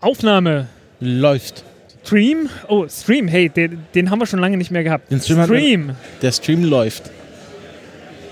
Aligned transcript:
Aufnahme. 0.00 0.66
Läuft. 1.00 1.62
Stream? 2.04 2.48
Oh, 2.68 2.86
Stream, 2.88 3.28
hey, 3.28 3.48
den, 3.48 3.84
den 3.94 4.10
haben 4.10 4.18
wir 4.18 4.26
schon 4.26 4.40
lange 4.40 4.56
nicht 4.56 4.70
mehr 4.70 4.82
gehabt. 4.82 5.10
Den 5.10 5.20
Stream 5.20 5.44
Stream. 5.44 5.90
Der 6.22 6.32
Stream 6.32 6.64
läuft. 6.64 7.10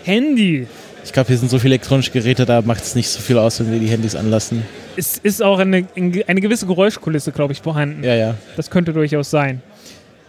Handy. 0.04 0.66
Ich 1.04 1.12
glaube, 1.12 1.28
hier 1.28 1.36
sind 1.36 1.50
so 1.50 1.58
viele 1.58 1.74
elektronische 1.74 2.10
Geräte, 2.10 2.46
da 2.46 2.62
macht 2.62 2.82
es 2.82 2.94
nicht 2.94 3.08
so 3.08 3.20
viel 3.20 3.38
aus, 3.38 3.60
wenn 3.60 3.70
wir 3.70 3.78
die 3.78 3.86
Handys 3.86 4.16
anlassen. 4.16 4.62
Es 4.96 5.18
ist 5.18 5.42
auch 5.42 5.58
eine, 5.58 5.86
eine 5.94 6.40
gewisse 6.40 6.66
Geräuschkulisse, 6.66 7.32
glaube 7.32 7.52
ich, 7.52 7.61
vorhanden. 7.61 8.03
Ja, 8.03 8.14
ja. 8.14 8.35
Das 8.57 8.71
könnte 8.71 8.93
durchaus 8.93 9.30
sein. 9.30 9.62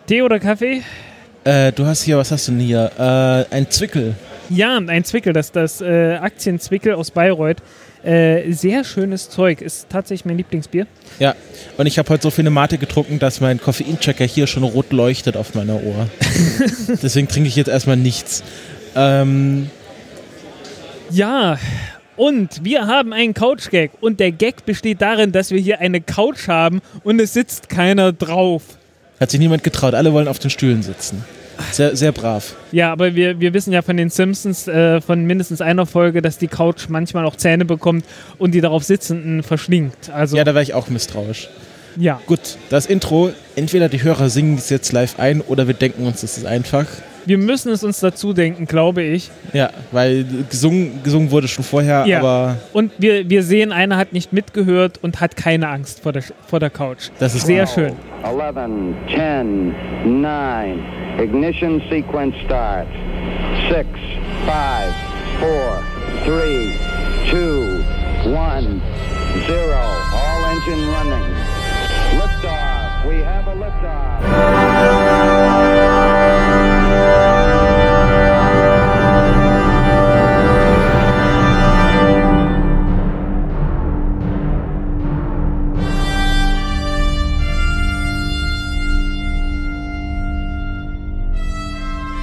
Tee 0.07 0.21
oder 0.21 0.39
Kaffee? 0.39 0.83
Äh, 1.43 1.71
du 1.71 1.85
hast 1.85 2.03
hier, 2.03 2.17
was 2.17 2.31
hast 2.31 2.47
du 2.47 2.51
denn 2.51 2.61
hier? 2.61 2.91
Äh, 2.97 3.55
ein 3.55 3.69
Zwickel. 3.71 4.13
Ja, 4.49 4.77
ein 4.77 5.03
Zwickel, 5.05 5.33
das, 5.33 5.51
das 5.51 5.81
äh, 5.81 6.15
Aktienzwickel 6.15 6.93
aus 6.93 7.11
Bayreuth. 7.11 7.61
Äh, 8.03 8.51
sehr 8.51 8.83
schönes 8.83 9.29
Zeug. 9.29 9.61
Ist 9.61 9.89
tatsächlich 9.89 10.25
mein 10.25 10.37
Lieblingsbier. 10.37 10.87
Ja. 11.19 11.35
Und 11.77 11.85
ich 11.85 11.99
habe 11.99 12.09
heute 12.09 12.23
so 12.23 12.31
viele 12.31 12.49
Mate 12.49 12.77
getrunken, 12.77 13.19
dass 13.19 13.41
mein 13.41 13.59
Koffeinchecker 13.59 14.25
hier 14.25 14.47
schon 14.47 14.63
rot 14.63 14.91
leuchtet 14.91 15.35
auf 15.35 15.53
meiner 15.55 15.75
Ohr. 15.83 16.07
Deswegen 17.01 17.27
trinke 17.27 17.49
ich 17.49 17.55
jetzt 17.55 17.67
erstmal 17.67 17.97
nichts. 17.97 18.43
Ähm, 18.95 19.69
Ja, 21.11 21.57
und 22.15 22.65
wir 22.65 22.85
haben 22.87 23.13
einen 23.13 23.33
Couch-Gag. 23.33 23.91
Und 24.01 24.19
der 24.19 24.31
Gag 24.31 24.65
besteht 24.65 25.01
darin, 25.01 25.31
dass 25.31 25.51
wir 25.51 25.59
hier 25.59 25.79
eine 25.79 26.01
Couch 26.01 26.47
haben 26.47 26.81
und 27.03 27.19
es 27.19 27.33
sitzt 27.33 27.69
keiner 27.69 28.11
drauf. 28.11 28.63
hat 29.19 29.31
sich 29.31 29.39
niemand 29.39 29.63
getraut. 29.63 29.93
Alle 29.93 30.11
wollen 30.13 30.27
auf 30.27 30.39
den 30.39 30.49
Stühlen 30.49 30.83
sitzen. 30.83 31.23
Sehr, 31.71 31.95
sehr 31.95 32.11
brav. 32.11 32.55
Ja, 32.71 32.91
aber 32.91 33.15
wir, 33.15 33.39
wir 33.39 33.53
wissen 33.53 33.73
ja 33.73 33.81
von 33.81 33.97
den 33.97 34.09
Simpsons, 34.09 34.67
äh, 34.67 35.01
von 35.01 35.25
mindestens 35.25 35.61
einer 35.61 35.85
Folge, 35.85 36.21
dass 36.21 36.37
die 36.37 36.47
Couch 36.47 36.87
manchmal 36.89 37.25
auch 37.25 37.35
Zähne 37.35 37.65
bekommt 37.65 38.05
und 38.37 38.51
die 38.53 38.61
darauf 38.61 38.83
Sitzenden 38.83 39.43
verschlingt. 39.43 40.09
Also, 40.13 40.37
Ja, 40.37 40.43
da 40.43 40.53
wäre 40.53 40.63
ich 40.63 40.73
auch 40.73 40.87
misstrauisch. 40.89 41.49
ja. 41.97 42.19
Gut, 42.27 42.57
das 42.69 42.85
Intro, 42.85 43.31
entweder 43.55 43.89
die 43.89 44.01
Hörer 44.03 44.29
singen 44.29 44.57
es 44.57 44.69
jetzt 44.69 44.91
live 44.91 45.19
ein 45.19 45.41
oder 45.41 45.67
wir 45.67 45.73
denken 45.73 46.05
uns, 46.05 46.21
das 46.21 46.37
ist 46.37 46.45
einfach. 46.45 46.85
Wir 47.29 47.37
müssen 47.37 47.71
es 47.71 47.83
uns 47.83 47.99
dazu 47.99 48.33
denken, 48.33 48.65
glaube 48.65 49.03
ich. 49.03 49.29
Ja, 49.53 49.69
weil 49.91 50.25
gesungen, 50.49 51.01
gesungen 51.03 51.29
wurde 51.29 51.47
schon 51.47 51.63
vorher, 51.63 52.03
Ja. 52.07 52.19
aber 52.21 52.57
Und 52.73 52.91
wir, 52.97 53.29
wir 53.29 53.43
sehen, 53.43 53.71
einer 53.71 53.97
hat 53.97 54.13
nicht 54.13 54.33
mitgehört 54.33 54.97
und 55.03 55.21
hat 55.21 55.35
keine 55.37 55.67
Angst 55.69 55.99
vor 56.01 56.11
der, 56.11 56.23
vor 56.47 56.59
der 56.59 56.71
Couch. 56.71 57.09
das 57.19 57.35
ist 57.35 57.45
Sehr 57.45 57.67
schön. 57.67 57.93
11, 58.23 58.55
10, 59.13 59.75
9. 60.21 60.79
Ignition 61.21 61.79
sequence 61.87 62.33
starts. 62.45 62.89
6, 63.69 63.87
5, 64.47 64.95
4, 65.39 66.33
3, 66.33 67.33
2, 68.25 68.35
1, 68.39 68.65
0. 69.47 69.55
All 70.11 70.51
engine 70.51 70.83
running. 70.97 71.29
Liftoff. 72.17 73.05
We 73.07 73.23
have 73.23 73.47
a 73.47 73.53
liftoff. 73.53 74.98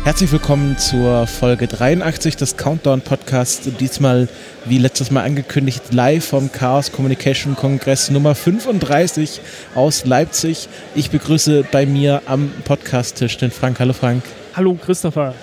Herzlich 0.07 0.31
willkommen 0.31 0.79
zur 0.79 1.27
Folge 1.27 1.67
83 1.67 2.37
des 2.37 2.57
Countdown 2.57 3.01
Podcasts. 3.01 3.69
Diesmal, 3.81 4.29
wie 4.65 4.79
letztes 4.79 5.11
Mal 5.11 5.25
angekündigt, 5.25 5.93
live 5.93 6.25
vom 6.25 6.53
Chaos 6.53 6.93
Communication 6.93 7.57
Kongress 7.57 8.09
Nummer 8.13 8.37
35 8.37 9.41
aus 9.75 10.05
Leipzig. 10.05 10.69
Ich 10.95 11.11
begrüße 11.11 11.65
bei 11.73 11.87
mir 11.87 12.23
am 12.27 12.53
Podcast-Tisch 12.65 13.37
den 13.39 13.51
Frank. 13.51 13.81
Hallo 13.81 13.95
Frank. 13.95 14.23
Hallo 14.55 14.79
Christopher. 14.81 15.35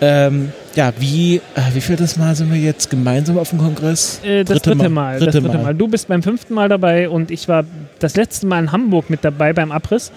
Ähm, 0.00 0.50
ja, 0.74 0.92
wie, 0.98 1.36
äh, 1.36 1.40
wie 1.72 1.80
viel 1.80 1.94
das 1.94 2.16
Mal 2.16 2.34
sind 2.34 2.52
wir 2.52 2.58
jetzt 2.58 2.90
gemeinsam 2.90 3.38
auf 3.38 3.50
dem 3.50 3.60
Kongress? 3.60 4.20
Äh, 4.24 4.42
das 4.42 4.60
dritte, 4.62 4.88
Mal. 4.88 5.20
das 5.20 5.36
dritte 5.36 5.56
Mal. 5.56 5.72
Du 5.76 5.86
bist 5.86 6.08
beim 6.08 6.24
fünften 6.24 6.54
Mal 6.54 6.68
dabei 6.68 7.08
und 7.08 7.30
ich 7.30 7.46
war 7.46 7.64
das 8.00 8.16
letzte 8.16 8.48
Mal 8.48 8.58
in 8.58 8.72
Hamburg 8.72 9.08
mit 9.08 9.24
dabei 9.24 9.52
beim 9.52 9.70
Abriss, 9.70 10.10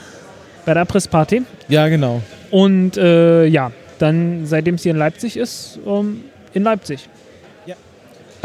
bei 0.66 0.74
der 0.74 0.81
Abrissparty. 0.81 1.44
Ja, 1.68 1.88
genau. 1.90 2.24
Und 2.50 2.98
äh, 2.98 3.46
ja, 3.46 3.72
dann, 4.03 4.46
seitdem 4.46 4.75
es 4.75 4.84
hier 4.84 4.91
in 4.91 4.97
Leipzig 4.97 5.38
ist, 5.38 5.80
ähm, 5.86 6.25
in 6.53 6.64
Leipzig. 6.64 7.09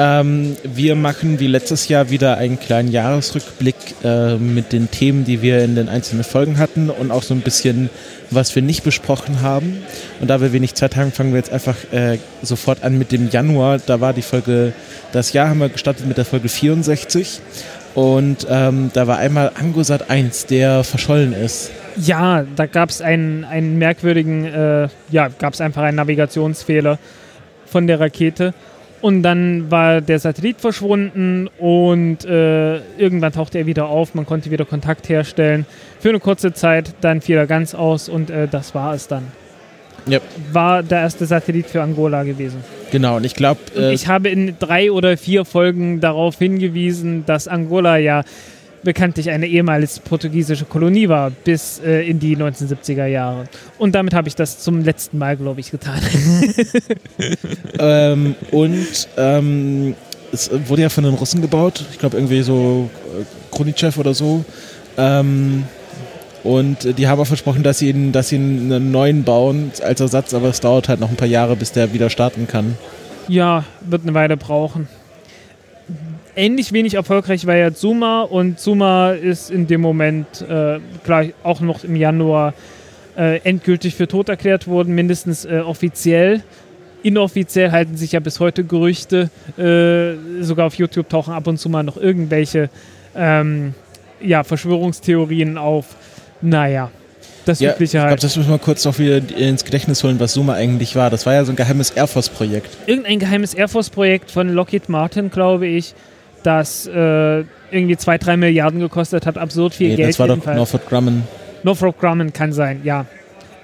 Ähm, 0.00 0.56
wir 0.62 0.94
machen 0.94 1.40
wie 1.40 1.48
letztes 1.48 1.88
Jahr 1.88 2.08
wieder 2.08 2.36
einen 2.36 2.60
kleinen 2.60 2.88
Jahresrückblick 2.92 3.74
äh, 4.04 4.36
mit 4.36 4.72
den 4.72 4.92
Themen, 4.92 5.24
die 5.24 5.42
wir 5.42 5.64
in 5.64 5.74
den 5.74 5.88
einzelnen 5.88 6.22
Folgen 6.22 6.58
hatten 6.58 6.88
und 6.88 7.10
auch 7.10 7.24
so 7.24 7.34
ein 7.34 7.40
bisschen, 7.40 7.90
was 8.30 8.54
wir 8.54 8.62
nicht 8.62 8.84
besprochen 8.84 9.40
haben. 9.42 9.78
Und 10.20 10.30
da 10.30 10.40
wir 10.40 10.52
wenig 10.52 10.74
Zeit 10.74 10.94
haben, 10.94 11.10
fangen 11.10 11.32
wir 11.32 11.38
jetzt 11.38 11.50
einfach 11.50 11.74
äh, 11.92 12.18
sofort 12.42 12.84
an 12.84 12.96
mit 12.96 13.10
dem 13.10 13.28
Januar. 13.28 13.80
Da 13.84 14.00
war 14.00 14.12
die 14.12 14.22
Folge, 14.22 14.72
das 15.10 15.32
Jahr 15.32 15.48
haben 15.48 15.58
wir 15.58 15.68
gestartet 15.68 16.06
mit 16.06 16.16
der 16.16 16.24
Folge 16.24 16.48
64. 16.48 17.40
Und 17.98 18.46
ähm, 18.48 18.92
da 18.94 19.08
war 19.08 19.18
einmal 19.18 19.50
Angosat 19.58 20.08
1, 20.08 20.46
der 20.46 20.84
verschollen 20.84 21.32
ist. 21.32 21.72
Ja, 21.96 22.44
da 22.54 22.66
gab 22.66 22.90
es 22.90 23.02
einen, 23.02 23.44
einen 23.44 23.76
merkwürdigen, 23.76 24.44
äh, 24.44 24.88
ja, 25.10 25.26
gab 25.36 25.54
es 25.54 25.60
einfach 25.60 25.82
einen 25.82 25.96
Navigationsfehler 25.96 27.00
von 27.66 27.88
der 27.88 27.98
Rakete. 27.98 28.54
Und 29.00 29.24
dann 29.24 29.72
war 29.72 30.00
der 30.00 30.20
Satellit 30.20 30.60
verschwunden 30.60 31.48
und 31.58 32.24
äh, 32.24 32.76
irgendwann 32.98 33.32
tauchte 33.32 33.58
er 33.58 33.66
wieder 33.66 33.88
auf. 33.88 34.14
Man 34.14 34.26
konnte 34.26 34.52
wieder 34.52 34.64
Kontakt 34.64 35.08
herstellen. 35.08 35.66
Für 35.98 36.10
eine 36.10 36.20
kurze 36.20 36.52
Zeit, 36.52 36.94
dann 37.00 37.20
fiel 37.20 37.36
er 37.36 37.48
ganz 37.48 37.74
aus 37.74 38.08
und 38.08 38.30
äh, 38.30 38.46
das 38.46 38.76
war 38.76 38.94
es 38.94 39.08
dann. 39.08 39.24
Ja, 40.08 40.20
War 40.52 40.82
der 40.82 41.00
erste 41.00 41.26
Satellit 41.26 41.66
für 41.66 41.82
Angola 41.82 42.22
gewesen. 42.22 42.58
genau. 42.90 43.16
Und 43.16 43.24
ich 43.24 43.34
glaube, 43.34 43.60
äh, 43.76 43.92
ich 43.92 44.06
habe 44.08 44.28
in 44.28 44.56
drei 44.58 44.90
oder 44.90 45.16
vier 45.16 45.44
Folgen 45.44 46.00
darauf 46.00 46.38
hingewiesen, 46.38 47.24
dass 47.26 47.48
Angola 47.48 47.96
ja 47.98 48.22
bekanntlich 48.84 49.28
eine 49.30 49.46
ehemals 49.46 49.98
portugiesische 49.98 50.64
Kolonie 50.64 51.08
war, 51.08 51.30
bis 51.30 51.80
äh, 51.84 52.08
in 52.08 52.20
die 52.20 52.36
1970er 52.36 53.06
Jahre. 53.06 53.44
Und 53.76 53.94
damit 53.96 54.14
habe 54.14 54.28
ich 54.28 54.36
das 54.36 54.60
zum 54.60 54.84
letzten 54.84 55.18
Mal, 55.18 55.36
glaube 55.36 55.60
ich, 55.60 55.70
getan. 55.70 56.00
Ähm, 57.78 58.34
und 58.50 59.08
ähm, 59.16 59.94
es 60.32 60.50
wurde 60.66 60.82
ja 60.82 60.88
von 60.88 61.04
den 61.04 61.14
Russen 61.14 61.40
gebaut. 61.40 61.84
Ich 61.92 61.98
glaube 61.98 62.16
irgendwie 62.16 62.42
so 62.42 62.90
äh, 63.18 63.24
Kronitschew 63.54 63.92
oder 63.98 64.14
so. 64.14 64.44
Ähm, 64.96 65.64
und 66.44 66.84
äh, 66.84 66.92
die 66.92 67.08
haben 67.08 67.20
auch 67.20 67.26
versprochen, 67.26 67.62
dass 67.62 67.78
sie, 67.78 67.90
ihn, 67.90 68.12
dass 68.12 68.28
sie 68.28 68.36
einen 68.36 68.90
neuen 68.90 69.24
bauen 69.24 69.72
als 69.82 70.00
Ersatz, 70.00 70.34
aber 70.34 70.48
es 70.48 70.60
dauert 70.60 70.88
halt 70.88 71.00
noch 71.00 71.10
ein 71.10 71.16
paar 71.16 71.28
Jahre, 71.28 71.56
bis 71.56 71.72
der 71.72 71.92
wieder 71.92 72.10
starten 72.10 72.46
kann. 72.46 72.76
ja, 73.28 73.64
wird 73.80 74.02
eine 74.02 74.14
Weile 74.14 74.36
brauchen. 74.36 74.88
Ähnlich 76.36 76.72
wenig 76.72 76.94
erfolgreich 76.94 77.46
war 77.46 77.56
ja 77.56 77.72
Zuma 77.72 78.22
und 78.22 78.60
Zuma 78.60 79.10
ist 79.10 79.50
in 79.50 79.66
dem 79.66 79.80
Moment 79.80 80.42
äh, 80.48 80.78
gleich 81.04 81.34
auch 81.42 81.60
noch 81.60 81.82
im 81.82 81.96
Januar 81.96 82.54
äh, 83.16 83.40
endgültig 83.40 83.96
für 83.96 84.06
tot 84.06 84.28
erklärt 84.28 84.68
worden, 84.68 84.94
mindestens 84.94 85.44
äh, 85.44 85.58
offiziell. 85.58 86.42
Inoffiziell 87.02 87.72
halten 87.72 87.96
sich 87.96 88.12
ja 88.12 88.20
bis 88.20 88.38
heute 88.38 88.62
Gerüchte, 88.62 89.30
äh, 89.56 90.42
sogar 90.42 90.66
auf 90.66 90.74
YouTube 90.74 91.08
tauchen 91.08 91.34
ab 91.34 91.48
und 91.48 91.58
zu 91.58 91.68
mal 91.68 91.82
noch 91.82 91.96
irgendwelche 91.96 92.70
ähm, 93.16 93.74
ja, 94.20 94.44
Verschwörungstheorien 94.44 95.58
auf. 95.58 95.96
Naja, 96.40 96.90
das 97.44 97.60
Ja, 97.60 97.70
ich 97.70 97.76
Übliche 97.76 97.92
glaube, 97.98 98.10
halt. 98.10 98.22
das 98.24 98.36
müssen 98.36 98.50
wir 98.50 98.58
kurz 98.58 98.84
noch 98.84 98.98
wieder 98.98 99.20
ins 99.36 99.64
Gedächtnis 99.64 100.04
holen, 100.04 100.20
was 100.20 100.34
Suma 100.34 100.54
eigentlich 100.54 100.94
war. 100.96 101.10
Das 101.10 101.26
war 101.26 101.34
ja 101.34 101.44
so 101.44 101.52
ein 101.52 101.56
geheimes 101.56 101.90
Air 101.90 102.06
Force-Projekt. 102.06 102.76
Irgendein 102.86 103.18
geheimes 103.18 103.54
Air 103.54 103.68
Force-Projekt 103.68 104.30
von 104.30 104.48
Lockheed 104.52 104.88
Martin, 104.88 105.30
glaube 105.30 105.66
ich, 105.66 105.94
das 106.42 106.86
äh, 106.86 107.44
irgendwie 107.70 107.96
zwei, 107.96 108.18
drei 108.18 108.36
Milliarden 108.36 108.80
gekostet 108.80 109.26
hat. 109.26 109.36
Absurd 109.38 109.74
viel 109.74 109.88
Nee, 109.90 109.96
Geld. 109.96 110.08
das 110.10 110.18
war 110.18 110.28
doch 110.28 110.34
jedenfalls. 110.34 110.56
Northrop 110.56 110.88
Grumman. 110.88 111.22
Northrop 111.62 111.98
Grumman 112.00 112.32
kann 112.32 112.52
sein, 112.52 112.80
ja. 112.84 113.06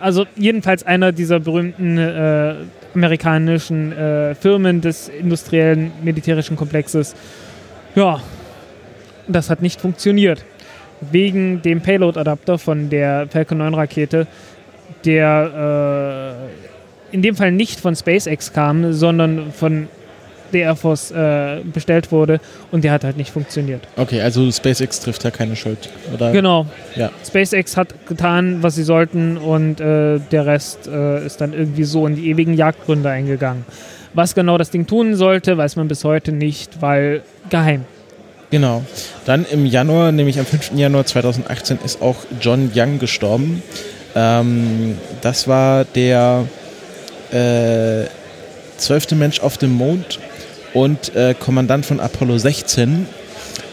Also 0.01 0.27
jedenfalls 0.37 0.85
einer 0.85 1.13
dieser 1.13 1.41
berühmten 1.41 1.97
äh, 1.99 2.55
amerikanischen 2.95 3.93
äh, 3.93 4.35
Firmen 4.35 4.81
des 4.81 5.09
industriellen 5.09 5.93
militärischen 6.03 6.57
Komplexes. 6.57 7.15
Ja, 7.95 8.21
das 9.29 9.51
hat 9.51 9.63
nicht 9.63 9.81
funktioniert. 9.81 10.45
Wegen 11.01 11.63
dem 11.63 11.81
Payload-Adapter 11.81 12.59
von 12.59 12.89
der 12.91 13.27
Falcon 13.29 13.59
9 13.59 13.75
Rakete, 13.75 14.27
der 15.05 16.37
äh, 17.13 17.15
in 17.15 17.23
dem 17.23 17.37
Fall 17.37 17.53
nicht 17.53 17.81
von 17.81 17.95
SpaceX 17.95 18.53
kam, 18.53 18.93
sondern 18.93 19.53
von 19.53 19.89
der 20.53 20.63
Air 20.63 20.77
Force 20.77 21.11
äh, 21.11 21.61
bestellt 21.65 22.13
wurde 22.13 22.41
und 22.71 22.85
der 22.85 22.93
hat 22.93 23.05
halt 23.05 23.17
nicht 23.17 23.31
funktioniert. 23.31 23.83
Okay, 23.97 24.21
also 24.21 24.51
SpaceX 24.51 25.01
trifft 25.01 25.25
ja 25.25 25.31
keine 25.31 25.57
Schuld. 25.57 25.91
Oder? 26.15 26.33
Genau, 26.33 26.67
Ja. 26.95 27.11
SpaceX 27.27 27.77
hat 27.77 28.07
getan, 28.07 28.63
was 28.63 28.77
sie 28.77 28.85
sollten 28.85 29.37
und 29.37 29.81
äh, 29.81 30.21
der 30.31 30.47
Rest 30.47 30.87
äh, 30.87 31.27
ist 31.27 31.41
dann 31.41 31.53
irgendwie 31.53 31.85
so 31.85 32.07
in 32.07 32.15
die 32.17 32.29
ewigen 32.31 32.55
Jagdgründe 32.55 33.09
eingegangen. 33.11 33.65
Was 34.15 34.35
genau 34.37 34.59
das 34.59 34.71
Ding 34.71 34.87
tun 34.87 35.17
sollte, 35.17 35.59
weiß 35.59 35.75
man 35.75 35.89
bis 35.89 36.05
heute 36.05 36.31
nicht, 36.31 36.81
weil 36.81 37.23
geheim. 37.51 37.85
Genau. 38.55 38.85
Dann 39.25 39.45
im 39.51 39.67
Januar, 39.67 40.13
nämlich 40.13 40.39
am 40.39 40.47
5. 40.47 40.75
Januar 40.77 41.05
2018, 41.05 41.79
ist 41.85 42.01
auch 42.01 42.15
John 42.41 42.71
Young 42.73 43.01
gestorben. 43.01 43.65
Ähm, 44.15 44.97
das 45.23 45.49
war 45.49 45.85
der 45.85 46.45
äh, 47.33 48.05
zwölfte 48.77 49.17
Mensch 49.17 49.41
auf 49.41 49.59
dem 49.59 49.73
Mond 49.73 50.21
und 50.73 51.17
äh, 51.17 51.35
Kommandant 51.35 51.85
von 51.85 51.99
Apollo 51.99 52.39
16, 52.39 53.07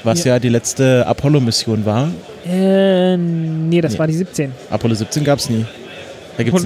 was 0.03 0.23
ja, 0.23 0.39
die 0.39 0.49
letzte 0.49 1.05
Apollo-Mission 1.05 1.85
war. 1.85 2.09
Äh, 2.49 3.17
nee, 3.17 3.81
das 3.81 3.93
Nee. 3.93 3.99
war 3.99 4.07
die 4.07 4.13
17. 4.15 4.51
Apollo 4.71 4.95
17 4.95 5.23
gab 5.23 5.37
es 5.37 5.47
nie. 5.47 5.63
Da 6.37 6.43
gibt's. 6.43 6.65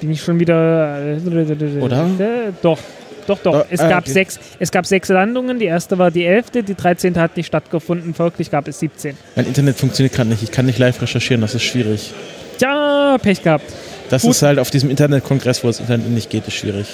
Bin 0.00 0.10
ich 0.10 0.20
schon 0.20 0.40
wieder. 0.40 0.98
äh, 1.16 1.80
Oder? 1.80 2.06
Äh, 2.18 2.52
doch. 2.60 2.78
Doch, 3.26 3.38
doch. 3.38 3.54
Oh, 3.54 3.64
es, 3.70 3.80
ah, 3.80 3.88
gab 3.88 4.04
okay. 4.04 4.12
sechs, 4.12 4.40
es 4.58 4.70
gab 4.70 4.86
sechs 4.86 5.08
Landungen. 5.08 5.58
Die 5.58 5.66
erste 5.66 5.98
war 5.98 6.10
die 6.10 6.24
elfte, 6.24 6.62
die 6.62 6.74
13. 6.74 7.16
hat 7.16 7.36
nicht 7.36 7.46
stattgefunden. 7.46 8.14
Folglich 8.14 8.50
gab 8.50 8.68
es 8.68 8.78
17. 8.80 9.16
Mein 9.36 9.46
Internet 9.46 9.76
funktioniert 9.76 10.14
gerade 10.14 10.30
nicht. 10.30 10.42
Ich 10.42 10.50
kann 10.50 10.66
nicht 10.66 10.78
live 10.78 11.00
recherchieren, 11.00 11.40
das 11.40 11.54
ist 11.54 11.62
schwierig. 11.62 12.12
Tja, 12.58 13.16
Pech 13.22 13.42
gehabt. 13.42 13.64
Das 14.10 14.22
Gut. 14.22 14.32
ist 14.32 14.42
halt 14.42 14.58
auf 14.58 14.70
diesem 14.70 14.90
Internetkongress, 14.90 15.62
wo 15.62 15.68
das 15.68 15.80
Internet 15.80 16.10
nicht 16.10 16.30
geht, 16.30 16.46
ist 16.46 16.54
schwierig. 16.54 16.86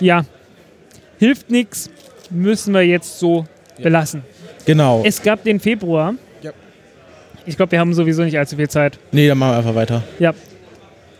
Ja. 0.00 0.24
Hilft 1.18 1.50
nichts. 1.50 1.90
Müssen 2.30 2.72
wir 2.72 2.82
jetzt 2.82 3.18
so 3.18 3.44
belassen. 3.82 4.22
Genau. 4.64 5.02
Es 5.04 5.22
gab 5.22 5.42
den 5.44 5.60
Februar. 5.60 6.14
Ja. 6.40 6.52
Ich 7.46 7.56
glaube, 7.56 7.72
wir 7.72 7.80
haben 7.80 7.92
sowieso 7.94 8.22
nicht 8.22 8.38
allzu 8.38 8.56
viel 8.56 8.70
Zeit. 8.70 8.98
nee, 9.10 9.28
dann 9.28 9.38
machen 9.38 9.52
wir 9.52 9.58
einfach 9.58 9.74
weiter. 9.74 10.02
Ja. 10.18 10.34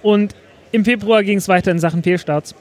Und 0.02 0.34
im 0.70 0.84
Februar 0.84 1.22
ging 1.22 1.38
es 1.38 1.48
weiter 1.48 1.70
in 1.70 1.78
Sachen 1.78 2.02
Fehlstarts. 2.02 2.54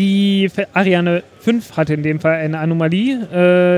Die 0.00 0.48
Ariane 0.72 1.22
5 1.40 1.76
hatte 1.76 1.92
in 1.92 2.02
dem 2.02 2.20
Fall 2.20 2.36
eine 2.36 2.58
Anomalie, 2.58 3.20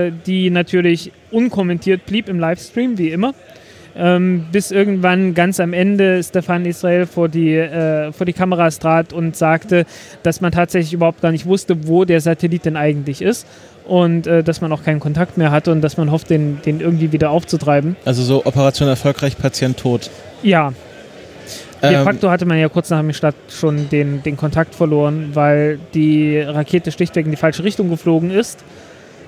äh, 0.06 0.12
die 0.24 0.50
natürlich 0.50 1.10
unkommentiert 1.32 2.06
blieb 2.06 2.28
im 2.28 2.38
Livestream, 2.38 2.96
wie 2.96 3.08
immer. 3.08 3.34
Ähm, 3.96 4.46
bis 4.52 4.70
irgendwann 4.70 5.34
ganz 5.34 5.58
am 5.58 5.72
Ende 5.72 6.22
Stefan 6.22 6.64
Israel 6.64 7.06
vor 7.06 7.28
die, 7.28 7.56
äh, 7.56 8.12
vor 8.12 8.24
die 8.24 8.34
Kameras 8.34 8.78
trat 8.78 9.12
und 9.12 9.34
sagte, 9.34 9.84
dass 10.22 10.40
man 10.40 10.52
tatsächlich 10.52 10.92
überhaupt 10.92 11.22
gar 11.22 11.32
nicht 11.32 11.44
wusste, 11.44 11.88
wo 11.88 12.04
der 12.04 12.20
Satellit 12.20 12.66
denn 12.66 12.76
eigentlich 12.76 13.20
ist 13.20 13.44
und 13.84 14.28
äh, 14.28 14.44
dass 14.44 14.60
man 14.60 14.70
auch 14.70 14.84
keinen 14.84 15.00
Kontakt 15.00 15.38
mehr 15.38 15.50
hatte 15.50 15.72
und 15.72 15.80
dass 15.80 15.96
man 15.96 16.12
hofft, 16.12 16.30
den, 16.30 16.62
den 16.64 16.80
irgendwie 16.80 17.10
wieder 17.10 17.30
aufzutreiben. 17.30 17.96
Also 18.04 18.22
so 18.22 18.46
Operation 18.46 18.88
erfolgreich, 18.88 19.36
Patient 19.36 19.76
tot. 19.76 20.08
Ja, 20.44 20.72
De 21.82 21.94
Ähm, 21.94 22.04
facto 22.04 22.30
hatte 22.30 22.46
man 22.46 22.58
ja 22.58 22.68
kurz 22.68 22.90
nach 22.90 23.00
dem 23.00 23.12
Start 23.12 23.34
schon 23.48 23.88
den, 23.88 24.22
den 24.22 24.36
Kontakt 24.36 24.74
verloren, 24.74 25.30
weil 25.34 25.80
die 25.94 26.38
Rakete 26.38 26.92
schlichtweg 26.92 27.24
in 27.24 27.32
die 27.32 27.36
falsche 27.36 27.64
Richtung 27.64 27.90
geflogen 27.90 28.30
ist. 28.30 28.62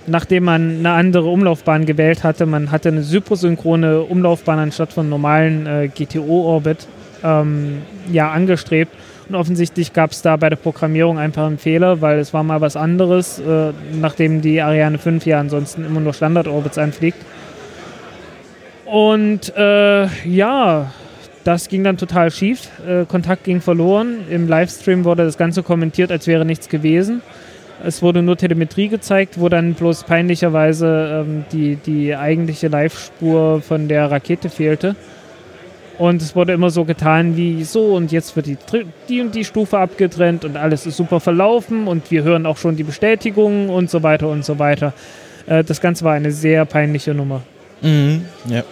Nachdem 0.06 0.44
man 0.44 0.78
eine 0.78 0.92
andere 0.92 1.28
Umlaufbahn 1.28 1.86
gewählt 1.86 2.22
hatte, 2.22 2.46
man 2.46 2.70
hatte 2.70 2.90
eine 2.90 3.02
supersynchrone 3.02 4.02
Umlaufbahn 4.02 4.58
anstatt 4.58 4.92
von 4.92 5.08
normalen 5.08 5.66
äh, 5.66 5.88
GTO-Orbit 5.88 6.86
ähm, 7.24 7.82
ja, 8.12 8.30
angestrebt. 8.30 8.92
Und 9.28 9.34
offensichtlich 9.34 9.94
gab 9.94 10.12
es 10.12 10.20
da 10.20 10.36
bei 10.36 10.50
der 10.50 10.56
Programmierung 10.56 11.18
einfach 11.18 11.46
einen 11.46 11.58
Fehler, 11.58 12.02
weil 12.02 12.18
es 12.18 12.34
war 12.34 12.42
mal 12.42 12.60
was 12.60 12.76
anderes, 12.76 13.38
äh, 13.38 13.72
nachdem 13.98 14.42
die 14.42 14.60
Ariane 14.60 14.98
5 14.98 15.24
ja 15.24 15.40
ansonsten 15.40 15.84
immer 15.84 16.00
nur 16.00 16.12
Standard-Orbits 16.12 16.76
anfliegt. 16.76 17.18
Und 18.84 19.56
äh, 19.56 20.06
ja, 20.28 20.92
das 21.44 21.68
ging 21.68 21.84
dann 21.84 21.96
total 21.98 22.30
schief. 22.30 22.68
Äh, 22.86 23.04
Kontakt 23.04 23.44
ging 23.44 23.60
verloren. 23.60 24.20
Im 24.30 24.48
Livestream 24.48 25.04
wurde 25.04 25.24
das 25.24 25.38
Ganze 25.38 25.62
kommentiert, 25.62 26.10
als 26.10 26.26
wäre 26.26 26.44
nichts 26.44 26.68
gewesen. 26.68 27.22
Es 27.84 28.02
wurde 28.02 28.22
nur 28.22 28.36
Telemetrie 28.36 28.88
gezeigt, 28.88 29.38
wo 29.38 29.48
dann 29.48 29.74
bloß 29.74 30.04
peinlicherweise 30.04 31.24
ähm, 31.26 31.44
die, 31.52 31.76
die 31.76 32.16
eigentliche 32.16 32.68
Live-Spur 32.68 33.60
von 33.60 33.88
der 33.88 34.10
Rakete 34.10 34.48
fehlte. 34.48 34.96
Und 35.98 36.22
es 36.22 36.34
wurde 36.34 36.52
immer 36.52 36.70
so 36.70 36.84
getan 36.84 37.36
wie 37.36 37.62
so 37.62 37.94
und 37.94 38.10
jetzt 38.10 38.34
wird 38.34 38.46
die, 38.46 38.56
die 39.08 39.20
und 39.20 39.34
die 39.34 39.44
Stufe 39.44 39.78
abgetrennt 39.78 40.44
und 40.44 40.56
alles 40.56 40.86
ist 40.86 40.96
super 40.96 41.20
verlaufen 41.20 41.86
und 41.86 42.10
wir 42.10 42.24
hören 42.24 42.46
auch 42.46 42.56
schon 42.56 42.76
die 42.76 42.82
Bestätigungen 42.82 43.68
und 43.68 43.90
so 43.90 44.02
weiter 44.02 44.28
und 44.28 44.44
so 44.44 44.58
weiter. 44.58 44.92
Äh, 45.46 45.62
das 45.62 45.80
Ganze 45.80 46.04
war 46.04 46.14
eine 46.14 46.32
sehr 46.32 46.64
peinliche 46.64 47.14
Nummer. 47.14 47.42
Mhm, 47.82 48.24
ja. 48.48 48.64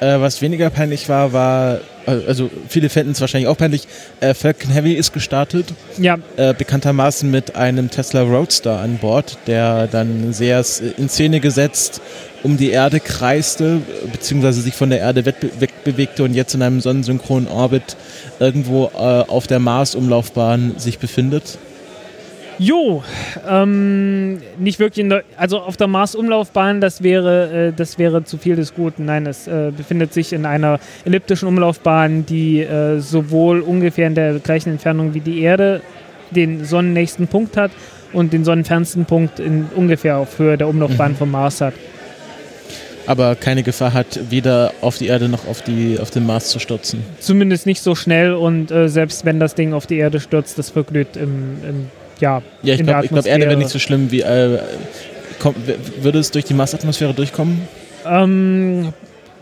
Äh, 0.00 0.20
was 0.20 0.40
weniger 0.42 0.70
peinlich 0.70 1.08
war, 1.08 1.32
war, 1.32 1.78
äh, 2.06 2.10
also 2.28 2.50
viele 2.68 2.88
fänden 2.88 3.12
es 3.12 3.20
wahrscheinlich 3.20 3.48
auch 3.48 3.56
peinlich, 3.58 3.88
äh, 4.20 4.32
Falcon 4.32 4.70
Heavy 4.70 4.92
ist 4.94 5.12
gestartet, 5.12 5.66
Ja, 5.98 6.18
äh, 6.36 6.54
bekanntermaßen 6.54 7.28
mit 7.30 7.56
einem 7.56 7.90
Tesla 7.90 8.22
Roadster 8.22 8.78
an 8.78 8.98
Bord, 8.98 9.38
der 9.48 9.88
dann 9.88 10.32
sehr 10.32 10.58
s- 10.60 10.80
in 10.96 11.08
Szene 11.08 11.40
gesetzt 11.40 12.00
um 12.44 12.56
die 12.56 12.70
Erde 12.70 13.00
kreiste, 13.00 13.80
beziehungsweise 14.12 14.60
sich 14.60 14.74
von 14.74 14.90
der 14.90 15.00
Erde 15.00 15.24
wegbe 15.26 15.50
wegbewegte 15.58 16.22
und 16.22 16.34
jetzt 16.34 16.54
in 16.54 16.62
einem 16.62 16.80
sonnensynchronen 16.80 17.48
Orbit 17.48 17.96
irgendwo 18.38 18.86
äh, 18.94 18.98
auf 18.98 19.48
der 19.48 19.58
Mars-Umlaufbahn 19.58 20.74
sich 20.78 21.00
befindet. 21.00 21.58
Jo, 22.58 23.04
ähm, 23.48 24.38
nicht 24.58 24.80
wirklich 24.80 25.04
in 25.04 25.10
der, 25.10 25.22
also 25.36 25.60
auf 25.60 25.76
der 25.76 25.86
Mars-Umlaufbahn, 25.86 26.80
das 26.80 27.04
wäre, 27.04 27.68
äh, 27.68 27.72
das 27.72 27.98
wäre 27.98 28.24
zu 28.24 28.36
viel 28.36 28.56
des 28.56 28.74
Guten. 28.74 29.04
Nein, 29.04 29.26
es 29.26 29.46
äh, 29.46 29.70
befindet 29.76 30.12
sich 30.12 30.32
in 30.32 30.44
einer 30.44 30.80
elliptischen 31.04 31.46
Umlaufbahn, 31.46 32.26
die 32.26 32.60
äh, 32.60 32.98
sowohl 32.98 33.60
ungefähr 33.60 34.08
in 34.08 34.16
der 34.16 34.40
gleichen 34.40 34.70
Entfernung 34.70 35.14
wie 35.14 35.20
die 35.20 35.40
Erde 35.40 35.82
den 36.32 36.64
sonnennächsten 36.64 37.28
Punkt 37.28 37.56
hat 37.56 37.70
und 38.12 38.32
den 38.32 38.44
sonnenfernsten 38.44 39.04
Punkt 39.04 39.38
in 39.38 39.66
ungefähr 39.76 40.18
auf 40.18 40.38
Höhe 40.38 40.58
der 40.58 40.66
Umlaufbahn 40.68 41.14
vom 41.14 41.30
Mars 41.30 41.60
hat. 41.60 41.74
Aber 43.06 43.36
keine 43.36 43.62
Gefahr 43.62 43.94
hat, 43.94 44.18
weder 44.30 44.72
auf 44.82 44.98
die 44.98 45.06
Erde 45.06 45.28
noch 45.28 45.46
auf, 45.46 45.62
die, 45.62 45.98
auf 45.98 46.10
den 46.10 46.26
Mars 46.26 46.50
zu 46.50 46.58
stürzen. 46.58 47.02
Zumindest 47.20 47.64
nicht 47.64 47.82
so 47.82 47.94
schnell 47.94 48.34
und 48.34 48.70
äh, 48.70 48.88
selbst 48.88 49.24
wenn 49.24 49.38
das 49.40 49.54
Ding 49.54 49.72
auf 49.72 49.86
die 49.86 49.96
Erde 49.96 50.20
stürzt, 50.20 50.58
das 50.58 50.70
verglüht 50.70 51.16
im, 51.16 51.56
im 51.66 51.90
ja, 52.20 52.42
Ja, 52.62 52.74
ich 52.74 52.82
glaube, 52.82 53.08
glaub, 53.08 53.26
Erde 53.26 53.46
wäre 53.46 53.56
nicht 53.56 53.70
so 53.70 53.78
schlimm 53.78 54.10
wie. 54.10 54.22
Äh, 54.22 54.58
komm, 55.38 55.54
würde 56.00 56.18
es 56.18 56.30
durch 56.30 56.44
die 56.44 56.54
Marsatmosphäre 56.54 57.14
durchkommen? 57.14 57.68
Ähm, 58.06 58.92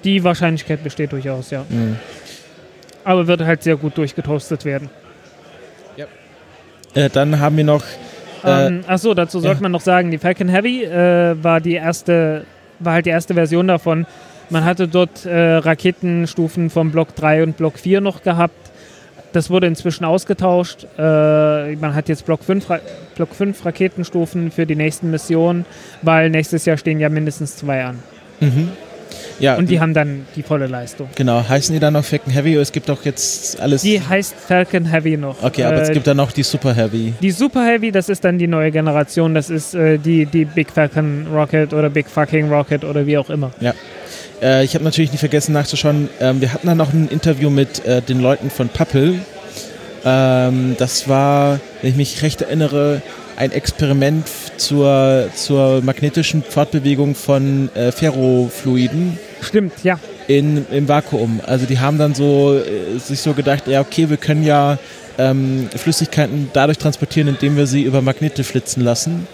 die 0.04 0.22
Wahrscheinlichkeit 0.24 0.82
besteht 0.82 1.12
durchaus, 1.12 1.50
ja. 1.50 1.64
Mhm. 1.68 1.96
Aber 3.04 3.26
wird 3.26 3.42
halt 3.42 3.62
sehr 3.62 3.76
gut 3.76 3.96
durchgetoastet 3.96 4.64
werden. 4.64 4.90
Äh, 6.96 7.10
dann 7.10 7.38
haben 7.38 7.56
wir 7.56 7.64
noch. 7.64 7.82
Äh, 8.42 8.66
Ähm, 8.66 8.80
achso, 8.86 9.12
dazu 9.12 9.40
sollte 9.40 9.58
ja. 9.58 9.62
man 9.62 9.72
noch 9.72 9.80
sagen, 9.80 10.10
die 10.10 10.18
Falcon 10.18 10.48
Heavy 10.48 10.84
äh, 10.84 11.36
war 11.42 11.60
die 11.60 11.74
erste, 11.74 12.44
war 12.78 12.94
halt 12.94 13.06
die 13.06 13.10
erste 13.10 13.34
Version 13.34 13.68
davon. 13.68 14.06
Man 14.50 14.64
hatte 14.64 14.88
dort 14.88 15.26
äh, 15.26 15.56
Raketenstufen 15.56 16.70
vom 16.70 16.92
Block 16.92 17.14
3 17.16 17.42
und 17.42 17.56
Block 17.56 17.78
4 17.78 18.00
noch 18.00 18.22
gehabt. 18.22 18.65
Das 19.36 19.50
wurde 19.50 19.66
inzwischen 19.66 20.06
ausgetauscht. 20.06 20.86
Äh, 20.98 21.76
man 21.76 21.94
hat 21.94 22.08
jetzt 22.08 22.24
Block 22.24 22.42
5, 22.42 22.70
Ra 22.70 22.80
Block 23.16 23.34
5 23.34 23.66
Raketenstufen 23.66 24.50
für 24.50 24.64
die 24.64 24.76
nächsten 24.76 25.10
Missionen, 25.10 25.66
weil 26.00 26.30
nächstes 26.30 26.64
Jahr 26.64 26.78
stehen 26.78 26.98
ja 27.00 27.10
mindestens 27.10 27.56
zwei 27.56 27.84
an. 27.84 27.98
mhm. 28.40 28.70
Ja, 29.38 29.56
Und 29.56 29.68
die 29.68 29.78
haben 29.80 29.92
dann 29.92 30.26
die 30.34 30.42
volle 30.42 30.66
Leistung. 30.66 31.08
genau. 31.14 31.46
Heißen 31.46 31.74
die 31.74 31.78
dann 31.80 31.92
noch 31.92 32.04
Falcon 32.04 32.32
Heavy? 32.32 32.54
Es 32.56 32.72
gibt 32.72 32.88
doch 32.88 33.04
jetzt 33.04 33.60
alles. 33.60 33.82
Die 33.82 34.00
heißt 34.00 34.34
Falcon 34.34 34.86
Heavy 34.86 35.18
noch. 35.18 35.42
okay, 35.42 35.64
aber 35.64 35.82
es 35.82 35.90
Äh, 35.90 35.92
gibt 35.94 36.06
dann 36.06 36.16
noch 36.16 36.32
die 36.32 36.42
Super 36.42 36.72
Heavy. 36.74 37.12
Die 37.20 37.30
Super 37.30 37.62
Heavy, 37.66 37.92
das 37.92 38.08
ist 38.08 38.24
dann 38.24 38.38
die 38.38 38.46
neue 38.46 38.70
Generation. 38.70 39.34
Das 39.34 39.50
ist 39.50 39.74
äh, 39.74 39.98
die, 39.98 40.24
die 40.24 40.46
Big 40.46 40.70
Falcon 40.70 41.26
Rocket 41.32 41.74
oder 41.74 41.90
Big 41.90 42.08
Fucking 42.08 42.50
Rocket 42.50 42.82
oder 42.84 43.06
wie 43.06 43.18
auch 43.18 43.28
immer. 43.28 43.52
Äh, 44.42 44.64
ich 44.64 44.74
habe 44.74 44.84
natürlich 44.84 45.12
nicht 45.12 45.20
vergessen 45.20 45.52
nachzuschauen. 45.52 46.08
Ähm, 46.20 46.40
wir 46.40 46.52
hatten 46.52 46.66
dann 46.66 46.78
noch 46.78 46.92
ein 46.92 47.08
Interview 47.08 47.50
mit 47.50 47.84
äh, 47.84 48.02
den 48.02 48.20
Leuten 48.20 48.50
von 48.50 48.68
Pappel. 48.68 49.20
Ähm, 50.04 50.76
das 50.78 51.08
war, 51.08 51.60
wenn 51.82 51.90
ich 51.90 51.96
mich 51.96 52.22
recht 52.22 52.42
erinnere, 52.42 53.02
ein 53.36 53.52
Experiment 53.52 54.26
zur, 54.56 55.28
zur 55.34 55.82
magnetischen 55.82 56.42
Fortbewegung 56.42 57.14
von 57.14 57.70
äh, 57.74 57.92
Ferrofluiden. 57.92 59.18
Stimmt, 59.42 59.72
ja. 59.82 59.98
in, 60.26 60.66
im 60.70 60.88
Vakuum. 60.88 61.40
Also 61.46 61.66
die 61.66 61.78
haben 61.78 61.98
dann 61.98 62.14
so 62.14 62.58
äh, 62.58 62.98
sich 62.98 63.20
so 63.20 63.34
gedacht, 63.34 63.66
ja 63.66 63.80
okay, 63.80 64.08
wir 64.08 64.16
können 64.16 64.42
ja 64.42 64.78
ähm, 65.18 65.68
Flüssigkeiten 65.74 66.50
dadurch 66.52 66.78
transportieren, 66.78 67.28
indem 67.28 67.56
wir 67.56 67.66
sie 67.66 67.82
über 67.82 68.00
Magnete 68.00 68.44
flitzen 68.44 68.82
lassen. 68.82 69.26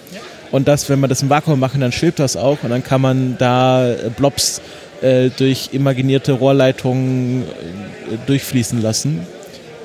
Und 0.51 0.69
das, 0.69 0.89
wenn 0.89 1.01
wir 1.01 1.09
das 1.09 1.23
im 1.23 1.31
Vakuum 1.31 1.59
machen, 1.59 1.81
dann 1.81 1.93
schwebt 1.93 2.19
das 2.19 2.37
auch 2.37 2.63
und 2.63 2.71
dann 2.71 2.85
kann 2.85 3.01
man 3.01 3.37
da 3.39 3.89
äh, 3.89 4.11
Blobs 4.17 4.61
äh, 5.03 5.31
durch 5.37 5.71
imaginierte 5.73 6.33
Rohrleitungen 6.33 7.43
äh, 7.43 8.17
durchfließen 8.27 8.81
lassen. 8.81 9.27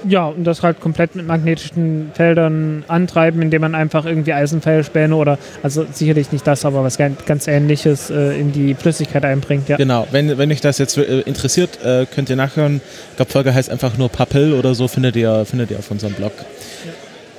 Ja, 0.08 0.28
und 0.28 0.44
das 0.44 0.64
halt 0.64 0.80
komplett 0.80 1.16
mit 1.16 1.26
magnetischen 1.26 2.12
Feldern 2.14 2.84
antreiben, 2.88 3.42
indem 3.42 3.62
man 3.62 3.76
einfach 3.76 4.06
irgendwie 4.06 4.32
Eisenpfeilspäne 4.32 5.16
oder, 5.16 5.38
also 5.64 5.86
sicherlich 5.92 6.32
nicht 6.32 6.46
das, 6.46 6.66
aber 6.66 6.84
was 6.84 6.98
ganz, 6.98 7.48
ähnliches 7.48 8.10
äh, 8.10 8.40
in 8.40 8.52
die 8.52 8.74
Flüssigkeit 8.76 9.26
einbringt. 9.26 9.68
Ja. 9.70 9.78
Genau, 9.78 10.08
wenn, 10.12 10.38
wenn 10.38 10.52
euch 10.52 10.62
das 10.62 10.78
jetzt 10.78 10.98
äh, 10.98 11.22
interessiert, 11.22 11.84
äh, 11.84 12.06
könnt 12.06 12.30
ihr 12.30 12.36
nachhören. 12.36 12.80
Ich 13.12 13.16
glaube, 13.18 13.32
Folge 13.32 13.54
heißt 13.54 13.70
einfach 13.70 13.98
nur 13.98 14.10
Pappel 14.10 14.54
oder 14.54 14.76
so, 14.76 14.88
findet 14.88 15.16
ihr, 15.16 15.46
findet 15.46 15.72
ihr 15.72 15.80
auf 15.80 15.90
unserem 15.90 16.14
Blog. 16.14 16.34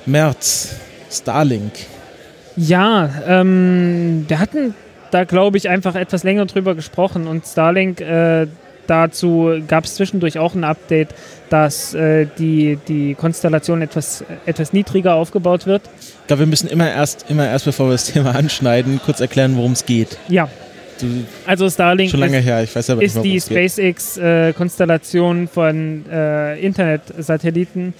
März, 0.05 0.75
Starlink. 1.09 1.71
Ja, 2.55 3.09
ähm, 3.27 4.25
wir 4.27 4.39
hatten 4.39 4.75
da 5.11 5.23
glaube 5.23 5.57
ich, 5.57 5.69
einfach 5.69 5.95
etwas 5.95 6.23
länger 6.23 6.45
drüber 6.45 6.75
gesprochen 6.75 7.27
und 7.27 7.45
Starlink, 7.45 8.01
äh, 8.01 8.47
dazu 8.87 9.61
gab 9.67 9.85
es 9.85 9.95
zwischendurch 9.95 10.39
auch 10.39 10.55
ein 10.55 10.63
Update, 10.63 11.09
dass 11.49 11.93
äh, 11.93 12.27
die, 12.37 12.77
die 12.87 13.15
Konstellation 13.15 13.81
etwas, 13.81 14.23
etwas 14.45 14.73
niedriger 14.73 15.15
aufgebaut 15.15 15.65
wird. 15.65 15.83
Ich 15.99 16.27
glaube, 16.27 16.41
wir 16.41 16.47
müssen 16.47 16.67
immer 16.67 16.89
erst, 16.89 17.25
immer 17.29 17.47
erst, 17.47 17.65
bevor 17.65 17.87
wir 17.87 17.93
das 17.93 18.05
Thema 18.05 18.35
anschneiden, 18.35 18.99
kurz 19.03 19.19
erklären, 19.19 19.55
worum 19.57 19.73
es 19.73 19.85
geht. 19.85 20.17
Ja. 20.27 20.49
Du, 20.99 21.05
Also 21.45 21.69
Starlink 21.69 22.11
schon 22.11 22.19
lange 22.19 22.39
ist, 22.39 22.45
her, 22.45 22.63
ich 22.63 22.75
weiß 22.75 22.89
aber 22.89 23.01
nicht 23.01 23.07
ist 23.07 23.15
worum 23.15 23.29
die. 23.29 23.39
SpaceX-Konstellation 23.39 25.47
von 25.47 26.05
äh, 26.11 26.59
Internetsatelliten, 26.59 27.93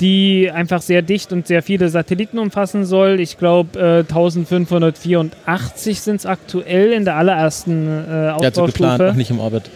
die 0.00 0.50
einfach 0.50 0.82
sehr 0.82 1.02
dicht 1.02 1.32
und 1.32 1.46
sehr 1.46 1.62
viele 1.62 1.88
Satelliten 1.88 2.38
umfassen 2.38 2.84
soll. 2.84 3.18
Ich 3.20 3.38
glaube, 3.38 3.78
äh, 3.78 3.98
1584 4.02 6.00
sind 6.00 6.16
es 6.16 6.26
aktuell 6.26 6.92
in 6.92 7.04
der 7.04 7.16
allerersten 7.16 7.86
äh, 7.88 8.26
Ja, 8.26 8.34
so 8.52 8.64
geplant, 8.66 8.78
noch 8.80 8.90
Ausbaustufe. 9.06 9.14
nicht 9.16 9.30
im 9.30 9.40
Orbit. 9.40 9.70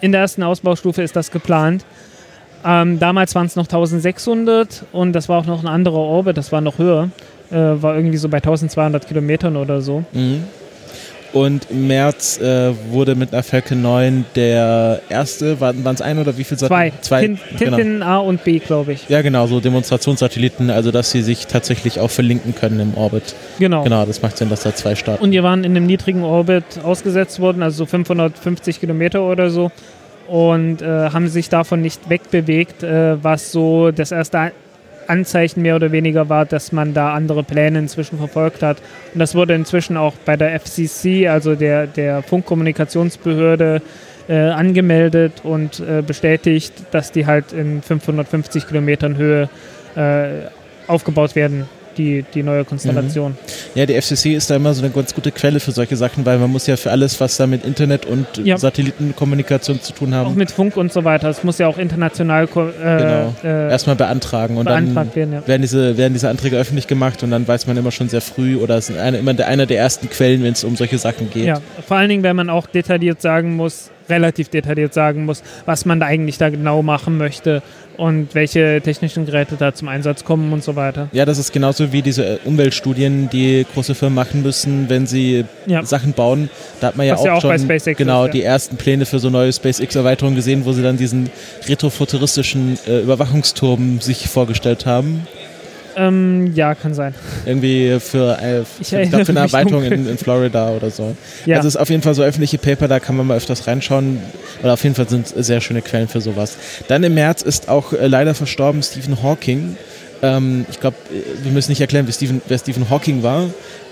In 0.00 0.12
der 0.12 0.22
ersten 0.22 0.42
Ausbaustufe 0.42 1.02
ist 1.02 1.14
das 1.14 1.30
geplant. 1.30 1.84
Ähm, 2.64 2.98
damals 2.98 3.34
waren 3.34 3.46
es 3.46 3.56
noch 3.56 3.64
1600 3.66 4.84
und 4.92 5.12
das 5.12 5.28
war 5.28 5.38
auch 5.38 5.46
noch 5.46 5.60
ein 5.62 5.68
anderer 5.68 5.98
Orbit, 5.98 6.36
das 6.36 6.52
war 6.52 6.60
noch 6.60 6.78
höher. 6.78 7.10
Äh, 7.50 7.54
war 7.56 7.96
irgendwie 7.96 8.16
so 8.16 8.28
bei 8.28 8.38
1200 8.38 9.06
Kilometern 9.06 9.56
oder 9.56 9.80
so. 9.80 10.04
Mhm. 10.12 10.44
Und 11.32 11.70
im 11.70 11.86
März 11.86 12.40
äh, 12.40 12.72
wurde 12.90 13.14
mit 13.14 13.32
einer 13.32 13.42
Falcon 13.42 13.82
9 13.82 14.24
der 14.34 15.00
erste, 15.08 15.60
waren 15.60 15.86
es 15.86 16.02
ein 16.02 16.18
oder 16.18 16.36
wie 16.36 16.44
viel 16.44 16.58
Zwei. 16.58 16.92
Zwei. 17.00 17.20
Tin 17.20 17.38
genau. 17.58 17.76
Tintin 17.76 18.02
A 18.02 18.18
und 18.18 18.42
B, 18.42 18.58
glaube 18.58 18.92
ich. 18.92 19.08
Ja, 19.08 19.22
genau, 19.22 19.46
so 19.46 19.60
Demonstrationssatelliten, 19.60 20.70
also 20.70 20.90
dass 20.90 21.10
sie 21.10 21.22
sich 21.22 21.46
tatsächlich 21.46 22.00
auch 22.00 22.10
verlinken 22.10 22.54
können 22.54 22.80
im 22.80 22.94
Orbit. 22.96 23.34
Genau. 23.58 23.84
Genau, 23.84 24.04
das 24.06 24.22
macht 24.22 24.38
Sinn, 24.38 24.50
dass 24.50 24.62
da 24.62 24.74
zwei 24.74 24.94
starten. 24.94 25.22
Und 25.22 25.30
die 25.30 25.42
waren 25.42 25.64
in 25.64 25.76
einem 25.76 25.86
niedrigen 25.86 26.24
Orbit 26.24 26.64
ausgesetzt 26.82 27.38
worden, 27.40 27.62
also 27.62 27.78
so 27.78 27.86
550 27.86 28.80
Kilometer 28.80 29.22
oder 29.22 29.50
so. 29.50 29.70
Und 30.26 30.82
äh, 30.82 31.10
haben 31.10 31.28
sich 31.28 31.48
davon 31.48 31.80
nicht 31.82 32.08
wegbewegt, 32.08 32.82
äh, 32.82 33.22
was 33.22 33.52
so 33.52 33.90
das 33.90 34.12
erste 34.12 34.52
Anzeichen 35.10 35.62
mehr 35.62 35.76
oder 35.76 35.92
weniger 35.92 36.28
war, 36.28 36.46
dass 36.46 36.72
man 36.72 36.94
da 36.94 37.12
andere 37.12 37.42
Pläne 37.42 37.80
inzwischen 37.80 38.18
verfolgt 38.18 38.62
hat. 38.62 38.78
Und 39.12 39.20
das 39.20 39.34
wurde 39.34 39.54
inzwischen 39.54 39.96
auch 39.96 40.14
bei 40.24 40.36
der 40.36 40.58
FCC, 40.58 41.28
also 41.28 41.54
der, 41.54 41.86
der 41.86 42.22
Funkkommunikationsbehörde, 42.22 43.82
äh, 44.28 44.34
angemeldet 44.34 45.40
und 45.42 45.80
äh, 45.80 46.02
bestätigt, 46.06 46.72
dass 46.92 47.10
die 47.10 47.26
halt 47.26 47.52
in 47.52 47.82
550 47.82 48.68
Kilometern 48.68 49.16
Höhe 49.16 49.48
äh, 49.96 50.46
aufgebaut 50.86 51.34
werden, 51.34 51.68
die, 52.00 52.24
die 52.34 52.42
neue 52.42 52.64
Konstellation. 52.64 53.36
Ja, 53.74 53.84
die 53.86 54.00
FCC 54.00 54.34
ist 54.34 54.48
da 54.50 54.56
immer 54.56 54.72
so 54.74 54.82
eine 54.82 54.90
ganz 54.92 55.14
gute 55.14 55.30
Quelle 55.30 55.60
für 55.60 55.72
solche 55.72 55.96
Sachen, 55.96 56.24
weil 56.24 56.38
man 56.38 56.50
muss 56.50 56.66
ja 56.66 56.76
für 56.76 56.90
alles, 56.90 57.20
was 57.20 57.36
da 57.36 57.46
mit 57.46 57.64
Internet 57.64 58.06
und 58.06 58.26
Ja. 58.42 58.56
Satellitenkommunikation 58.56 59.80
zu 59.80 59.92
tun 59.92 60.12
Auch 60.14 60.18
haben, 60.26 60.34
mit 60.36 60.50
Funk 60.50 60.76
und 60.76 60.92
so 60.92 61.04
weiter. 61.04 61.28
Es 61.28 61.44
muss 61.44 61.58
ja 61.58 61.66
auch 61.66 61.78
international 61.78 62.44
äh, 62.44 62.48
Genau. 62.48 63.34
äh, 63.44 63.70
erstmal 63.70 63.96
beantragen 63.96 64.56
und 64.56 64.64
beantragt 64.64 65.10
dann 65.10 65.14
werden. 65.14 65.32
Ja. 65.34 65.46
werden 65.46 65.62
diese, 65.62 65.96
werden 65.96 66.12
diese 66.14 66.28
Anträge 66.28 66.56
öffentlich 66.56 66.86
gemacht 66.86 67.22
und 67.22 67.30
dann 67.30 67.46
weiß 67.46 67.66
man 67.66 67.76
immer 67.76 67.90
schon 67.90 68.08
sehr 68.08 68.20
früh 68.20 68.56
oder 68.56 68.76
es 68.78 68.88
ist 68.90 68.98
eine, 68.98 69.18
immer 69.18 69.38
einer 69.46 69.66
der 69.66 69.78
ersten 69.78 70.08
Quellen, 70.08 70.42
wenn 70.42 70.52
es 70.52 70.64
um 70.64 70.76
solche 70.76 70.98
Sachen 70.98 71.30
geht. 71.30 71.44
ja, 71.44 71.60
vor 71.86 71.96
allen 71.96 72.08
Dingen, 72.08 72.22
wenn 72.22 72.36
man 72.36 72.50
auch 72.50 72.66
detailliert 72.66 73.20
sagen 73.20 73.56
muss, 73.56 73.90
relativ 74.10 74.48
detailliert 74.48 74.92
sagen 74.92 75.24
muss, 75.24 75.42
was 75.66 75.84
man 75.86 76.00
da 76.00 76.06
eigentlich 76.06 76.38
da 76.38 76.50
genau 76.50 76.82
machen 76.82 77.16
möchte 77.16 77.62
und 77.96 78.34
welche 78.34 78.80
technischen 78.82 79.26
Geräte 79.26 79.56
da 79.58 79.74
zum 79.74 79.88
Einsatz 79.88 80.24
kommen 80.24 80.52
und 80.52 80.64
so 80.64 80.74
weiter. 80.74 81.08
Ja, 81.12 81.26
das 81.26 81.38
ist 81.38 81.52
genauso 81.52 81.92
wie 81.92 82.00
diese 82.00 82.24
äh, 82.24 82.38
Umweltstudien, 82.44 83.28
die 83.28 83.66
große 83.74 83.94
Firmen 83.94 84.14
machen 84.14 84.42
müssen, 84.42 84.88
wenn 84.88 85.06
sie 85.06 85.44
Ja. 85.66 85.84
Sachen 85.84 86.14
bauen. 86.14 86.48
Da 86.80 86.88
hat 86.88 86.96
man 86.96 87.06
ja 87.06 87.14
Was 87.14 87.20
auch, 87.20 87.24
ja 87.26 87.34
auch 87.34 87.40
schon 87.42 87.50
bei 87.50 87.58
SpaceX 87.58 87.98
genau 87.98 88.22
ist, 88.24 88.28
ja. 88.28 88.32
die 88.32 88.42
ersten 88.42 88.76
Pläne 88.76 89.04
für 89.04 89.18
so 89.18 89.28
neue 89.28 89.52
SpaceX-Erweiterungen 89.52 90.34
gesehen, 90.36 90.64
wo 90.64 90.72
sie 90.72 90.82
dann 90.82 90.96
diesen 90.96 91.30
retrofuturistischen 91.68 92.78
äh, 92.86 93.00
Überwachungsturm 93.00 94.00
sich 94.00 94.28
vorgestellt 94.28 94.86
haben. 94.86 95.26
Ähm, 95.96 96.52
ja, 96.54 96.74
kann 96.74 96.94
sein. 96.94 97.14
Irgendwie 97.46 97.98
für, 98.00 98.38
äh, 98.40 98.62
Ich 98.80 98.92
ich 98.92 99.10
glaub, 99.10 99.24
für 99.24 99.30
eine 99.30 99.40
Erweiterung 99.40 99.82
in, 99.84 100.08
in 100.08 100.18
Florida 100.18 100.70
oder 100.70 100.90
so. 100.90 101.16
Ja, 101.46 101.56
Also 101.56 101.68
es 101.68 101.74
ist 101.74 101.80
auf 101.80 101.90
jeden 101.90 102.02
Fall 102.02 102.14
so 102.14 102.22
öffentliche 102.22 102.58
Paper, 102.58 102.88
da 102.88 103.00
kann 103.00 103.16
man 103.16 103.26
mal 103.26 103.36
öfters 103.36 103.66
reinschauen. 103.66 104.20
Oder 104.62 104.74
auf 104.74 104.82
jeden 104.82 104.94
Fall 104.94 105.08
sind 105.08 105.32
es 105.34 105.46
sehr 105.46 105.60
schöne 105.60 105.82
Quellen 105.82 106.08
für 106.08 106.20
sowas. 106.20 106.56
Dann 106.88 107.02
im 107.02 107.14
März 107.14 107.42
ist 107.42 107.68
auch 107.68 107.92
äh, 107.92 108.06
leider 108.06 108.34
verstorben 108.34 108.82
Stephen 108.82 109.22
Hawking. 109.22 109.76
Ähm, 110.22 110.66
ich 110.70 110.80
glaube, 110.80 110.96
wir 111.42 111.52
müssen 111.52 111.70
nicht 111.70 111.80
erklären, 111.80 112.06
wer 112.06 112.12
Stephen, 112.14 112.42
wer 112.46 112.58
Stephen 112.58 112.88
Hawking 112.90 113.22
war. 113.22 113.46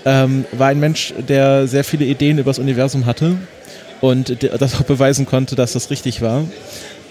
Ähm, 0.05 0.45
war 0.53 0.67
ein 0.69 0.79
Mensch, 0.79 1.13
der 1.27 1.67
sehr 1.67 1.83
viele 1.83 2.05
Ideen 2.05 2.37
über 2.37 2.51
das 2.51 2.59
Universum 2.59 3.05
hatte 3.05 3.35
und 4.01 4.37
das 4.59 4.75
auch 4.75 4.83
beweisen 4.83 5.25
konnte, 5.25 5.55
dass 5.55 5.73
das 5.73 5.89
richtig 5.89 6.21
war. 6.21 6.45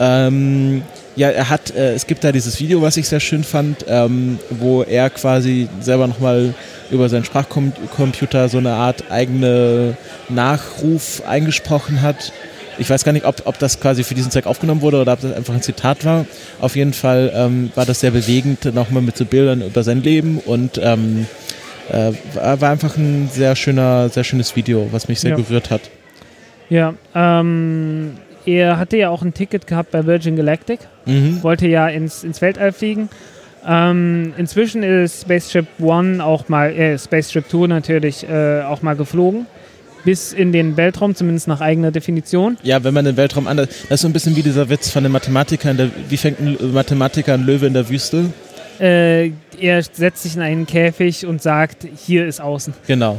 Ähm, 0.01 0.83
ja, 1.19 1.31
er 1.31 1.51
hat, 1.51 1.75
äh, 1.75 1.93
es 1.95 2.07
gibt 2.07 2.23
da 2.23 2.31
dieses 2.33 2.61
Video, 2.61 2.81
was 2.81 2.97
ich 2.97 3.09
sehr 3.09 3.19
schön 3.21 3.43
fand, 3.45 3.85
ähm, 3.89 4.39
wo 4.51 4.83
er 4.85 5.11
quasi 5.11 5.69
selber 5.81 6.07
nochmal 6.07 6.55
über 6.91 7.09
seinen 7.09 7.25
Sprachcomputer 7.25 8.49
so 8.49 8.59
eine 8.59 8.73
Art 8.73 9.11
eigene 9.11 9.97
Nachruf 10.29 11.23
eingesprochen 11.27 12.03
hat. 12.03 12.33
Ich 12.79 12.89
weiß 12.89 13.03
gar 13.03 13.13
nicht, 13.13 13.27
ob, 13.27 13.43
ob 13.47 13.59
das 13.59 13.81
quasi 13.81 14.05
für 14.05 14.15
diesen 14.15 14.31
Zweck 14.31 14.47
aufgenommen 14.47 14.81
wurde 14.81 15.01
oder 15.01 15.15
ob 15.15 15.21
das 15.21 15.33
einfach 15.35 15.53
ein 15.55 15.63
Zitat 15.63 16.05
war. 16.05 16.25
Auf 16.61 16.77
jeden 16.77 16.93
Fall 16.93 17.33
ähm, 17.35 17.73
war 17.75 17.85
das 17.85 17.99
sehr 18.01 18.13
bewegend, 18.13 18.73
nochmal 18.73 19.03
mit 19.03 19.17
so 19.17 19.25
Bildern 19.25 19.63
über 19.63 19.83
sein 19.83 20.03
Leben 20.03 20.39
und 20.39 20.81
ähm, 20.83 21.27
äh, 21.91 22.13
war 22.61 22.71
einfach 22.71 22.97
ein 22.97 23.29
sehr 23.33 23.57
schöner, 23.57 24.09
sehr 24.09 24.23
schönes 24.23 24.55
Video, 24.55 24.89
was 24.93 25.09
mich 25.09 25.19
sehr 25.19 25.33
Ja. 25.33 25.37
gerührt 25.37 25.71
hat. 25.71 25.81
ja. 26.71 26.95
Ähm, 27.15 28.13
er 28.49 28.79
hatte 28.79 28.97
ja 28.97 29.11
auch 29.11 29.23
ein 29.23 29.35
Ticket 29.35 29.67
gehabt 29.67 29.91
bei 29.91 30.07
Virgin 30.07 30.37
Galactic. 30.37 30.81
Mhm. 31.05 31.43
wollte 31.43 31.69
ja 31.69 31.89
ins, 31.89 32.25
ins 32.25 32.41
Weltall 32.41 32.73
fliegen. 32.73 33.09
Ähm, 33.67 34.33
inzwischen 34.39 34.83
ist 34.83 35.23
Spaceship 35.23 35.67
One 35.81 36.25
auch 36.25 36.49
mal, 36.49 36.71
äh, 36.71 36.99
Spaceship 36.99 37.49
Two 37.49 37.67
natürlich 37.67 38.29
äh, 38.29 38.63
auch 38.63 38.83
mal 38.83 38.97
geflogen. 38.97 39.47
Bis 40.05 40.33
in 40.33 40.53
den 40.53 40.77
Weltraum, 40.77 41.15
zumindest 41.15 41.49
nach 41.49 41.61
eigener 41.61 41.91
Definition. 41.91 42.57
Ja, 42.63 42.83
wenn 42.85 42.95
man 42.95 43.05
den 43.05 43.17
Weltraum 43.17 43.47
anders. 43.47 43.69
Das 43.89 43.97
ist 43.97 44.01
so 44.03 44.09
ein 44.09 44.13
bisschen 44.13 44.37
wie 44.37 44.43
dieser 44.43 44.71
Witz 44.71 44.91
von 44.91 45.03
den 45.03 45.13
Mathematikern. 45.13 45.77
Der, 45.77 45.91
wie 46.09 46.17
fängt 46.17 46.41
ein 46.41 46.57
Mathematiker 46.73 47.35
ein 47.35 47.45
Löwe 47.45 47.67
in 47.67 47.75
der 47.75 47.89
Wüste? 47.91 48.27
Äh, 48.81 49.33
er 49.61 49.83
setzt 49.83 50.23
sich 50.23 50.37
in 50.37 50.43
einen 50.43 50.67
Käfig 50.67 51.27
und 51.27 51.43
sagt, 51.43 51.87
hier 52.07 52.27
ist 52.27 52.41
außen. 52.41 52.75
Genau. 52.87 53.19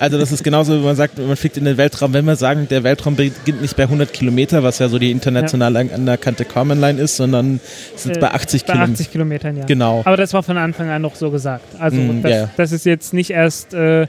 Also 0.00 0.18
das 0.18 0.32
ist 0.32 0.42
genauso, 0.42 0.80
wie 0.80 0.84
man 0.84 0.96
sagt, 0.96 1.18
man 1.18 1.36
fliegt 1.36 1.56
in 1.56 1.64
den 1.64 1.76
Weltraum. 1.76 2.12
Wenn 2.12 2.24
wir 2.24 2.34
sagen, 2.36 2.66
der 2.68 2.82
Weltraum 2.82 3.14
beginnt 3.14 3.62
nicht 3.62 3.76
bei 3.76 3.84
100 3.84 4.12
Kilometer, 4.12 4.62
was 4.64 4.78
ja 4.80 4.88
so 4.88 4.98
die 4.98 5.10
international 5.12 5.76
anerkannte 5.76 6.44
Common 6.44 6.80
Line 6.80 7.00
ist, 7.00 7.16
sondern 7.16 7.60
sind 7.94 8.12
es 8.12 8.16
Äh, 8.16 8.20
bei 8.20 8.30
80 8.32 8.64
Bei 8.64 8.72
Kilometern. 8.72 8.92
80 8.94 9.12
Kilometern, 9.12 9.56
ja. 9.58 9.64
Genau. 9.66 10.02
Aber 10.04 10.16
das 10.16 10.32
war 10.32 10.42
von 10.42 10.56
Anfang 10.58 10.88
an 10.90 11.02
noch 11.02 11.14
so 11.14 11.30
gesagt. 11.30 11.64
Also 11.78 11.96
Mm, 11.96 12.22
das, 12.22 12.30
ja, 12.30 12.36
ja. 12.38 12.50
das 12.56 12.72
ist 12.72 12.84
jetzt 12.84 13.14
nicht 13.14 13.30
erst 13.30 13.74
äh, 13.74 14.06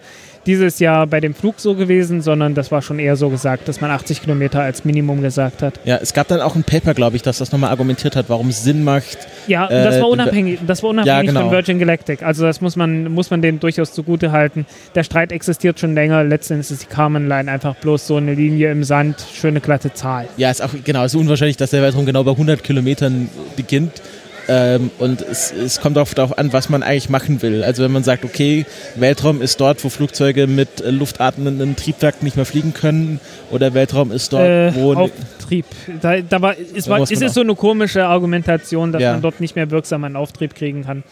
dieses 0.47 0.79
Jahr 0.79 1.05
bei 1.05 1.19
dem 1.19 1.33
Flug 1.35 1.59
so 1.59 1.75
gewesen, 1.75 2.21
sondern 2.21 2.55
das 2.55 2.71
war 2.71 2.81
schon 2.81 2.99
eher 2.99 3.15
so 3.15 3.29
gesagt, 3.29 3.67
dass 3.67 3.81
man 3.81 3.91
80 3.91 4.21
Kilometer 4.21 4.61
als 4.61 4.85
Minimum 4.85 5.21
gesagt 5.21 5.61
hat. 5.61 5.79
Ja, 5.83 5.97
es 6.01 6.13
gab 6.13 6.27
dann 6.29 6.41
auch 6.41 6.55
ein 6.55 6.63
Paper, 6.63 6.93
glaube 6.93 7.15
ich, 7.17 7.21
das 7.21 7.37
das 7.37 7.51
nochmal 7.51 7.69
argumentiert 7.69 8.15
hat, 8.15 8.29
warum 8.29 8.49
es 8.49 8.63
Sinn 8.63 8.83
macht. 8.83 9.17
Ja, 9.47 9.67
Äh, 9.69 9.83
das 9.83 9.99
war 9.99 10.09
unabhängig, 10.09 10.59
das 10.65 10.81
war 10.81 10.89
unabhängig 10.89 11.15
Ja, 11.15 11.21
genau. 11.31 11.41
von 11.41 11.51
Virgin 11.51 11.79
Galactic. 11.79 12.23
Also 12.23 12.43
das 12.45 12.61
muss 12.61 12.75
man, 12.75 13.11
muss 13.11 13.29
man 13.29 13.41
denen 13.41 13.59
durchaus 13.59 13.93
zugute 13.93 14.31
halten. 14.31 14.65
Der 14.95 15.03
Streit 15.03 15.31
existiert 15.31 15.79
schon 15.79 15.93
länger. 15.93 16.23
Letztendlich 16.23 16.71
ist 16.71 16.81
die 16.83 16.87
Carmen 16.87 17.27
Line 17.27 17.51
einfach 17.51 17.75
bloß 17.75 18.07
so 18.07 18.15
eine 18.15 18.33
Linie 18.33 18.71
im 18.71 18.83
Sand, 18.83 19.23
schöne 19.33 19.59
glatte 19.59 19.93
Zahl. 19.93 20.27
Ja, 20.37 20.49
ist 20.49 20.63
auch 20.63 20.69
genau, 20.83 21.03
ist 21.03 21.15
unwahrscheinlich, 21.15 21.57
dass 21.57 21.71
der 21.71 21.81
Weltraum 21.81 22.05
genau 22.05 22.23
bei 22.23 22.31
100 22.31 22.63
Kilometern 22.63 23.29
beginnt. 23.55 24.01
Ähm, 24.49 24.91
und 24.99 25.21
es, 25.21 25.51
es 25.51 25.81
kommt 25.81 25.97
auch 25.97 26.07
darauf 26.13 26.37
an, 26.37 26.53
was 26.53 26.69
man 26.69 26.81
eigentlich 26.81 27.09
machen 27.09 27.41
will. 27.41 27.63
Also 27.63 27.83
wenn 27.83 27.91
man 27.91 28.03
sagt, 28.03 28.23
okay, 28.23 28.65
Weltraum 28.95 29.41
ist 29.41 29.59
dort, 29.59 29.83
wo 29.83 29.89
Flugzeuge 29.89 30.47
mit 30.47 30.79
äh, 30.79 30.89
luftatmenden 30.89 31.75
Triebwerken 31.75 32.23
nicht 32.23 32.37
mehr 32.37 32.45
fliegen 32.45 32.73
können, 32.73 33.19
oder 33.51 33.73
Weltraum 33.73 34.11
ist 34.11 34.31
dort, 34.31 34.47
Äh, 34.47 34.73
wo 34.75 34.93
Auftrieb. 34.93 35.65
Da, 36.01 36.21
da 36.21 36.41
war, 36.41 36.55
es 36.57 36.85
Da 36.85 36.91
war, 36.91 36.99
muss 36.99 37.11
es 37.11 37.21
ist 37.21 37.33
so 37.33 37.41
eine 37.41 37.55
komische 37.55 38.05
Argumentation, 38.05 38.91
dass 38.93 39.01
Ja. 39.01 39.13
man 39.13 39.21
dort 39.21 39.41
nicht 39.41 39.55
mehr 39.55 39.69
wirksam 39.69 40.03
einen 40.05 40.15
Auftrieb 40.15 40.55
kriegen 40.55 40.85
kann. 40.85 41.03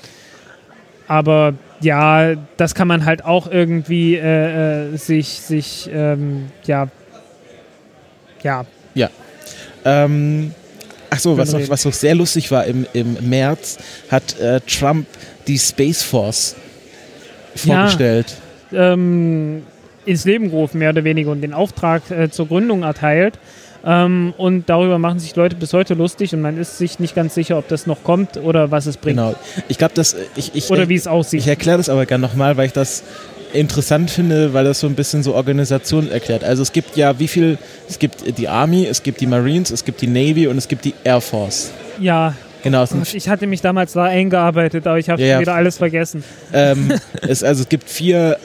Aber 1.07 1.53
ja, 1.81 2.35
das 2.57 2.73
kann 2.73 2.87
man 2.87 3.05
halt 3.05 3.25
auch 3.25 3.51
irgendwie 3.51 4.15
äh, 4.15 4.93
äh, 4.93 4.97
sich, 4.97 5.27
sich 5.41 5.89
ähm, 5.93 6.47
ja, 6.65 6.87
ja, 8.43 8.65
Ähm, 9.83 10.53
ach 11.15 11.19
so, 11.19 11.37
was 11.37 11.51
noch, 11.51 11.59
reden. 11.59 11.69
was 11.69 11.85
noch 11.85 11.93
sehr 11.93 12.15
lustig 12.15 12.51
war, 12.51 12.65
im, 12.65 12.85
im 12.93 13.17
März 13.21 13.77
hat 14.09 14.39
äh, 14.39 14.59
Trump 14.61 15.07
die 15.47 15.57
Space 15.57 16.03
Force 16.03 16.55
vorgestellt. 17.55 18.35
ähm, 18.73 19.63
ins 20.05 20.25
Leben 20.25 20.49
gerufen, 20.51 20.79
mehr 20.79 20.89
oder 20.89 21.03
weniger, 21.03 21.31
und 21.31 21.41
den 21.41 21.53
Auftrag 21.53 22.09
äh, 22.11 22.29
zur 22.29 22.47
Gründung 22.47 22.83
erteilt. 22.83 23.39
Ähm, 23.87 24.33
und 24.37 24.67
darüber 24.67 24.97
machen 24.97 25.19
sich 25.19 25.35
Leute 25.35 25.55
bis 25.55 25.71
heute 25.71 25.93
lustig 25.93 26.33
und 26.33 26.41
man 26.41 26.57
ist 26.57 26.79
sich 26.79 26.99
nicht 26.99 27.13
ganz 27.13 27.35
sicher, 27.35 27.57
ob 27.59 27.67
das 27.67 27.85
noch 27.85 28.03
kommt 28.03 28.37
oder 28.37 28.71
was 28.71 28.87
es 28.87 28.97
bringt. 28.97 29.17
Genau. 29.17 29.35
Ich 29.67 29.77
glaube, 29.77 29.93
dass 29.93 30.13
äh, 30.13 30.23
ich, 30.35 30.55
ich, 30.55 30.71
Oder 30.71 30.89
wie 30.89 30.95
es 30.95 31.05
aussieht. 31.05 31.41
Ich 31.41 31.47
erkläre 31.47 31.77
das 31.77 31.89
aber 31.89 32.07
gerne 32.07 32.25
nochmal, 32.25 32.57
weil 32.57 32.65
ich 32.65 32.73
das 32.73 33.03
interessant 33.53 34.11
finde, 34.11 34.53
weil 34.53 34.65
das 34.65 34.79
so 34.79 34.87
ein 34.87 34.95
bisschen 34.95 35.23
so 35.23 35.33
Organisation 35.35 36.09
erklärt. 36.09 36.43
Also 36.43 36.61
es 36.61 36.71
gibt 36.71 36.97
ja 36.97 37.19
wie 37.19 37.27
viel, 37.27 37.57
es 37.89 37.99
gibt 37.99 38.37
die 38.37 38.47
Army, 38.47 38.85
es 38.85 39.03
gibt 39.03 39.21
die 39.21 39.27
Marines, 39.27 39.71
es 39.71 39.85
gibt 39.85 40.01
die 40.01 40.07
Navy 40.07 40.47
und 40.47 40.57
es 40.57 40.67
gibt 40.67 40.85
die 40.85 40.93
Air 41.03 41.21
Force. 41.21 41.71
Ja, 41.99 42.35
Genau, 42.65 42.83
sind 42.85 43.13
ich 43.13 43.29
hatte 43.29 43.45
mich 43.47 43.61
damals 43.61 43.93
da 43.93 44.03
eingearbeitet, 44.05 44.87
aber 44.87 44.97
ich 44.97 45.07
habe 45.09 45.21
Ja, 45.21 45.39
wieder 45.39 45.53
alles 45.53 45.77
vergessen. 45.77 46.23
ähm, 46.51 46.91
es, 47.21 47.43
also 47.43 47.61
es 47.61 47.69
gibt 47.69 47.87
vier 47.89 48.37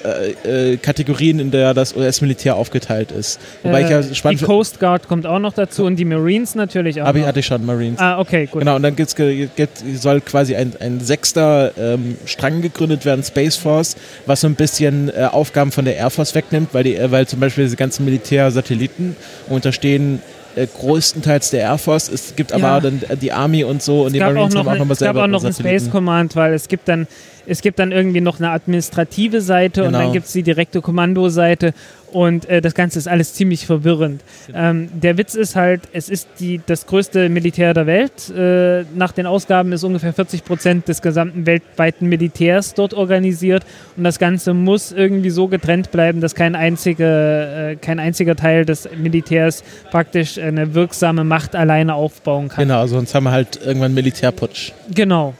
äh, 0.44 0.72
äh, 0.72 0.76
Kategorien, 0.76 1.40
in 1.40 1.50
der 1.50 1.72
das 1.74 1.96
US-Militär 1.96 2.54
aufgeteilt 2.54 3.12
ist. 3.12 3.40
Wobei 3.62 3.80
ich 3.82 3.88
ja 3.88 4.00
Äh, 4.00 4.02
die 4.04 4.14
spannend 4.14 4.40
finde, 4.40 4.52
Coast 4.52 4.78
Guard 4.78 5.08
kommt 5.08 5.26
auch 5.26 5.38
noch 5.38 5.54
dazu 5.54 5.84
und 5.86 5.96
die 5.96 6.04
Marines 6.04 6.54
natürlich 6.54 7.00
auch. 7.00 7.06
aber 7.06 7.18
ich 7.18 7.24
hatte 7.26 7.42
schon 7.42 7.64
Marines. 7.64 7.98
Ah, 7.98 8.18
okay, 8.20 8.46
gut. 8.46 8.60
Genau, 8.60 8.76
und 8.76 8.82
dann 8.82 8.94
gibt's, 8.94 9.16
ge- 9.16 9.48
gibt, 9.56 9.82
soll 9.94 10.20
quasi 10.20 10.54
ein, 10.54 10.74
ein 10.80 11.00
sechster 11.00 11.72
ähm, 11.78 12.16
Strang 12.26 12.60
gegründet 12.60 13.06
werden, 13.06 13.24
Space 13.24 13.56
Force, 13.56 13.96
was 14.26 14.42
so 14.42 14.46
ein 14.48 14.54
bisschen 14.54 15.08
äh, 15.08 15.24
Aufgaben 15.32 15.72
von 15.72 15.86
der 15.86 15.96
Air 15.96 16.10
Force 16.10 16.34
wegnimmt, 16.34 16.68
weil, 16.74 16.84
die, 16.84 16.94
äh, 16.94 17.10
weil 17.10 17.26
zum 17.26 17.40
Beispiel 17.40 17.64
diese 17.64 17.76
ganzen 17.76 18.04
Militärsatelliten 18.04 19.16
unterstehen 19.48 20.20
äh, 20.57 20.66
größtenteils 20.66 21.50
der 21.50 21.61
Air 21.62 21.78
Force. 21.78 22.09
Es 22.09 22.35
gibt 22.37 22.52
aber 22.52 22.62
Ja. 22.62 22.76
auch 22.78 22.83
dann 22.83 23.02
die 23.21 23.33
Army 23.33 23.64
und 23.64 23.83
so 23.83 24.02
und 24.02 24.09
Es 24.09 24.12
die 24.14 24.19
Marines 24.21 24.54
haben 24.57 24.66
auch 24.69 24.75
nochmal 24.75 24.83
es 24.83 24.88
gab 24.88 24.99
selber 24.99 25.25
auch 25.25 25.26
noch 25.28 25.45
ein. 25.45 25.52
Space 25.52 25.90
Command, 25.90 26.37
weil 26.37 26.54
es 26.54 26.69
gibt 26.69 26.88
dann, 26.88 27.07
es 27.47 27.61
gibt 27.62 27.78
dann 27.78 27.92
irgendwie 27.92 28.21
noch 28.21 28.38
eine 28.38 28.50
administrative 28.50 29.40
Seite 29.40 29.83
und 29.83 29.88
Genau. 29.88 29.99
dann 30.00 30.12
gibt 30.12 30.26
es 30.26 30.33
die 30.33 30.42
direkte 30.42 30.80
Kommandoseite 30.80 31.73
und 32.12 32.48
äh, 32.48 32.60
das 32.60 32.74
Ganze 32.74 32.98
ist 32.98 33.08
alles 33.08 33.34
ziemlich 33.34 33.66
verwirrend. 33.66 34.22
Ähm, 34.54 34.88
der 34.92 35.18
Witz 35.18 35.34
ist 35.34 35.56
halt, 35.56 35.82
es 35.92 36.08
ist 36.08 36.28
die, 36.38 36.60
das 36.66 36.86
größte 36.86 37.28
Militär 37.28 37.74
der 37.74 37.86
Welt. 37.86 38.30
Äh, 38.30 38.84
nach 38.94 39.12
den 39.12 39.26
Ausgaben 39.26 39.72
ist 39.72 39.84
ungefähr 39.84 40.12
40 40.12 40.44
Prozent 40.44 40.88
des 40.88 41.02
gesamten 41.02 41.46
weltweiten 41.46 42.08
Militärs 42.08 42.74
dort 42.74 42.94
organisiert 42.94 43.64
und 43.96 44.04
das 44.04 44.18
Ganze 44.18 44.54
muss 44.54 44.92
irgendwie 44.92 45.30
so 45.30 45.48
getrennt 45.48 45.90
bleiben, 45.90 46.20
dass 46.20 46.34
kein 46.34 46.54
einziger, 46.54 47.70
äh, 47.70 47.76
kein 47.76 47.98
einziger 47.98 48.36
Teil 48.36 48.64
des 48.64 48.88
Militärs 48.96 49.62
praktisch 49.90 50.38
eine 50.38 50.74
wirksame 50.74 51.24
Macht 51.24 51.54
alleine 51.54 51.94
aufbauen 51.94 52.48
kann. 52.48 52.66
Genau, 52.66 52.86
sonst 52.86 53.14
haben 53.14 53.24
wir 53.24 53.32
halt 53.32 53.60
irgendwann 53.64 53.94
Militärputsch. 53.94 54.72
Genau. 54.94 55.34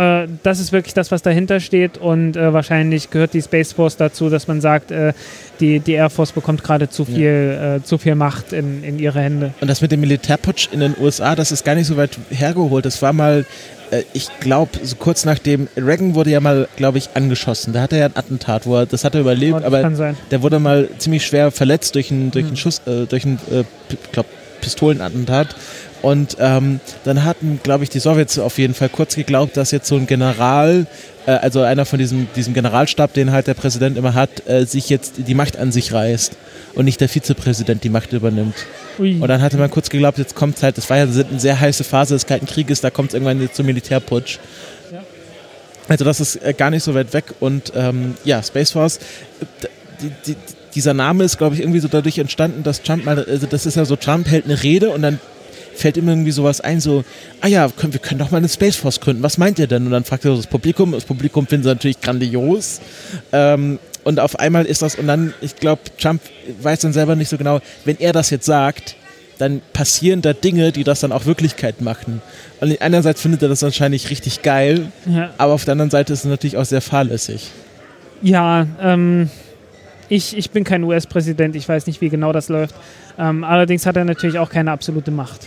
Äh, 0.00 0.28
das 0.42 0.60
ist 0.60 0.72
wirklich 0.72 0.94
das, 0.94 1.10
was 1.10 1.22
dahinter 1.22 1.60
steht 1.60 1.98
und 1.98 2.36
äh, 2.36 2.52
wahrscheinlich 2.52 3.10
gehört 3.10 3.34
die 3.34 3.42
Space 3.42 3.72
Force 3.72 3.96
dazu, 3.96 4.30
dass 4.30 4.48
man 4.48 4.60
sagt, 4.60 4.90
äh, 4.90 5.12
die, 5.60 5.80
die 5.80 5.92
Air 5.92 6.08
Force 6.10 6.32
bekommt 6.32 6.64
gerade 6.64 6.88
zu 6.88 7.04
viel, 7.04 7.80
äh, 7.80 7.84
zu 7.84 7.98
viel 7.98 8.14
Macht 8.14 8.52
in, 8.52 8.82
in 8.82 8.98
ihre 8.98 9.20
Hände. 9.20 9.52
Und 9.60 9.68
das 9.68 9.80
mit 9.82 9.92
dem 9.92 10.00
Militärputsch 10.00 10.68
in 10.72 10.80
den 10.80 10.94
USA, 10.98 11.34
das 11.34 11.52
ist 11.52 11.64
gar 11.64 11.74
nicht 11.74 11.86
so 11.86 11.96
weit 11.96 12.18
hergeholt. 12.30 12.84
Das 12.86 13.02
war 13.02 13.12
mal, 13.12 13.44
äh, 13.90 14.02
ich 14.14 14.28
glaube, 14.40 14.70
so 14.82 14.96
kurz 14.96 15.24
nachdem 15.24 15.68
Reagan 15.76 16.14
wurde 16.14 16.30
ja 16.30 16.40
mal, 16.40 16.66
glaube 16.76 16.98
ich, 16.98 17.10
angeschossen. 17.14 17.72
Da 17.74 17.82
hatte 17.82 17.96
er 17.96 18.06
ein 18.06 18.16
Attentat, 18.16 18.66
wo 18.66 18.76
er, 18.76 18.86
das 18.86 19.04
hat 19.04 19.14
er 19.14 19.20
überlebt, 19.20 19.58
Das 19.58 19.64
aber 19.64 19.82
der 20.30 20.42
wurde 20.42 20.58
mal 20.60 20.88
ziemlich 20.98 21.26
schwer 21.26 21.50
verletzt 21.50 21.94
durch 21.94 22.10
einen, 22.10 22.30
durch 22.30 22.44
einen 22.44 22.52
Hm. 22.52 22.56
Schuss, 22.56 22.80
äh, 22.86 23.06
durch 23.06 23.24
einen, 23.26 23.38
äh, 23.50 23.64
P- 23.88 23.98
glaub, 24.12 24.26
Pistolenattentat. 24.62 25.48
Und 26.02 26.36
ähm, 26.40 26.80
dann 27.04 27.24
hatten, 27.24 27.60
glaube 27.62 27.84
ich, 27.84 27.90
die 27.90 27.98
Sowjets 27.98 28.38
auf 28.38 28.58
jeden 28.58 28.74
Fall 28.74 28.88
kurz 28.88 29.16
geglaubt, 29.16 29.56
dass 29.56 29.70
jetzt 29.70 29.86
so 29.86 29.96
ein 29.96 30.06
General, 30.06 30.86
äh, 31.26 31.32
also 31.32 31.60
einer 31.60 31.84
von 31.84 31.98
diesem, 31.98 32.26
diesem 32.34 32.54
Generalstab, 32.54 33.12
den 33.12 33.32
halt 33.32 33.46
der 33.46 33.54
Präsident 33.54 33.98
immer 33.98 34.14
hat, 34.14 34.48
äh, 34.48 34.64
sich 34.64 34.88
jetzt 34.88 35.14
die 35.18 35.34
Macht 35.34 35.58
an 35.58 35.72
sich 35.72 35.92
reißt 35.92 36.36
und 36.74 36.86
nicht 36.86 37.00
der 37.00 37.08
Vizepräsident 37.08 37.84
die 37.84 37.90
Macht 37.90 38.12
übernimmt. 38.12 38.54
Ui. 38.98 39.18
Und 39.20 39.28
dann 39.28 39.42
hatte 39.42 39.58
man 39.58 39.70
kurz 39.70 39.90
geglaubt, 39.90 40.16
jetzt 40.18 40.34
kommt 40.34 40.62
halt, 40.62 40.78
das 40.78 40.88
war 40.88 40.96
ja 40.96 41.02
eine 41.02 41.40
sehr 41.40 41.60
heiße 41.60 41.84
Phase 41.84 42.14
des 42.14 42.26
Kalten 42.26 42.46
Krieges, 42.46 42.80
da 42.80 42.90
kommt 42.90 43.08
es 43.10 43.14
irgendwann 43.14 43.48
zum 43.52 43.66
Militärputsch. 43.66 44.38
Ja. 44.90 45.02
Also 45.88 46.04
das 46.06 46.20
ist 46.20 46.36
äh, 46.36 46.54
gar 46.54 46.70
nicht 46.70 46.82
so 46.82 46.94
weit 46.94 47.12
weg 47.12 47.24
und 47.40 47.72
ähm, 47.76 48.14
ja, 48.24 48.42
Space 48.42 48.70
Force, 48.70 49.00
die, 50.00 50.10
die, 50.26 50.36
dieser 50.74 50.94
Name 50.94 51.24
ist, 51.24 51.36
glaube 51.36 51.54
ich, 51.56 51.60
irgendwie 51.60 51.80
so 51.80 51.88
dadurch 51.88 52.16
entstanden, 52.16 52.62
dass 52.62 52.82
Trump 52.82 53.04
mal, 53.04 53.22
also 53.22 53.46
das 53.46 53.66
ist 53.66 53.76
ja 53.76 53.84
so, 53.84 53.96
Trump 53.96 54.28
hält 54.30 54.46
eine 54.46 54.62
Rede 54.62 54.90
und 54.90 55.02
dann 55.02 55.18
fällt 55.80 55.96
ihm 55.96 56.08
irgendwie 56.08 56.30
sowas 56.30 56.60
ein, 56.60 56.80
so, 56.80 57.04
ah 57.40 57.48
ja, 57.48 57.68
können, 57.68 57.92
wir 57.92 58.00
können 58.00 58.20
doch 58.20 58.30
mal 58.30 58.38
eine 58.38 58.48
Space 58.48 58.76
Force 58.76 59.00
gründen, 59.00 59.22
was 59.22 59.38
meint 59.38 59.58
ihr 59.58 59.66
denn? 59.66 59.86
Und 59.86 59.92
dann 59.92 60.04
fragt 60.04 60.24
er 60.24 60.36
das 60.36 60.46
Publikum, 60.46 60.92
das 60.92 61.04
Publikum 61.04 61.46
findet 61.46 61.66
es 61.66 61.74
natürlich 61.74 62.00
grandios. 62.00 62.80
Ähm, 63.32 63.78
und 64.04 64.20
auf 64.20 64.38
einmal 64.38 64.64
ist 64.64 64.82
das, 64.82 64.94
und 64.94 65.06
dann, 65.06 65.34
ich 65.40 65.56
glaube, 65.56 65.82
Trump 65.98 66.20
weiß 66.62 66.80
dann 66.80 66.92
selber 66.92 67.16
nicht 67.16 67.28
so 67.28 67.36
genau, 67.36 67.60
wenn 67.84 67.98
er 67.98 68.12
das 68.12 68.30
jetzt 68.30 68.46
sagt, 68.46 68.96
dann 69.38 69.62
passieren 69.72 70.20
da 70.20 70.32
Dinge, 70.32 70.70
die 70.70 70.84
das 70.84 71.00
dann 71.00 71.12
auch 71.12 71.24
Wirklichkeit 71.24 71.80
machen. 71.80 72.20
Und 72.60 72.80
einerseits 72.82 73.22
findet 73.22 73.42
er 73.42 73.48
das 73.48 73.62
wahrscheinlich 73.62 74.10
richtig 74.10 74.42
geil, 74.42 74.86
ja, 75.06 75.30
aber 75.38 75.54
auf 75.54 75.64
der 75.64 75.72
anderen 75.72 75.90
Seite 75.90 76.12
ist 76.12 76.20
es 76.20 76.24
natürlich 76.26 76.56
auch 76.56 76.64
sehr 76.64 76.82
fahrlässig. 76.82 77.50
ja 78.22 78.66
ähm, 78.80 79.30
ich, 80.10 80.36
ich 80.36 80.50
bin 80.50 80.64
kein 80.64 80.82
US-Präsident, 80.82 81.56
ich 81.56 81.68
weiß 81.68 81.86
nicht, 81.86 82.00
wie 82.00 82.08
genau 82.10 82.32
das 82.32 82.48
läuft. 82.48 82.74
Ähm, 83.16 83.44
allerdings 83.44 83.86
hat 83.86 83.96
er 83.96 84.04
natürlich 84.04 84.38
auch 84.38 84.50
keine 84.50 84.72
absolute 84.72 85.10
Macht. 85.10 85.46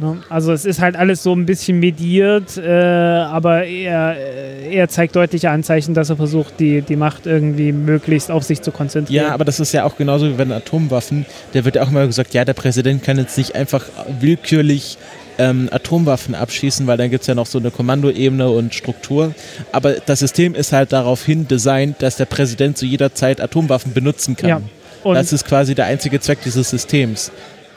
Ne? 0.00 0.18
Also 0.28 0.52
es 0.52 0.64
ist 0.64 0.80
halt 0.80 0.96
alles 0.96 1.22
so 1.22 1.34
ein 1.34 1.46
bisschen 1.46 1.80
mediert, 1.80 2.56
äh, 2.56 2.70
aber 2.70 3.64
er, 3.64 4.16
äh, 4.16 4.74
er 4.74 4.88
zeigt 4.88 5.16
deutliche 5.16 5.50
Anzeichen, 5.50 5.94
dass 5.94 6.10
er 6.10 6.16
versucht, 6.16 6.60
die, 6.60 6.82
die 6.82 6.96
Macht 6.96 7.26
irgendwie 7.26 7.72
möglichst 7.72 8.30
auf 8.30 8.44
sich 8.44 8.62
zu 8.62 8.70
konzentrieren. 8.70 9.26
Ja, 9.26 9.34
aber 9.34 9.44
das 9.44 9.60
ist 9.60 9.72
ja 9.72 9.84
auch 9.84 9.96
genauso 9.96 10.28
wie 10.28 10.34
bei 10.34 10.44
den 10.44 10.52
Atomwaffen. 10.52 11.26
Da 11.52 11.64
wird 11.64 11.76
ja 11.76 11.82
auch 11.82 11.90
immer 11.90 12.06
gesagt, 12.06 12.34
ja, 12.34 12.44
der 12.44 12.54
Präsident 12.54 13.02
kann 13.02 13.18
jetzt 13.18 13.36
nicht 13.36 13.54
einfach 13.54 13.84
willkürlich 14.20 14.98
ähm, 15.38 15.68
Atomwaffen 15.72 16.34
abschießen, 16.34 16.86
weil 16.86 16.96
dann 16.96 17.10
gibt 17.10 17.22
es 17.22 17.26
ja 17.26 17.34
noch 17.34 17.46
so 17.46 17.58
eine 17.58 17.70
Kommandoebene 17.70 18.48
und 18.50 18.74
Struktur. 18.74 19.34
Aber 19.72 19.94
das 19.94 20.20
System 20.20 20.54
ist 20.54 20.72
halt 20.72 20.92
daraufhin 20.92 21.48
designt, 21.48 22.02
dass 22.02 22.16
der 22.16 22.26
Präsident 22.26 22.76
zu 22.76 22.86
jeder 22.86 23.14
Zeit 23.14 23.40
Atomwaffen 23.40 23.92
benutzen 23.92 24.36
kann. 24.36 24.48
Ja, 24.48 24.60
und 25.04 25.14
das 25.14 25.32
ist 25.32 25.46
quasi 25.46 25.74
der 25.74 25.86
einzige 25.86 26.20
Zweck 26.20 26.38
dieses 26.44 26.70
Systems. 26.70 27.30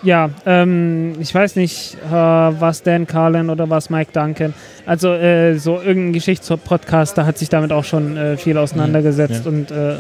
Ja, 0.04 0.32
ähm, 0.48 1.14
ich 1.20 1.34
weiß 1.34 1.56
nicht, 1.58 1.96
äh, 2.10 2.12
was 2.12 2.82
Dan 2.82 3.06
Carlin 3.06 3.52
oder 3.52 3.70
was 3.70 3.92
Mike 3.92 4.12
Duncan. 4.14 4.54
Also 4.88 5.14
äh, 5.14 5.60
so 5.60 5.80
irgendein 5.80 6.14
Geschichtspodcast, 6.14 7.16
da 7.18 7.26
hat 7.28 7.38
sich 7.38 7.50
damit 7.50 7.72
auch 7.72 7.84
schon 7.84 8.18
äh, 8.18 8.36
viel 8.36 8.58
auseinandergesetzt 8.58 9.46
Ja. 9.46 9.52
und 9.52 9.70
äh, 9.70 9.94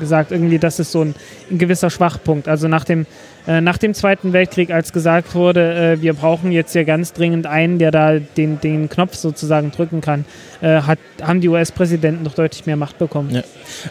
gesagt, 0.00 0.32
irgendwie, 0.32 0.58
das 0.58 0.80
ist 0.80 0.90
so 0.90 1.02
ein, 1.02 1.14
ein 1.48 1.58
gewisser 1.58 1.90
Schwachpunkt. 1.90 2.48
Also 2.48 2.66
nach 2.66 2.82
dem, 2.82 3.06
äh, 3.46 3.60
nach 3.60 3.78
dem 3.78 3.94
Zweiten 3.94 4.32
Weltkrieg, 4.32 4.72
als 4.72 4.92
gesagt 4.92 5.32
wurde, 5.36 5.92
äh, 5.92 6.02
wir 6.02 6.14
brauchen 6.14 6.50
jetzt 6.50 6.72
hier 6.72 6.84
ganz 6.84 7.12
dringend 7.12 7.46
einen, 7.46 7.78
der 7.78 7.92
da 7.92 8.18
den, 8.18 8.60
den 8.60 8.88
Knopf 8.88 9.14
sozusagen 9.14 9.70
drücken 9.70 10.00
kann, 10.00 10.24
hat, 10.62 10.98
haben 11.22 11.42
die 11.42 11.48
US-Präsidenten 11.48 12.24
noch 12.24 12.34
deutlich 12.34 12.64
mehr 12.64 12.76
Macht 12.76 12.96
bekommen. 12.98 13.30
Ja. 13.30 13.42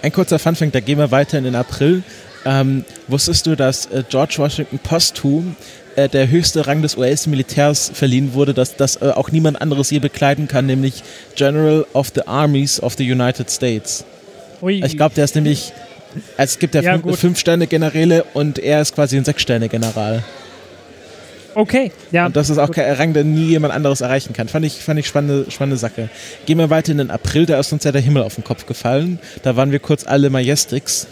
Ein 0.01 0.11
kurzer 0.11 0.39
Funfact, 0.39 0.73
da 0.73 0.79
gehen 0.79 0.97
wir 0.97 1.11
weiter 1.11 1.37
in 1.37 1.43
den 1.43 1.55
April. 1.55 2.01
Ähm, 2.45 2.85
wusstest 3.07 3.47
du, 3.47 3.55
dass 3.55 3.87
äh, 3.87 4.03
George 4.07 4.35
Washington 4.37 4.77
posthum 4.79 5.55
äh, 5.95 6.07
der 6.07 6.29
höchste 6.29 6.67
Rang 6.67 6.81
des 6.81 6.95
US-Militärs 6.97 7.89
verliehen 7.93 8.33
wurde, 8.33 8.53
dass 8.53 8.75
das 8.75 8.97
äh, 9.01 9.05
auch 9.09 9.31
niemand 9.31 9.61
anderes 9.61 9.89
je 9.89 9.99
bekleiden 9.99 10.47
kann, 10.47 10.65
nämlich 10.67 11.03
General 11.35 11.85
of 11.93 12.11
the 12.13 12.21
Armies 12.27 12.79
of 12.81 12.93
the 12.97 13.11
United 13.11 13.49
States. 13.49 14.05
Ui. 14.61 14.83
Ich 14.85 14.95
glaube, 14.95 15.15
der 15.15 15.25
ist 15.25 15.35
nämlich, 15.35 15.73
also 16.37 16.53
es 16.53 16.59
gibt 16.59 16.75
ja, 16.75 16.81
Ja, 16.81 16.91
fünf, 16.93 17.03
gut. 17.03 17.15
fünf 17.17 17.39
Sterne-Generäle 17.39 18.25
und 18.33 18.59
er 18.59 18.81
ist 18.81 18.93
quasi 18.93 19.17
ein 19.17 19.25
Sechs-Sterne-General. 19.25 20.23
okay, 21.55 21.91
ja. 22.11 22.25
Und 22.27 22.35
das 22.35 22.49
ist 22.49 22.57
auch 22.57 22.69
kein 22.71 22.93
Rang, 22.93 23.13
den 23.13 23.33
nie 23.33 23.45
jemand 23.47 23.73
anderes 23.73 24.01
erreichen 24.01 24.33
kann. 24.33 24.47
Fand 24.49 24.65
ich, 24.65 24.73
fand 24.73 24.99
ich 24.99 25.07
spannende, 25.07 25.49
spannende 25.49 25.77
Sache. 25.77 26.09
Gehen 26.45 26.57
wir 26.59 26.69
weiter 26.69 26.91
in 26.91 26.99
den 26.99 27.09
April, 27.11 27.45
da 27.45 27.59
ist 27.59 27.71
uns 27.73 27.83
ja 27.85 27.91
der 27.91 28.01
Himmel 28.01 28.23
auf 28.23 28.35
den 28.35 28.43
Kopf 28.43 28.65
gefallen. 28.65 29.19
Da 29.43 29.55
waren 29.55 29.71
wir 29.71 29.79
kurz 29.79 30.05
alle 30.05 30.29
Majestics. 30.29 31.07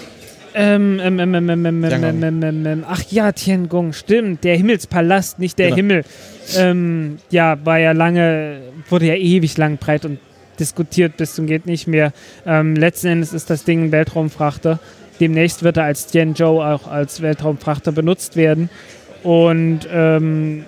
Ähm, 0.56 1.00
ähm, 1.02 1.20
ähm, 1.20 1.34
ähm, 1.34 1.50
ähm, 1.50 1.66
ähm, 1.66 1.84
ähm, 1.84 2.24
ähm, 2.24 2.44
ähm, 2.44 2.66
ähm, 2.66 2.86
ach 2.88 3.02
ja, 3.10 3.32
Tiangong, 3.32 3.94
stimmt. 3.94 4.44
Der 4.44 4.56
Himmelspalast, 4.56 5.40
nicht 5.40 5.58
der 5.58 5.68
Genau. 5.68 5.78
Himmel. 5.78 6.04
Ähm, 6.58 7.18
ja, 7.30 7.58
war 7.66 7.80
ja 7.80 7.92
lange, 7.92 8.62
wurde 8.90 9.08
ja 9.08 9.16
ewig 9.16 9.58
lang 9.58 9.78
breit 9.78 10.06
und 10.06 10.20
diskutiert 10.60 11.18
bis 11.18 11.36
zum 11.36 11.48
geht 11.48 11.66
nicht 11.66 11.88
mehr. 11.88 12.14
Ähm, 12.46 12.76
letzten 12.76 13.08
Endes 13.08 13.34
ist 13.34 13.50
das 13.50 13.64
Ding 13.64 13.86
ein 13.86 13.92
Weltraumfrachter. 13.92 14.80
Demnächst 15.20 15.64
wird 15.64 15.78
er 15.78 15.86
als 15.86 16.08
Tianzhou 16.08 16.62
auch 16.62 16.88
als 16.88 17.22
Weltraumfrachter 17.22 17.92
benutzt 17.92 18.36
werden. 18.36 18.70
Und 19.24 19.82
ähm, 19.92 20.66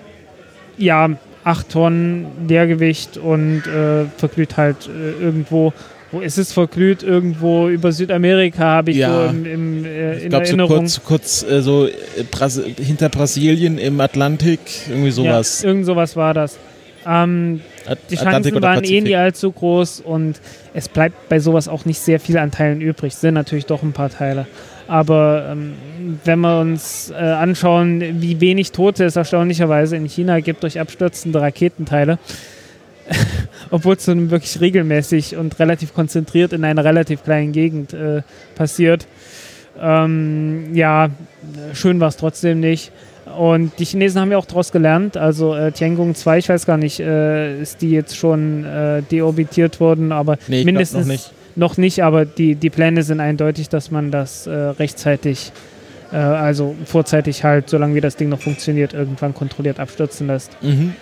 ja, 0.78 1.10
8 1.44 1.68
Tonnen 1.68 2.26
Leergewicht 2.48 3.18
und 3.18 3.62
äh, 3.66 4.06
verglüht 4.16 4.56
halt 4.56 4.88
äh, 4.88 5.22
irgendwo. 5.22 5.72
Wo 6.16 6.20
ist 6.22 6.38
es 6.38 6.52
verglüht? 6.52 7.02
Irgendwo 7.02 7.68
über 7.68 7.92
Südamerika 7.92 8.64
habe 8.64 8.90
ich 8.90 8.96
Ja. 8.96 9.24
so 9.24 9.30
im, 9.30 9.44
im, 9.44 9.84
äh, 9.84 10.16
Ich 10.16 10.22
in 10.24 10.28
glaube, 10.30 10.46
so 10.46 10.50
Erinnerung. 10.50 10.78
kurz, 10.78 11.00
kurz 11.04 11.42
äh, 11.42 11.60
so 11.60 11.86
äh, 11.86 11.90
Bras 12.30 12.58
hinter 12.80 13.08
Brasilien 13.10 13.76
im 13.78 14.00
Atlantik, 14.00 14.60
irgendwie 14.88 15.10
sowas. 15.10 15.62
Ja, 15.62 15.68
irgend 15.68 15.84
sowas 15.86 16.16
war 16.16 16.32
das. 16.32 16.58
Ähm, 17.06 17.60
die 18.10 18.16
Chancen 18.16 18.62
waren 18.62 18.82
eh 18.82 19.00
nie 19.00 19.14
allzu 19.14 19.52
groß 19.52 20.00
und 20.00 20.40
es 20.74 20.88
bleibt 20.88 21.28
bei 21.28 21.38
sowas 21.38 21.68
auch 21.68 21.84
nicht 21.84 22.00
sehr 22.00 22.18
viel 22.18 22.38
an 22.38 22.50
Teilen 22.50 22.80
übrig. 22.80 23.12
Es 23.12 23.20
sind 23.20 23.34
natürlich 23.34 23.66
doch 23.66 23.82
ein 23.82 23.92
paar 23.92 24.10
Teile. 24.10 24.46
Aber 24.88 25.48
ähm, 25.52 25.74
wenn 26.24 26.40
wir 26.40 26.60
uns 26.60 27.10
äh, 27.10 27.14
anschauen, 27.14 28.02
wie 28.22 28.40
wenig 28.40 28.72
Tote 28.72 29.04
es 29.04 29.16
erstaunlicherweise 29.16 29.96
in 29.96 30.06
China 30.06 30.40
gibt 30.40 30.62
durch 30.62 30.80
abstürzende 30.80 31.40
Raketenteile, 31.40 32.18
obwohl 33.70 33.94
es 33.96 34.04
dann 34.04 34.30
wirklich 34.30 34.60
regelmäßig 34.60 35.36
und 35.36 35.58
relativ 35.58 35.94
konzentriert 35.94 36.52
in 36.52 36.64
einer 36.64 36.84
relativ 36.84 37.22
kleinen 37.24 37.52
Gegend 37.52 37.92
äh, 37.92 38.22
passiert. 38.54 39.06
Ähm, 39.80 40.74
ja, 40.74 41.10
schön 41.74 42.00
war 42.00 42.08
es 42.08 42.16
trotzdem 42.16 42.60
nicht. 42.60 42.92
Und 43.38 43.72
die 43.78 43.84
Chinesen 43.84 44.20
haben 44.20 44.30
ja 44.30 44.38
auch 44.38 44.46
daraus 44.46 44.72
gelernt. 44.72 45.16
Also 45.16 45.54
äh, 45.54 45.72
Tiangong 45.72 46.14
2, 46.14 46.38
ich 46.38 46.48
weiß 46.48 46.64
gar 46.64 46.78
nicht, 46.78 47.00
äh, 47.00 47.60
ist 47.60 47.82
die 47.82 47.90
jetzt 47.90 48.16
schon 48.16 48.64
äh, 48.64 49.02
deorbitiert 49.02 49.80
worden, 49.80 50.12
aber 50.12 50.38
Nee, 50.48 50.64
mindestens 50.64 51.06
noch 51.06 51.12
nicht. 51.12 51.32
noch 51.56 51.76
nicht, 51.76 52.02
aber 52.04 52.24
die, 52.24 52.54
die 52.54 52.70
Pläne 52.70 53.02
sind 53.02 53.20
eindeutig, 53.20 53.68
dass 53.68 53.90
man 53.90 54.10
das 54.10 54.46
äh, 54.46 54.52
rechtzeitig, 54.52 55.52
äh, 56.12 56.16
also 56.16 56.76
vorzeitig 56.86 57.42
halt, 57.44 57.68
solange 57.68 57.94
wie 57.96 58.00
das 58.00 58.16
Ding 58.16 58.28
noch 58.28 58.40
funktioniert, 58.40 58.94
irgendwann 58.94 59.34
kontrolliert 59.34 59.80
abstürzen 59.80 60.28
lässt. 60.28 60.56
Mhm. 60.62 60.94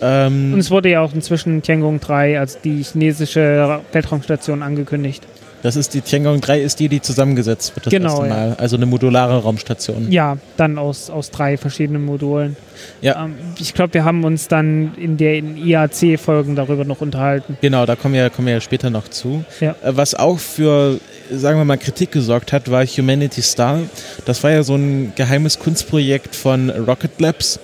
Ähm, 0.00 0.52
Und 0.54 0.60
es 0.60 0.70
wurde 0.70 0.90
ja 0.90 1.00
auch 1.00 1.12
inzwischen 1.12 1.62
Tiangong 1.62 2.00
3 2.00 2.38
als 2.38 2.60
die 2.60 2.82
chinesische 2.84 3.80
Weltraumstation 3.92 4.62
angekündigt. 4.62 5.24
das 5.62 5.74
ist 5.74 5.92
die 5.94 6.02
Tiangong 6.02 6.40
3, 6.40 6.60
ist 6.60 6.78
die, 6.78 6.88
die 6.88 7.00
zusammengesetzt 7.02 7.74
wird 7.74 7.86
das 7.86 7.90
Genau, 7.90 8.22
erste 8.22 8.28
Mal. 8.28 8.54
Also 8.58 8.76
eine 8.76 8.86
modulare 8.86 9.42
Raumstation. 9.42 10.10
Ja, 10.12 10.36
dann 10.56 10.78
aus, 10.78 11.10
aus 11.10 11.32
drei 11.32 11.56
verschiedenen 11.56 12.04
Modulen. 12.04 12.56
Ja. 13.02 13.24
Ähm, 13.24 13.34
ich 13.58 13.74
glaube, 13.74 13.94
wir 13.94 14.04
haben 14.04 14.22
uns 14.22 14.46
dann 14.46 14.92
in 14.96 15.16
der 15.16 15.36
in 15.36 15.56
IAC-Folgen 15.56 16.54
darüber 16.54 16.84
noch 16.84 17.00
unterhalten. 17.00 17.58
Genau, 17.60 17.84
da 17.86 17.96
kommen 17.96 18.14
wir, 18.14 18.30
kommen 18.30 18.46
wir 18.46 18.54
ja 18.54 18.60
später 18.60 18.90
noch 18.90 19.08
zu. 19.08 19.44
Ja. 19.58 19.74
Äh, 19.82 19.96
Was 19.96 20.14
auch 20.14 20.38
für, 20.38 21.00
sagen 21.32 21.58
wir 21.58 21.64
mal, 21.64 21.76
Kritik 21.76 22.12
gesorgt 22.12 22.52
hat, 22.52 22.70
war 22.70 22.86
Humanity 22.86 23.42
Star. 23.42 23.80
Das 24.26 24.44
war 24.44 24.52
ja 24.52 24.62
so 24.62 24.76
ein 24.76 25.12
geheimes 25.16 25.58
Kunstprojekt 25.58 26.36
von 26.36 26.70
Rocket 26.70 27.20
Labs, 27.20 27.58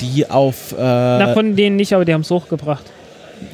die 0.00 0.28
auf. 0.30 0.72
Äh, 0.72 0.76
Na, 0.80 1.32
von 1.34 1.56
denen 1.56 1.76
nicht, 1.76 1.92
aber 1.92 2.04
die 2.04 2.12
haben 2.14 2.20
es 2.22 2.30
hochgebracht. 2.30 2.84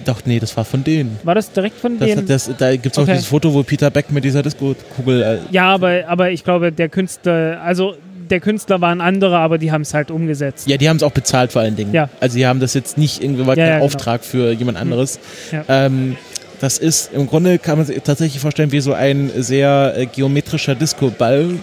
doch, 0.05 0.21
nee, 0.25 0.39
das 0.39 0.57
war 0.57 0.65
von 0.65 0.85
denen. 0.85 1.19
War 1.25 1.35
das 1.35 1.51
direkt 1.53 1.79
von 1.79 1.99
Das, 1.99 2.09
denen? 2.09 2.27
das, 2.27 2.51
da 2.59 2.73
gibt 2.73 2.87
es 2.87 2.99
auch 2.99 3.03
Okay. 3.03 3.13
dieses 3.13 3.27
Foto, 3.27 3.53
wo 3.53 3.63
Peter 3.63 3.91
Beck 3.91 4.11
mit 4.11 4.25
dieser 4.25 4.43
Disco-Kugel. 4.43 5.23
Äh, 5.23 5.39
ja, 5.51 5.65
aber, 5.69 6.03
aber 6.07 6.31
ich 6.31 6.45
glaube, 6.45 6.71
der 6.73 6.89
Künstler, 6.89 7.61
also 7.65 7.95
der 8.31 8.41
Künstler 8.41 8.81
war 8.81 8.91
ein 8.93 9.01
anderer, 9.01 9.39
aber 9.41 9.59
die 9.59 9.73
haben 9.73 9.83
es 9.83 9.93
halt 9.93 10.11
umgesetzt. 10.11 10.69
ja, 10.69 10.77
die 10.77 10.89
haben 10.89 10.97
es 10.97 11.03
auch 11.03 11.11
bezahlt 11.13 11.53
vor 11.53 11.61
allen 11.63 11.77
Dingen. 11.77 11.93
Ja. 11.93 12.09
Also, 12.21 12.37
die 12.39 12.47
haben 12.47 12.61
das 12.61 12.73
jetzt 12.75 12.97
nicht 12.97 13.23
irgendwie, 13.23 13.47
war 13.47 13.57
Ja, 13.59 13.65
kein 13.65 13.67
ja, 13.67 13.75
genau. 13.75 13.85
Auftrag 13.87 14.25
für 14.25 14.53
jemand 14.53 14.79
anderes. 14.79 15.19
Ja. 15.51 15.65
Ähm, 15.69 16.17
das 16.61 16.79
ist 16.79 17.13
im 17.13 17.27
Grunde 17.27 17.59
kann 17.59 17.77
man 17.77 17.87
sich 17.87 18.01
tatsächlich 18.03 18.41
vorstellen 18.41 18.71
wie 18.71 18.81
so 18.81 18.93
ein 18.95 19.31
sehr 19.37 19.95
äh, 19.97 20.07
geometrischer 20.07 20.77
Disco-Ball. 20.77 21.57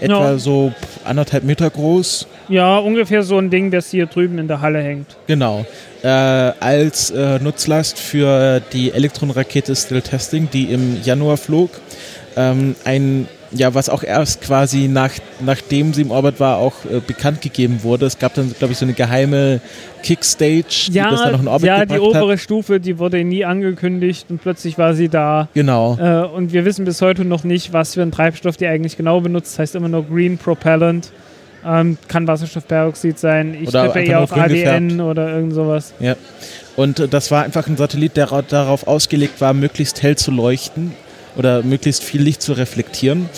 Etwa 0.00 0.32
Ja. 0.32 0.38
so 0.38 0.72
anderthalb 1.04 1.44
Meter 1.44 1.70
groß. 1.70 2.26
Ja, 2.48 2.78
ungefähr 2.78 3.22
so 3.22 3.38
ein 3.38 3.50
Ding, 3.50 3.70
das 3.70 3.90
hier 3.90 4.06
drüben 4.06 4.38
in 4.38 4.48
der 4.48 4.60
Halle 4.60 4.82
hängt. 4.82 5.16
Genau. 5.26 5.64
Äh, 6.02 6.08
als 6.08 7.10
äh, 7.10 7.38
Nutzlast 7.38 7.98
für 7.98 8.60
die 8.72 8.92
Elektronenrakete 8.92 9.74
Still 9.76 10.02
Testing, 10.02 10.48
die 10.52 10.64
im 10.64 11.02
Januar 11.02 11.36
flog. 11.36 11.70
Ähm, 12.36 12.74
ein, 12.84 13.28
ja, 13.52 13.74
was 13.74 13.88
auch 13.88 14.02
erst 14.02 14.40
quasi 14.40 14.88
nach, 14.88 15.12
nachdem 15.40 15.92
sie 15.92 16.02
im 16.02 16.10
Orbit 16.10 16.40
war, 16.40 16.56
auch 16.56 16.72
äh, 16.86 17.00
bekannt 17.06 17.42
gegeben 17.42 17.82
wurde. 17.82 18.06
Es 18.06 18.18
gab 18.18 18.34
dann, 18.34 18.52
glaube 18.58 18.72
ich, 18.72 18.78
so 18.78 18.86
eine 18.86 18.94
geheime 18.94 19.60
Kickstage, 20.02 20.88
die 20.88 20.94
das 20.94 21.22
dann 21.22 21.32
noch 21.32 21.42
in 21.42 21.48
Orbit 21.48 21.66
ja 21.66 21.84
die 21.84 21.98
obere 21.98 22.32
hat. 22.32 22.40
Stufe, 22.40 22.80
die 22.80 22.98
wurde 22.98 23.22
nie 23.22 23.44
angekündigt 23.44 24.26
und 24.30 24.42
plötzlich 24.42 24.78
war 24.78 24.94
sie 24.94 25.08
da. 25.08 25.48
Genau. 25.54 25.98
Äh, 26.00 26.26
und 26.26 26.52
wir 26.52 26.64
wissen 26.64 26.84
bis 26.84 27.02
heute 27.02 27.24
noch 27.24 27.44
nicht, 27.44 27.72
was 27.72 27.94
für 27.94 28.02
ein 28.02 28.10
Treibstoff 28.10 28.56
die 28.56 28.66
eigentlich 28.66 28.96
genau 28.96 29.20
benutzt. 29.20 29.58
Heißt 29.58 29.74
immer 29.74 29.88
nur 29.88 30.04
Green 30.04 30.38
Propellant. 30.38 31.12
Ähm, 31.64 31.96
kann 32.08 32.26
Wasserstoffperoxid 32.26 33.18
sein. 33.18 33.54
Ich 33.60 33.68
Oder 33.68 33.84
tippe 33.92 34.00
eher 34.04 34.20
auf 34.20 34.32
ADN 34.32 34.88
gefärbt. 34.88 35.00
oder 35.10 35.28
irgend 35.34 35.54
sowas. 35.54 35.92
Ja. 36.00 36.16
Und 36.76 36.98
äh, 37.00 37.08
das 37.08 37.30
war 37.30 37.44
einfach 37.44 37.66
ein 37.68 37.76
Satellit, 37.76 38.16
der 38.16 38.32
ra- 38.32 38.42
darauf 38.42 38.86
ausgelegt 38.86 39.40
war, 39.40 39.54
möglichst 39.54 40.02
hell 40.02 40.16
zu 40.16 40.30
leuchten 40.30 40.92
oder 41.36 41.62
möglichst 41.62 42.02
viel 42.02 42.22
Licht 42.22 42.42
zu 42.42 42.52
reflektieren. 42.54 43.28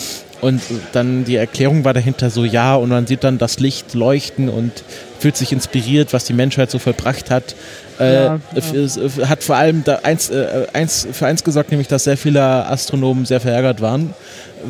Und 0.41 0.59
äh, 0.59 0.75
dann 0.91 1.23
die 1.25 1.35
Erklärung 1.35 1.85
war 1.85 1.93
dahinter 1.93 2.29
so, 2.29 2.43
ja, 2.45 2.75
und 2.75 2.89
man 2.89 3.07
sieht 3.07 3.23
dann 3.23 3.37
das 3.37 3.59
Licht 3.59 3.93
leuchten 3.93 4.49
und 4.49 4.71
fühlt 5.19 5.37
sich 5.37 5.51
inspiriert, 5.51 6.11
was 6.11 6.25
die 6.25 6.33
Menschheit 6.33 6.69
so 6.71 6.77
vollbracht 6.79 7.29
hat. 7.31 7.55
Äh, 7.99 8.25
Ja, 8.25 8.39
f- 8.55 8.73
ja. 8.73 9.23
Äh, 9.23 9.25
hat 9.27 9.43
vor 9.43 9.55
allem 9.55 9.83
da 9.85 9.99
eins, 10.03 10.29
äh, 10.29 10.67
eins, 10.73 11.07
für 11.11 11.25
eins 11.25 11.43
gesorgt, 11.43 11.71
nämlich 11.71 11.87
dass 11.87 12.03
sehr 12.03 12.17
viele 12.17 12.41
Astronomen 12.41 13.25
sehr 13.25 13.39
verärgert 13.39 13.81
waren, 13.81 14.13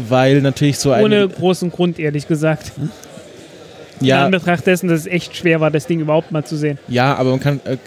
weil 0.07 0.41
natürlich 0.41 0.77
so 0.77 0.91
ein 0.91 1.03
Ohne 1.03 1.27
großen 1.27 1.71
Grund, 1.71 1.99
ehrlich 1.99 2.27
gesagt. 2.27 2.71
In 4.01 4.07
ja, 4.07 4.25
Anbetracht 4.25 4.65
dessen, 4.67 4.87
dass 4.89 5.01
es 5.01 5.07
echt 5.07 5.35
schwer 5.35 5.59
war, 5.61 5.71
das 5.71 5.87
Ding 5.87 5.99
überhaupt 5.99 6.31
mal 6.31 6.43
zu 6.43 6.57
sehen. 6.57 6.77
ja, 6.87 7.15
aber 7.15 7.31
man 7.31 7.39
kann 7.39 7.59
äh, 7.65 7.77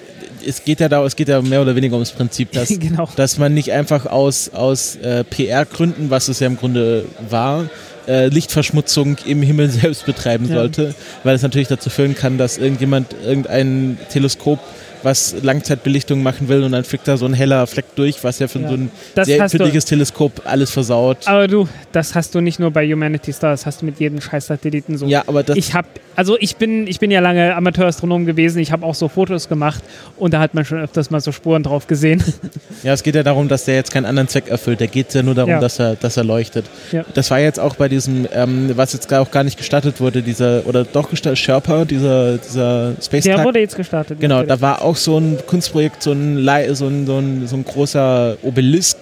es 0.47 0.65
geht 0.65 0.81
ja 0.81 0.89
da, 0.89 1.05
es 1.05 1.17
geht 1.17 1.29
ja 1.29 1.43
mehr 1.43 1.61
oder 1.63 1.75
weniger 1.77 1.95
ums 1.95 2.13
Prinzip, 2.13 2.53
dass 2.53 2.69
genau. 2.79 3.09
dass 3.17 3.39
man 3.39 3.55
nicht 3.55 3.73
einfach 3.73 4.07
aus, 4.07 4.51
aus 4.55 4.97
äh, 4.97 5.25
PR-Gründen, 5.25 6.11
was 6.11 6.29
es 6.29 6.41
ja 6.41 6.47
im 6.47 6.57
Grunde 6.57 7.05
war, 7.29 7.69
äh, 8.07 8.29
Lichtverschmutzung 8.29 9.17
im 9.27 9.43
Himmel 9.43 9.69
selbst 9.71 10.07
betreiben 10.07 10.49
Ja. 10.49 10.57
sollte, 10.57 10.95
weil 11.25 11.35
es 11.35 11.43
natürlich 11.43 11.69
dazu 11.69 11.91
führen 11.91 12.15
kann, 12.15 12.39
dass 12.39 12.59
irgendjemand 12.59 13.15
irgendein 13.25 13.99
Teleskop 14.11 14.59
was 15.03 15.35
Langzeitbelichtung 15.43 16.23
machen 16.23 16.49
will 16.49 16.63
und 16.63 16.73
dann 16.73 16.85
fliegt 16.85 17.07
da 17.09 17.17
so 17.17 17.27
ein 17.27 17.35
heller 17.35 17.67
Fleck 17.67 17.85
durch, 17.97 18.23
was 18.25 18.39
ja 18.39 18.49
für 18.49 18.59
Ja. 18.61 18.69
so 18.69 18.75
ein 18.75 18.91
Das 19.15 19.27
sehr 19.27 19.41
empfindliches 19.41 19.85
Teleskop 19.85 20.43
alles 20.45 20.71
versaut. 20.71 21.19
Aber 21.27 21.47
du, 21.49 21.69
das 21.93 22.15
hast 22.15 22.35
du 22.35 22.41
nicht 22.41 22.59
nur 22.59 22.71
bei 22.71 22.87
Humanity 22.91 23.33
Star, 23.33 23.51
das 23.51 23.67
hast 23.67 23.83
du 23.83 23.87
mit 23.87 23.99
jedem 24.01 24.21
Scheiß-Satelliten 24.21 24.97
so. 24.99 25.07
ja, 25.07 25.23
aber 25.27 25.43
das, 25.43 25.57
Ich 25.57 25.75
habe, 25.75 25.89
also 26.17 26.37
ich 26.41 26.57
bin, 26.57 26.87
ich 26.87 26.99
bin 27.01 27.11
ja 27.11 27.21
lange 27.21 27.55
Amateurastronom 27.55 28.27
gewesen. 28.27 28.59
Ich 28.59 28.73
habe 28.73 28.85
auch 28.85 28.95
so 28.95 29.09
Fotos 29.09 29.49
gemacht 29.49 29.83
und 30.17 30.35
da 30.35 30.41
hat 30.41 30.55
man 30.55 30.65
schon 30.65 30.79
öfters 30.81 31.11
mal 31.11 31.21
so 31.21 31.31
Spuren 31.33 31.63
drauf 31.63 31.87
gesehen. 31.87 32.23
ja, 32.83 32.93
es 32.93 33.03
geht 33.03 33.15
ja 33.15 33.23
darum, 33.23 33.49
dass 33.49 33.65
der 33.65 33.77
jetzt 33.77 33.93
keinen 33.93 34.07
anderen 34.07 34.29
Zweck 34.29 34.49
erfüllt. 34.49 34.81
Der 34.81 34.89
geht 34.89 35.15
ja 35.15 35.23
nur 35.23 35.35
darum, 35.35 35.51
Ja. 35.51 35.61
dass, 35.61 35.79
er, 35.79 35.95
dass 35.97 36.17
er 36.17 36.25
leuchtet. 36.25 36.67
Ja. 36.93 37.05
Das 37.15 37.31
war 37.31 37.39
jetzt 37.41 37.61
auch 37.61 37.77
bei 37.77 37.89
diesem, 37.89 38.27
ähm, 38.33 38.73
was 38.75 38.93
jetzt 38.93 39.13
auch 39.15 39.31
gar 39.31 39.45
nicht 39.45 39.57
gestattet 39.59 40.01
wurde, 40.01 40.23
dieser, 40.23 40.67
oder 40.67 40.85
doch 40.85 41.09
gestattet, 41.11 41.39
Sherpa, 41.39 41.85
dieser, 41.85 42.39
dieser 42.39 42.95
Space 43.03 43.25
Der 43.25 43.37
Tug. 43.37 43.45
wurde 43.45 43.61
jetzt 43.61 43.77
gestartet. 43.77 44.19
Genau, 44.21 44.37
natürlich. 44.41 44.57
da 44.57 44.61
war 44.61 44.83
auch 44.83 44.88
so 44.97 45.19
ein 45.19 45.39
Kunstprojekt, 45.47 46.03
so 46.03 46.13
ein, 46.13 46.45
so 46.75 46.87
ein, 46.87 47.07
so 47.07 47.19
ein, 47.19 47.47
so 47.47 47.57
ein 47.57 47.65
großer 47.65 48.37
Obelisk, 48.43 48.97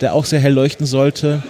der 0.00 0.14
auch 0.14 0.24
sehr 0.24 0.40
hell 0.40 0.52
leuchten 0.52 0.86
sollte. 0.86 1.42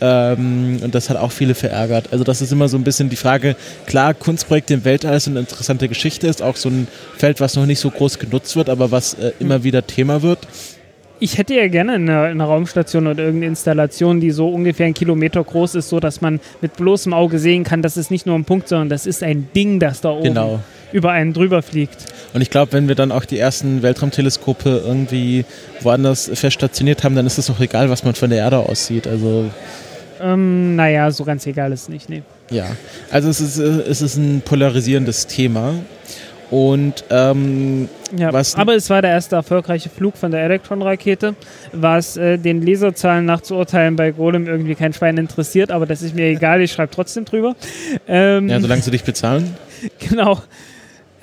Ähm, 0.00 0.78
und 0.82 0.94
das 0.94 1.10
hat 1.10 1.18
auch 1.18 1.30
viele 1.30 1.54
verärgert. 1.54 2.08
Also 2.10 2.24
das 2.24 2.40
ist 2.40 2.52
immer 2.52 2.68
so 2.68 2.76
ein 2.78 2.84
bisschen 2.84 3.10
die 3.10 3.16
Frage, 3.16 3.54
klar, 3.86 4.14
Kunstprojekte 4.14 4.74
im 4.74 4.84
Weltall 4.84 5.16
ist 5.16 5.28
eine 5.28 5.40
interessante 5.40 5.88
Geschichte, 5.88 6.26
ist 6.26 6.42
auch 6.42 6.56
so 6.56 6.70
ein 6.70 6.88
Feld, 7.18 7.40
was 7.40 7.54
noch 7.54 7.66
nicht 7.66 7.80
so 7.80 7.90
groß 7.90 8.18
genutzt 8.18 8.56
wird, 8.56 8.70
aber 8.70 8.90
was 8.90 9.14
äh, 9.14 9.32
immer 9.38 9.62
wieder 9.62 9.86
Thema 9.86 10.22
wird. 10.22 10.38
Ich 11.22 11.36
hätte 11.36 11.54
ja 11.54 11.68
gerne 11.68 11.92
eine, 11.92 12.22
eine 12.22 12.44
Raumstation 12.44 13.06
oder 13.06 13.22
irgendeine 13.24 13.48
Installation, 13.50 14.20
die 14.20 14.30
so 14.30 14.48
ungefähr 14.48 14.86
einen 14.86 14.94
Kilometer 14.94 15.44
groß 15.44 15.74
ist, 15.74 15.90
so 15.90 16.00
dass 16.00 16.20
man 16.22 16.40
mit 16.62 16.76
bloßem 16.76 17.12
Auge 17.12 17.38
sehen 17.38 17.62
kann, 17.62 17.82
das 17.82 17.96
ist 17.98 18.10
nicht 18.10 18.24
nur 18.24 18.36
ein 18.36 18.44
Punkt, 18.44 18.68
sondern 18.68 18.88
das 18.88 19.06
ist 19.06 19.22
ein 19.22 19.48
Ding, 19.54 19.80
das 19.80 20.00
da 20.00 20.10
oben 20.10 20.24
Genau. 20.24 20.60
über 20.92 21.12
einen 21.12 21.34
drüber 21.34 21.60
fliegt. 21.62 22.06
Und 22.32 22.40
ich 22.40 22.48
glaube, 22.48 22.72
wenn 22.72 22.88
wir 22.88 22.94
dann 22.94 23.12
auch 23.12 23.26
die 23.26 23.38
ersten 23.38 23.82
Weltraumteleskope 23.82 24.82
irgendwie 24.86 25.44
woanders 25.82 26.30
fest 26.32 26.54
stationiert 26.54 27.04
haben, 27.04 27.14
dann 27.14 27.26
ist 27.26 27.36
es 27.38 27.50
auch 27.50 27.60
egal, 27.60 27.90
was 27.90 28.02
man 28.02 28.14
von 28.14 28.30
der 28.30 28.38
Erde 28.38 28.56
aus 28.58 28.86
sieht. 28.86 29.06
Also 29.06 29.50
Ähm, 30.22 30.74
naja, 30.76 31.10
so 31.10 31.24
ganz 31.24 31.46
egal 31.46 31.72
ist 31.72 31.82
es 31.82 31.88
nicht. 31.90 32.08
Nee. 32.08 32.22
Ja, 32.50 32.66
also 33.10 33.28
es 33.28 33.40
ist, 33.40 33.58
äh, 33.58 33.82
es 33.88 34.00
ist 34.02 34.16
ein 34.16 34.40
polarisierendes 34.44 35.26
Thema. 35.26 35.74
Und 36.50 37.04
ähm, 37.10 37.88
Ja, 38.16 38.32
Was- 38.32 38.56
aber 38.56 38.74
es 38.74 38.90
war 38.90 39.02
der 39.02 39.12
erste 39.12 39.36
erfolgreiche 39.36 39.88
Flug 39.88 40.16
von 40.16 40.32
der 40.32 40.42
Electron-Rakete, 40.42 41.34
was 41.72 42.16
äh, 42.16 42.38
den 42.38 42.60
Leserzahlen 42.62 43.24
nach 43.24 43.40
zu 43.40 43.54
urteilen 43.54 43.94
bei 43.94 44.10
Golem 44.10 44.48
irgendwie 44.48 44.74
kein 44.74 44.92
Schwein 44.92 45.16
interessiert, 45.16 45.70
aber 45.70 45.86
das 45.86 46.02
ist 46.02 46.14
mir 46.16 46.26
egal, 46.26 46.60
ich 46.60 46.72
schreibe 46.72 46.92
trotzdem 46.92 47.24
drüber. 47.24 47.54
Ähm, 48.08 48.48
ja, 48.48 48.60
solange 48.60 48.82
sie 48.82 48.90
dich 48.90 49.04
bezahlen. 49.04 49.54
Genau. 50.10 50.38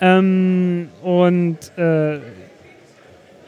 Ähm, 0.01 0.89
und 1.03 1.57
äh, 1.77 2.17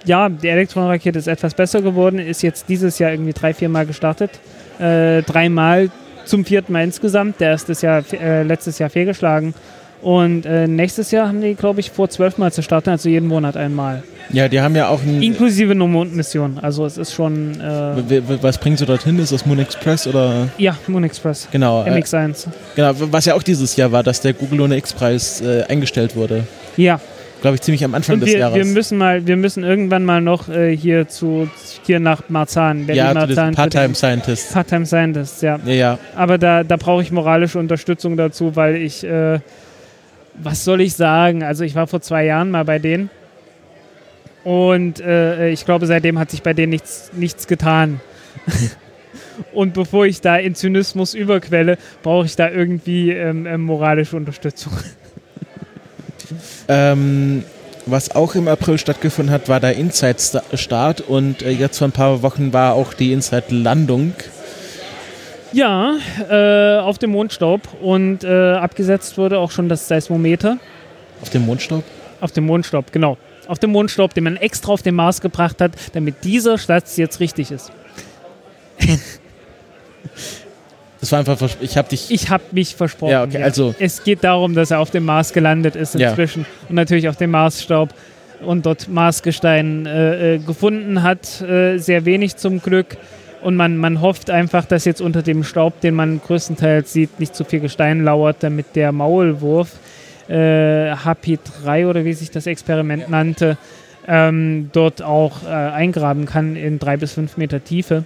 ja, 0.05 0.29
die 0.29 0.47
Elektronenrakete 0.47 1.17
ist 1.19 1.27
etwas 1.27 1.53
besser 1.53 1.81
geworden, 1.81 2.19
ist 2.19 2.41
jetzt 2.43 2.69
dieses 2.69 2.99
Jahr 2.99 3.11
irgendwie 3.11 3.33
drei, 3.33 3.53
vier 3.53 3.69
Mal 3.69 3.85
gestartet. 3.85 4.31
Äh, 4.79 5.21
dreimal 5.23 5.89
zum 6.25 6.45
vierten 6.45 6.73
Mal 6.73 6.83
insgesamt. 6.83 7.39
Der 7.39 7.49
erste 7.51 7.71
ist 7.71 7.81
ja 7.81 7.99
äh, 8.13 8.43
letztes 8.43 8.77
Jahr 8.79 8.89
fehlgeschlagen. 8.89 9.53
Und 10.01 10.45
äh, 10.45 10.67
nächstes 10.67 11.11
Jahr 11.11 11.27
haben 11.27 11.41
die, 11.41 11.55
glaube 11.55 11.79
ich, 11.79 11.91
vor 11.91 12.09
zwölf 12.09 12.37
Mal 12.37 12.53
zu 12.53 12.61
starten, 12.63 12.89
also 12.89 13.09
jeden 13.09 13.27
Monat 13.27 13.57
einmal. 13.57 14.03
Ja, 14.31 14.47
die 14.47 14.61
haben 14.61 14.75
ja 14.75 14.87
auch 14.89 15.01
ein. 15.01 15.21
Inklusive 15.21 15.71
eine 15.71 15.85
Mondmission. 15.85 16.59
Also 16.61 16.85
es 16.85 16.97
ist 16.97 17.13
schon, 17.13 17.59
äh, 17.59 18.21
Was 18.41 18.57
bringen 18.59 18.77
sie 18.77 18.85
dorthin? 18.85 19.17
Ist 19.19 19.31
das 19.31 19.45
Moon 19.45 19.59
Express 19.59 20.07
oder? 20.07 20.49
ja, 20.57 20.77
Moon 20.87 21.03
Express. 21.03 21.47
Genau, 21.51 21.83
äh, 21.83 21.89
MX1. 21.89 22.47
genau. 22.75 22.93
Was 23.11 23.25
ja 23.25 23.33
auch 23.33 23.43
dieses 23.43 23.75
Jahr 23.75 23.91
war, 23.91 24.03
dass 24.03 24.21
der 24.21 24.33
Google 24.33 24.59
Lunar 24.59 24.77
X-Preis 24.77 25.41
äh, 25.41 25.63
eingestellt 25.67 26.15
wurde. 26.15 26.43
Ja, 26.77 26.99
Glaube 27.41 27.55
ich 27.55 27.61
ziemlich 27.61 27.85
am 27.85 27.95
Anfang 27.95 28.15
und 28.15 28.21
des 28.21 28.31
wir, 28.31 28.39
Jahres. 28.39 28.57
wir 28.57 28.65
müssen 28.65 28.97
mal, 28.97 29.25
wir 29.25 29.37
müssen 29.37 29.63
irgendwann 29.63 30.03
mal 30.03 30.19
noch 30.19 30.49
äh, 30.49 30.75
hier 30.75 31.07
zu, 31.07 31.49
hier 31.85 31.99
nach 31.99 32.23
Marzahn, 32.27 32.85
Berlin 32.85 33.05
ja, 33.05 33.13
Marzahn. 33.13 33.55
Part-Time 33.55 33.95
Scientists. 33.95 34.51
Part-Time 34.51 34.85
Scientist, 34.85 35.41
ja. 35.41 35.57
Ja, 35.65 35.73
ja. 35.73 35.99
Aber 36.15 36.37
da, 36.37 36.63
da 36.63 36.75
brauche 36.75 37.01
ich 37.01 37.11
moralische 37.11 37.57
Unterstützung 37.57 38.17
dazu, 38.17 38.57
weil 38.57 38.75
ich, 38.75 39.05
was 40.41 40.63
soll 40.63 40.81
ich 40.81 40.95
sagen? 40.95 41.43
Also 41.43 41.63
ich 41.63 41.75
war 41.75 41.87
vor 41.87 42.01
zwei 42.01 42.25
Jahren 42.25 42.51
mal 42.51 42.65
bei 42.65 42.79
denen 42.79 43.09
Und 44.43 44.99
äh, 44.99 45.49
ich 45.49 45.65
glaube, 45.65 45.85
seitdem 45.85 46.17
hat 46.19 46.31
sich 46.31 46.41
bei 46.41 46.53
denen 46.53 46.71
nichts, 46.71 47.11
nichts 47.13 47.47
getan. 47.47 47.99
Und 49.53 49.73
bevor 49.73 50.05
ich 50.05 50.21
da 50.21 50.37
in 50.37 50.55
Zynismus 50.55 51.13
überquelle, 51.13 51.77
brauche 52.03 52.25
ich 52.25 52.35
da 52.35 52.49
irgendwie 52.49 53.11
ähm, 53.11 53.45
ähm, 53.45 53.61
moralische 53.61 54.15
Unterstützung. 54.15 54.73
Ähm, 56.67 57.43
was 57.87 58.11
auch 58.15 58.35
im 58.35 58.47
April 58.47 58.77
stattgefunden 58.77 59.33
hat, 59.33 59.49
war 59.49 59.59
der 59.59 59.75
Inside-Start 59.75 61.01
und 61.01 61.41
äh, 61.41 61.49
jetzt 61.49 61.79
vor 61.79 61.87
ein 61.87 61.91
paar 61.91 62.21
Wochen 62.21 62.53
war 62.53 62.75
auch 62.75 62.93
die 62.93 63.11
Inside-Landung. 63.11 64.13
Ja, 65.51 65.95
äh, 66.29 66.79
auf 66.79 66.97
dem 66.99 67.11
Mondstaub 67.11 67.61
und 67.81 68.23
äh, 68.23 68.53
abgesetzt 68.53 69.17
wurde 69.17 69.39
auch 69.39 69.51
schon 69.51 69.67
das 69.69 69.87
Seismometer. 69.87 70.57
Auf 71.21 71.29
dem 71.29 71.45
Mondstaub? 71.45 71.83
Auf 72.21 72.31
dem 72.31 72.45
Mondstaub, 72.45 72.91
genau. 72.91 73.17
Auf 73.47 73.57
dem 73.59 73.71
Mondstaub, 73.71 74.13
den 74.13 74.25
man 74.25 74.35
extra 74.37 74.71
auf 74.73 74.83
den 74.83 74.93
Mars 74.95 75.21
gebracht 75.21 75.59
hat, 75.59 75.71
damit 75.93 76.23
dieser 76.23 76.57
Satz 76.57 76.97
jetzt 76.97 77.19
richtig 77.19 77.51
ist. 77.51 77.71
Das 81.01 81.13
war 81.13 81.19
einfach, 81.19 81.37
ich 81.61 81.77
habe 81.77 81.87
dich. 81.87 82.11
Ich 82.11 82.29
habe 82.29 82.43
mich 82.51 82.75
versprochen. 82.75 83.11
Ja, 83.11 83.23
okay, 83.23 83.41
also- 83.41 83.73
Es 83.79 84.03
geht 84.03 84.21
darum, 84.21 84.53
dass 84.53 84.69
er 84.71 84.79
auf 84.81 84.91
dem 84.91 85.05
Mars 85.05 85.31
gelandet 85.31 85.77
ist 85.77 85.95
Ja. 85.95 86.09
inzwischen 86.09 86.45
und 86.67 86.75
natürlich 86.75 87.07
auf 87.07 87.15
dem 87.15 87.31
Marsstaub 87.31 87.89
und 88.41 88.65
dort 88.65 88.89
Marsgestein 88.89 89.85
äh, 89.85 90.35
äh, 90.35 90.37
gefunden 90.39 91.01
hat. 91.01 91.39
Äh, 91.41 91.77
sehr 91.77 92.03
wenig 92.03 92.35
zum 92.35 92.61
Glück. 92.61 92.97
Und 93.41 93.55
man, 93.55 93.77
man 93.77 94.01
hofft 94.01 94.29
einfach, 94.29 94.65
dass 94.65 94.85
jetzt 94.85 95.01
unter 95.01 95.21
dem 95.21 95.43
Staub, 95.43 95.79
den 95.81 95.95
man 95.95 96.19
größtenteils 96.25 96.91
sieht, 96.91 97.19
nicht 97.19 97.35
zu 97.35 97.43
viel 97.45 97.59
Gestein 97.61 98.03
lauert, 98.03 98.37
damit 98.41 98.75
der 98.75 98.91
Maulwurf 98.91 99.71
äh, 100.27 100.91
HP3 100.93 101.87
oder 101.87 102.05
wie 102.05 102.13
sich 102.13 102.31
das 102.31 102.45
Experiment 102.47 103.09
nannte, 103.09 103.57
ähm, 104.07 104.69
dort 104.73 105.01
auch 105.01 105.43
äh, 105.45 105.47
eingraben 105.49 106.25
kann 106.25 106.55
in 106.55 106.79
drei 106.79 106.97
bis 106.97 107.13
fünf 107.13 107.37
Meter 107.37 107.63
Tiefe. 107.63 108.03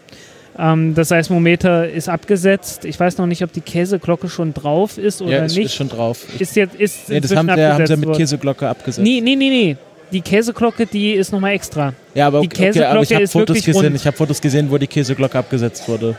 Ähm, 0.57 0.93
das 0.93 1.07
Seismometer 1.07 1.89
ist 1.89 2.09
abgesetzt. 2.09 2.85
Ich 2.85 2.99
weiß 2.99 3.17
noch 3.17 3.25
nicht, 3.25 3.43
ob 3.43 3.51
die 3.53 3.61
Käseglocke 3.61 4.29
schon 4.29 4.53
drauf 4.53 4.97
ist 4.97 5.21
oder 5.21 5.31
ja, 5.31 5.45
ist, 5.45 5.55
nicht. 5.55 5.65
ist 5.65 5.75
schon 5.75 5.89
drauf. 5.89 6.25
Ist 6.39 6.55
jetzt 6.55 6.75
ist 6.75 7.09
Nee, 7.09 7.19
das 7.21 7.35
haben, 7.35 7.47
sie- 7.47 7.51
haben 7.53 7.57
sie 7.57 7.65
abgesetzt 7.65 7.99
mit 7.99 8.07
worden. 8.07 8.17
Käseglocke 8.17 8.69
abgesetzt. 8.69 9.03
Nee, 9.03 9.19
nee, 9.21 9.35
nee, 9.35 9.49
nee. 9.49 9.77
Die 10.13 10.21
Käseglocke, 10.21 10.85
die 10.85 11.13
ist 11.13 11.31
nochmal 11.31 11.53
extra. 11.53 11.93
ja, 12.13 12.27
aber, 12.27 12.41
die 12.41 12.47
okay, 12.47 12.69
okay, 12.69 12.83
aber 12.83 13.01
ich 13.01 13.09
Käseglocke 13.09 13.15
habe 13.15 13.23
ist 13.23 13.31
Fotos 13.33 13.63
gesehen. 13.65 13.85
rund. 13.85 13.95
Ich 13.95 14.05
habe 14.05 14.15
Fotos 14.15 14.39
gesehen, 14.41 14.71
wo 14.71 14.77
die 14.77 14.87
Käseglocke 14.87 15.37
abgesetzt 15.37 15.87
wurde. 15.89 16.15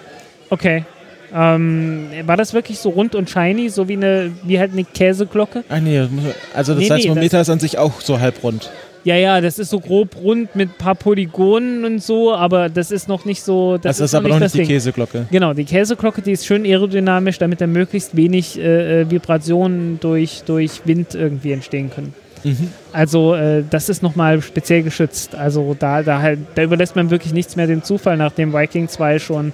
Okay. 0.50 0.84
Ähm, 1.32 2.08
war 2.26 2.36
das 2.36 2.52
wirklich 2.54 2.78
so 2.78 2.90
rund 2.90 3.14
und 3.14 3.30
shiny, 3.30 3.68
so 3.68 3.88
wie 3.88 3.94
eine, 3.94 4.30
wie 4.44 4.58
halt 4.58 4.72
eine 4.72 4.84
Käseglocke? 4.84 5.64
Ach 5.68 5.80
nee, 5.80 5.98
also 6.54 6.74
das 6.74 6.80
Nee, 6.80 6.82
nee, 6.82 6.88
Seismometer 6.88 7.40
ist 7.40 7.50
an 7.50 7.58
sich 7.60 7.78
auch 7.78 8.00
so 8.00 8.20
halbrund. 8.20 8.70
Ja, 9.04 9.16
ja, 9.16 9.40
das 9.40 9.58
ist 9.58 9.68
so 9.70 9.80
grob 9.80 10.16
rund 10.16 10.56
mit 10.56 10.70
ein 10.70 10.78
paar 10.78 10.94
Polygonen 10.94 11.84
und 11.84 12.02
so, 12.02 12.34
aber 12.34 12.68
das 12.70 12.90
ist 12.90 13.06
noch 13.06 13.24
nicht 13.26 13.42
so. 13.42 13.76
Das, 13.76 13.98
Das, 13.98 14.06
ist 14.06 14.12
noch 14.12 14.20
aber 14.20 14.28
noch 14.30 14.40
das 14.40 14.54
nicht 14.54 14.66
die. 14.68 14.72
Käseglocke. 14.72 15.26
Genau, 15.30 15.52
die 15.52 15.64
Käseglocke, 15.64 16.22
die 16.22 16.32
ist 16.32 16.46
schön 16.46 16.64
aerodynamisch, 16.64 17.38
damit 17.38 17.60
da 17.60 17.66
möglichst 17.66 18.16
wenig 18.16 18.58
äh, 18.58 19.02
äh, 19.02 19.10
Vibrationen 19.10 20.00
durch, 20.00 20.42
durch 20.46 20.82
Wind 20.86 21.14
irgendwie 21.14 21.52
entstehen 21.52 21.90
können. 21.90 22.14
Mhm. 22.44 22.68
Also 22.92 23.34
äh, 23.34 23.64
das 23.68 23.88
ist 23.88 24.02
nochmal 24.02 24.40
speziell 24.42 24.82
geschützt. 24.82 25.34
Also 25.34 25.74
da, 25.78 26.02
da, 26.02 26.20
halt, 26.20 26.40
da 26.54 26.62
überlässt 26.62 26.94
man 26.94 27.10
wirklich 27.10 27.32
nichts 27.32 27.56
mehr 27.56 27.66
dem 27.66 27.82
Zufall, 27.82 28.16
nachdem 28.16 28.52
Viking 28.52 28.88
2 28.88 29.18
schon 29.18 29.52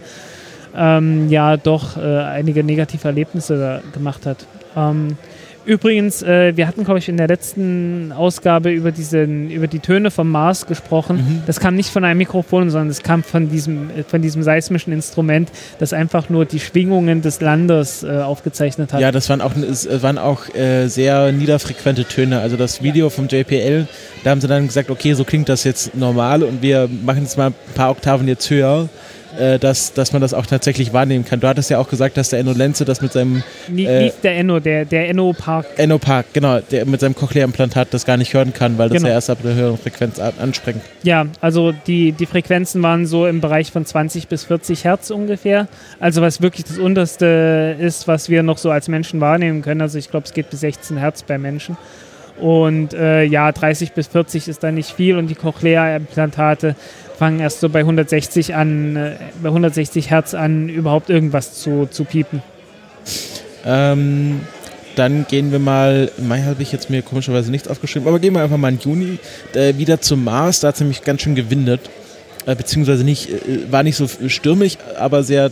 ähm, 0.77 1.29
ja 1.31 1.57
doch 1.57 1.97
äh, 1.97 2.01
einige 2.01 2.63
negative 2.63 3.07
Erlebnisse 3.09 3.83
gemacht 3.93 4.27
hat. 4.27 4.47
Ähm, 4.77 5.17
übrigens, 5.65 6.23
äh, 6.23 6.57
wir 6.57 6.67
hatten, 6.67 6.85
glaube 6.85 6.99
ich, 6.99 7.09
in 7.09 7.17
der 7.17 7.29
letzten 7.29 8.13
Ausgabe 8.13 8.71
über, 8.71 8.93
diesen, 8.93 9.51
über 9.51 9.67
die 9.67 9.79
Töne 9.79 10.11
vom 10.11 10.31
Mars 10.31 10.67
gesprochen. 10.67 11.17
Mhm. 11.17 11.43
Das 11.47 11.61
kam 11.61 11.75
nicht 11.75 11.91
von 11.91 12.05
einem 12.05 12.19
Mikrofon, 12.19 12.71
sondern 12.71 12.89
es 12.89 13.03
kam 13.03 13.23
von 13.23 13.51
diesem, 13.51 13.91
äh, 13.91 14.03
von 14.03 14.23
diesem 14.23 14.43
seismischen 14.43 14.93
Instrument, 14.93 15.51
das 15.79 15.93
einfach 15.93 16.29
nur 16.29 16.45
die 16.45 16.61
Schwingungen 16.61 17.23
des 17.23 17.41
Landes 17.41 18.03
äh, 18.03 18.09
aufgezeichnet 18.09 18.93
hat. 18.93 19.01
Ja, 19.01 19.13
das 19.13 19.29
waren 19.29 19.41
auch, 19.41 19.53
es 19.57 20.03
waren 20.03 20.19
auch 20.19 20.53
äh, 20.55 20.89
sehr 20.89 21.33
niederfrequente 21.33 22.05
Töne. 22.05 22.41
Also 22.41 22.57
das 22.57 22.83
Video 22.83 23.11
vom 23.11 23.29
JPL, 23.29 23.87
da 24.25 24.31
haben 24.31 24.41
sie 24.41 24.49
dann 24.49 24.67
gesagt, 24.67 24.91
okay, 24.91 25.15
so 25.15 25.25
klingt 25.25 25.49
das 25.49 25.65
jetzt 25.65 25.95
normal 25.95 26.43
und 26.43 26.63
wir 26.63 26.89
machen 27.05 27.23
jetzt 27.23 27.37
mal 27.37 27.49
ein 27.49 27.55
paar 27.75 27.91
Oktaven 27.91 28.29
jetzt 28.29 28.49
höher, 28.51 28.89
äh, 29.39 29.59
dass, 29.59 29.93
dass 29.93 30.13
man 30.13 30.21
das 30.23 30.35
auch 30.35 30.47
tatsächlich 30.47 30.93
wahrnehmen 30.93 31.25
kann. 31.25 31.41
Du 31.41 31.49
hattest 31.49 31.71
ja 31.71 31.79
auch 31.79 31.89
gesagt, 31.89 32.17
dass 32.17 32.31
der 32.31 32.41
Enno 32.41 32.53
Lenze 32.53 32.85
das 32.85 33.01
mit 33.01 33.13
seinem 33.13 33.43
Nie, 33.69 33.85
äh, 33.85 34.05
nicht 34.05 34.25
der 34.25 34.37
Enno, 34.39 34.61
der, 34.61 34.85
der 34.85 35.09
Enno 35.09 35.33
Park. 35.33 35.67
Enno 35.77 35.99
Park, 35.99 36.27
genau, 36.33 36.61
der 36.61 36.87
mit 36.87 37.01
seinem 37.01 37.15
Cochlea-Implantat 37.15 37.89
das 37.93 38.05
gar 38.07 38.17
nicht 38.17 38.33
hören 38.35 38.53
kann, 38.53 38.79
weil 38.79 38.89
das 38.89 38.97
Genau. 38.99 39.09
ja 39.09 39.15
erst 39.15 39.31
ab 39.31 39.39
der 39.43 39.55
höheren 39.55 39.79
Frequenz 39.79 40.19
an- 40.19 40.33
anspringt. 40.41 40.81
Ja, 41.03 41.27
also 41.41 41.73
die, 41.87 42.13
die 42.13 42.27
Frequenzen 42.27 42.83
waren 42.83 43.07
so 43.07 43.27
im 43.27 43.41
Bereich 43.41 43.71
von 43.73 43.85
20 43.87 44.29
bis 44.29 44.45
40 44.45 44.85
Hertz 44.85 45.11
ungefähr. 45.11 45.69
Also 46.01 46.23
was 46.23 46.41
wirklich 46.43 46.65
das 46.67 46.79
unterste 46.79 47.77
ist, 47.79 48.09
was 48.09 48.29
wir 48.29 48.43
noch 48.43 48.59
so 48.59 48.71
als 48.71 48.89
Menschen 48.89 49.21
wahrnehmen 49.21 49.63
können. 49.63 49.81
Also 49.81 49.99
ich 49.99 50.11
glaube, 50.11 50.27
es 50.27 50.33
geht 50.33 50.51
bis 50.51 50.61
16 50.61 50.97
Hertz 50.97 51.23
bei 51.23 51.39
Menschen. 51.39 51.77
Und 52.39 52.95
äh, 52.95 53.23
ja, 53.25 53.53
30 53.53 53.93
bis 53.93 54.07
40 54.09 54.49
ist 54.49 54.63
da 54.63 54.73
nicht 54.73 54.91
viel 54.93 55.19
und 55.19 55.27
die 55.27 55.35
Cochlea-Implantate 55.35 56.75
fangen 57.21 57.39
erst 57.39 57.61
so 57.61 57.69
bei 57.69 57.81
160 57.81 58.55
an, 58.55 58.97
äh, 58.97 59.13
bei 59.43 59.51
160 59.51 60.09
Hertz 60.09 60.33
an, 60.33 60.71
überhaupt 60.71 61.11
irgendwas 61.11 61.61
zu, 61.61 61.87
zu 61.91 62.05
piepen. 62.05 62.43
Ähm, 63.67 64.41
dann 64.97 65.27
gehen 65.29 65.53
wir 65.53 65.59
mal, 65.59 66.11
Mai 66.17 66.41
habe 66.41 66.63
ich 66.63 66.73
jetzt 66.73 66.89
mir 66.89 67.03
komischerweise 67.03 67.51
nichts 67.51 67.69
aufgeschrieben, 67.69 68.09
aber 68.09 68.21
gehen 68.21 68.33
wir 68.33 68.43
einfach 68.43 68.57
mal 68.57 68.73
in 68.73 68.79
Juni 68.79 69.19
äh, 69.53 69.77
wieder 69.77 70.01
zum 70.01 70.25
Mars. 70.25 70.61
Da 70.61 70.69
hat 70.69 70.77
es 70.77 70.81
nämlich 70.81 71.05
ganz 71.05 71.21
schön 71.21 71.35
gewindet. 71.35 71.91
Äh, 72.47 72.57
beziehungsweise 72.57 73.05
nicht, 73.05 73.29
äh, 73.29 73.71
war 73.71 73.83
nicht 73.83 73.97
so 73.97 74.09
stürmig, 74.29 74.79
aber 74.99 75.23
sehr 75.23 75.51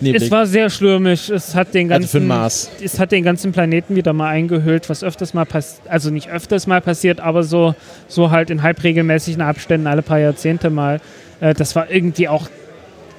neblig. 0.00 0.22
Es 0.22 0.30
war 0.30 0.46
sehr 0.46 0.70
stürmisch. 0.70 1.28
Es 1.30 1.54
hat 1.54 1.74
den 1.74 1.90
also 1.92 2.02
ganzen, 2.02 2.26
Mars. 2.26 2.70
es 2.82 2.98
hat 2.98 3.12
den 3.12 3.24
ganzen 3.24 3.52
Planeten 3.52 3.96
wieder 3.96 4.12
mal 4.12 4.28
eingehüllt, 4.28 4.88
was 4.88 5.02
öfters 5.02 5.34
mal 5.34 5.44
passiert, 5.44 5.88
also 5.88 6.10
nicht 6.10 6.30
öfters 6.30 6.66
mal 6.66 6.80
passiert, 6.80 7.20
aber 7.20 7.42
so, 7.42 7.74
so 8.06 8.30
halt 8.30 8.50
in 8.50 8.62
halbregelmäßigen 8.62 9.42
Abständen 9.42 9.86
alle 9.86 10.02
paar 10.02 10.18
Jahrzehnte 10.18 10.70
mal. 10.70 11.00
Äh, 11.40 11.54
das 11.54 11.76
war 11.76 11.90
irgendwie 11.90 12.28
auch 12.28 12.48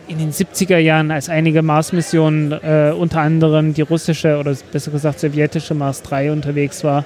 in 0.07 0.17
den 0.17 0.31
70er 0.31 0.79
Jahren, 0.79 1.11
als 1.11 1.29
einige 1.29 1.61
Mars-Missionen, 1.61 2.51
äh, 2.51 2.91
unter 2.97 3.21
anderem 3.21 3.73
die 3.75 3.83
russische 3.83 4.37
oder 4.37 4.55
besser 4.71 4.91
gesagt 4.91 5.19
sowjetische 5.19 5.75
Mars 5.75 6.01
3 6.01 6.31
unterwegs 6.31 6.83
war. 6.83 7.05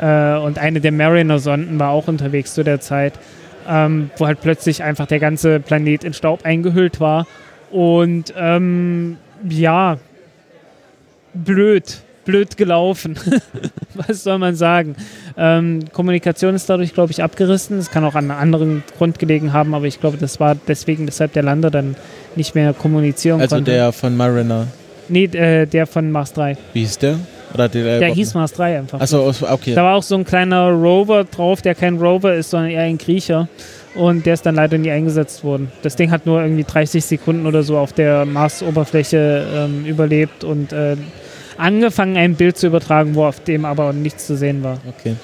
Äh, 0.00 0.36
und 0.38 0.58
eine 0.58 0.80
der 0.80 0.92
Mariner-Sonden 0.92 1.78
war 1.78 1.90
auch 1.90 2.08
unterwegs 2.08 2.54
zu 2.54 2.64
der 2.64 2.80
Zeit, 2.80 3.14
ähm, 3.68 4.10
wo 4.16 4.26
halt 4.26 4.40
plötzlich 4.40 4.82
einfach 4.82 5.06
der 5.06 5.20
ganze 5.20 5.60
Planet 5.60 6.02
in 6.02 6.14
Staub 6.14 6.44
eingehüllt 6.44 6.98
war. 6.98 7.26
Und 7.72 8.32
ähm, 8.36 9.16
ja, 9.48 9.96
blöd, 11.34 11.98
blöd 12.24 12.56
gelaufen. 12.56 13.16
Was 13.94 14.22
soll 14.24 14.38
man 14.38 14.54
sagen? 14.54 14.94
Ähm, 15.36 15.80
Kommunikation 15.92 16.54
ist 16.54 16.68
dadurch, 16.68 16.94
glaube 16.94 17.12
ich, 17.12 17.22
abgerissen. 17.22 17.78
Es 17.78 17.90
kann 17.90 18.04
auch 18.04 18.14
an 18.14 18.30
einem 18.30 18.40
anderen 18.40 18.82
Grund 18.98 19.18
gelegen 19.18 19.52
haben, 19.52 19.74
aber 19.74 19.86
ich 19.86 20.00
glaube, 20.00 20.18
das 20.18 20.38
war 20.40 20.54
deswegen, 20.68 21.06
weshalb 21.06 21.32
der 21.32 21.42
Lander 21.42 21.70
dann 21.70 21.96
nicht 22.36 22.54
mehr 22.54 22.72
kommunizieren 22.74 23.40
Also 23.40 23.56
konnte. 23.56 23.70
der 23.70 23.92
von 23.92 24.16
Mariner. 24.16 24.66
nee, 25.08 25.24
äh, 25.24 25.66
der 25.66 25.86
von 25.86 26.10
Mars 26.12 26.32
3. 26.34 26.56
Wie 26.72 26.80
hieß 26.80 26.98
der? 26.98 27.18
Oder 27.54 27.68
der, 27.68 27.98
Der 27.98 28.08
hieß 28.08 28.32
Mars 28.32 28.52
3 28.54 28.78
einfach. 28.78 29.00
Achso, 29.00 29.28
okay. 29.28 29.74
Da 29.74 29.84
war 29.84 29.96
auch 29.96 30.02
so 30.02 30.14
ein 30.14 30.24
kleiner 30.24 30.70
Rover 30.70 31.24
drauf, 31.24 31.60
der 31.60 31.74
kein 31.74 31.98
Rover 31.98 32.34
ist, 32.34 32.48
sondern 32.50 32.70
eher 32.70 32.82
ein 32.82 32.96
Kriecher. 32.96 33.46
Und 33.94 34.24
der 34.24 34.34
ist 34.34 34.46
dann 34.46 34.54
leider 34.54 34.78
nie 34.78 34.90
eingesetzt 34.90 35.44
worden. 35.44 35.70
Das 35.82 35.96
Ding 35.96 36.10
hat 36.10 36.24
nur 36.24 36.40
irgendwie 36.42 36.64
30 36.64 37.04
Sekunden 37.04 37.46
oder 37.46 37.62
so 37.62 37.76
auf 37.76 37.92
der 37.92 38.24
Marsoberfläche 38.24 39.46
ähm, 39.54 39.84
überlebt 39.84 40.44
und 40.44 40.72
äh, 40.72 40.96
angefangen, 41.58 42.16
ein 42.16 42.34
Bild 42.34 42.56
zu 42.56 42.68
übertragen, 42.68 43.14
wo 43.14 43.24
auf 43.24 43.40
dem 43.40 43.64
aber 43.66 43.92
nichts 43.92 44.26
zu 44.26 44.36
sehen 44.36 44.62
war. 44.62 44.78
Okay. 44.98 45.16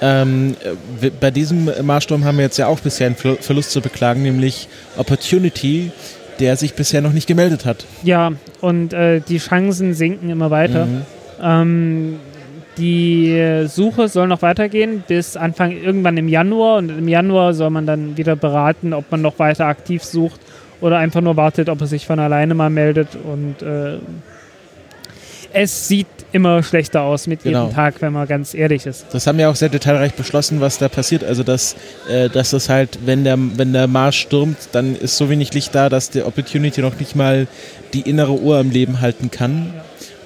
Ähm, 0.00 0.54
äh, 1.00 1.10
bei 1.18 1.30
diesem 1.30 1.68
Marssturm 1.82 2.24
haben 2.24 2.36
wir 2.38 2.44
jetzt 2.44 2.58
ja 2.58 2.66
auch 2.68 2.78
bisher 2.78 3.06
einen 3.06 3.16
Ver- 3.16 3.36
Verlust 3.40 3.70
zu 3.72 3.80
beklagen, 3.80 4.22
nämlich 4.22 4.68
Opportunity, 4.96 5.90
der 6.38 6.56
sich 6.56 6.74
bisher 6.74 7.00
noch 7.00 7.12
nicht 7.12 7.26
gemeldet 7.26 7.64
hat. 7.64 7.86
Ja, 8.02 8.32
und 8.60 8.92
äh, 8.92 9.20
die 9.26 9.38
Chancen 9.38 9.94
sinken 9.94 10.28
immer 10.30 10.50
weiter. 10.50 10.86
Mhm. 10.86 11.02
Ähm, 11.42 12.16
die 12.78 13.64
Suche 13.68 14.08
soll 14.08 14.28
noch 14.28 14.42
weitergehen 14.42 15.02
bis 15.06 15.36
Anfang 15.36 15.72
irgendwann 15.72 16.16
im 16.16 16.28
Januar 16.28 16.78
und 16.78 16.90
im 16.90 17.08
Januar 17.08 17.54
soll 17.54 17.70
man 17.70 17.86
dann 17.86 18.16
wieder 18.16 18.36
beraten, 18.36 18.92
ob 18.92 19.10
man 19.10 19.22
noch 19.22 19.38
weiter 19.38 19.66
aktiv 19.66 20.02
sucht 20.04 20.40
oder 20.80 20.98
einfach 20.98 21.22
nur 21.22 21.36
wartet, 21.36 21.68
ob 21.68 21.80
er 21.80 21.86
sich 21.86 22.06
von 22.06 22.18
alleine 22.18 22.54
mal 22.54 22.70
meldet 22.70 23.08
und 23.16 23.62
äh, 23.62 23.98
es 25.52 25.88
sieht 25.88 26.06
immer 26.32 26.62
schlechter 26.62 27.00
aus 27.02 27.26
mit 27.26 27.42
Genau. 27.42 27.62
jedem 27.62 27.74
Tag, 27.74 28.02
wenn 28.02 28.12
man 28.12 28.28
ganz 28.28 28.52
ehrlich 28.52 28.84
ist. 28.84 29.06
Das 29.12 29.26
haben 29.26 29.38
wir 29.38 29.48
auch 29.48 29.56
sehr 29.56 29.70
detailreich 29.70 30.12
beschlossen, 30.12 30.60
was 30.60 30.76
da 30.76 30.88
passiert. 30.88 31.24
Also, 31.24 31.42
dass, 31.44 31.76
äh, 32.10 32.28
dass 32.28 32.50
das 32.50 32.68
halt, 32.68 32.98
wenn 33.06 33.24
der, 33.24 33.38
wenn 33.38 33.72
der 33.72 33.86
Mars 33.86 34.16
stürmt, 34.16 34.58
dann 34.72 34.94
ist 34.96 35.16
so 35.16 35.30
wenig 35.30 35.54
Licht 35.54 35.74
da, 35.74 35.88
dass 35.88 36.10
der 36.10 36.26
Opportunity 36.26 36.82
noch 36.82 36.98
nicht 36.98 37.16
mal 37.16 37.46
die 37.94 38.02
innere 38.02 38.32
Uhr 38.32 38.58
am 38.58 38.70
Leben 38.70 39.00
halten 39.00 39.30
kann. 39.30 39.72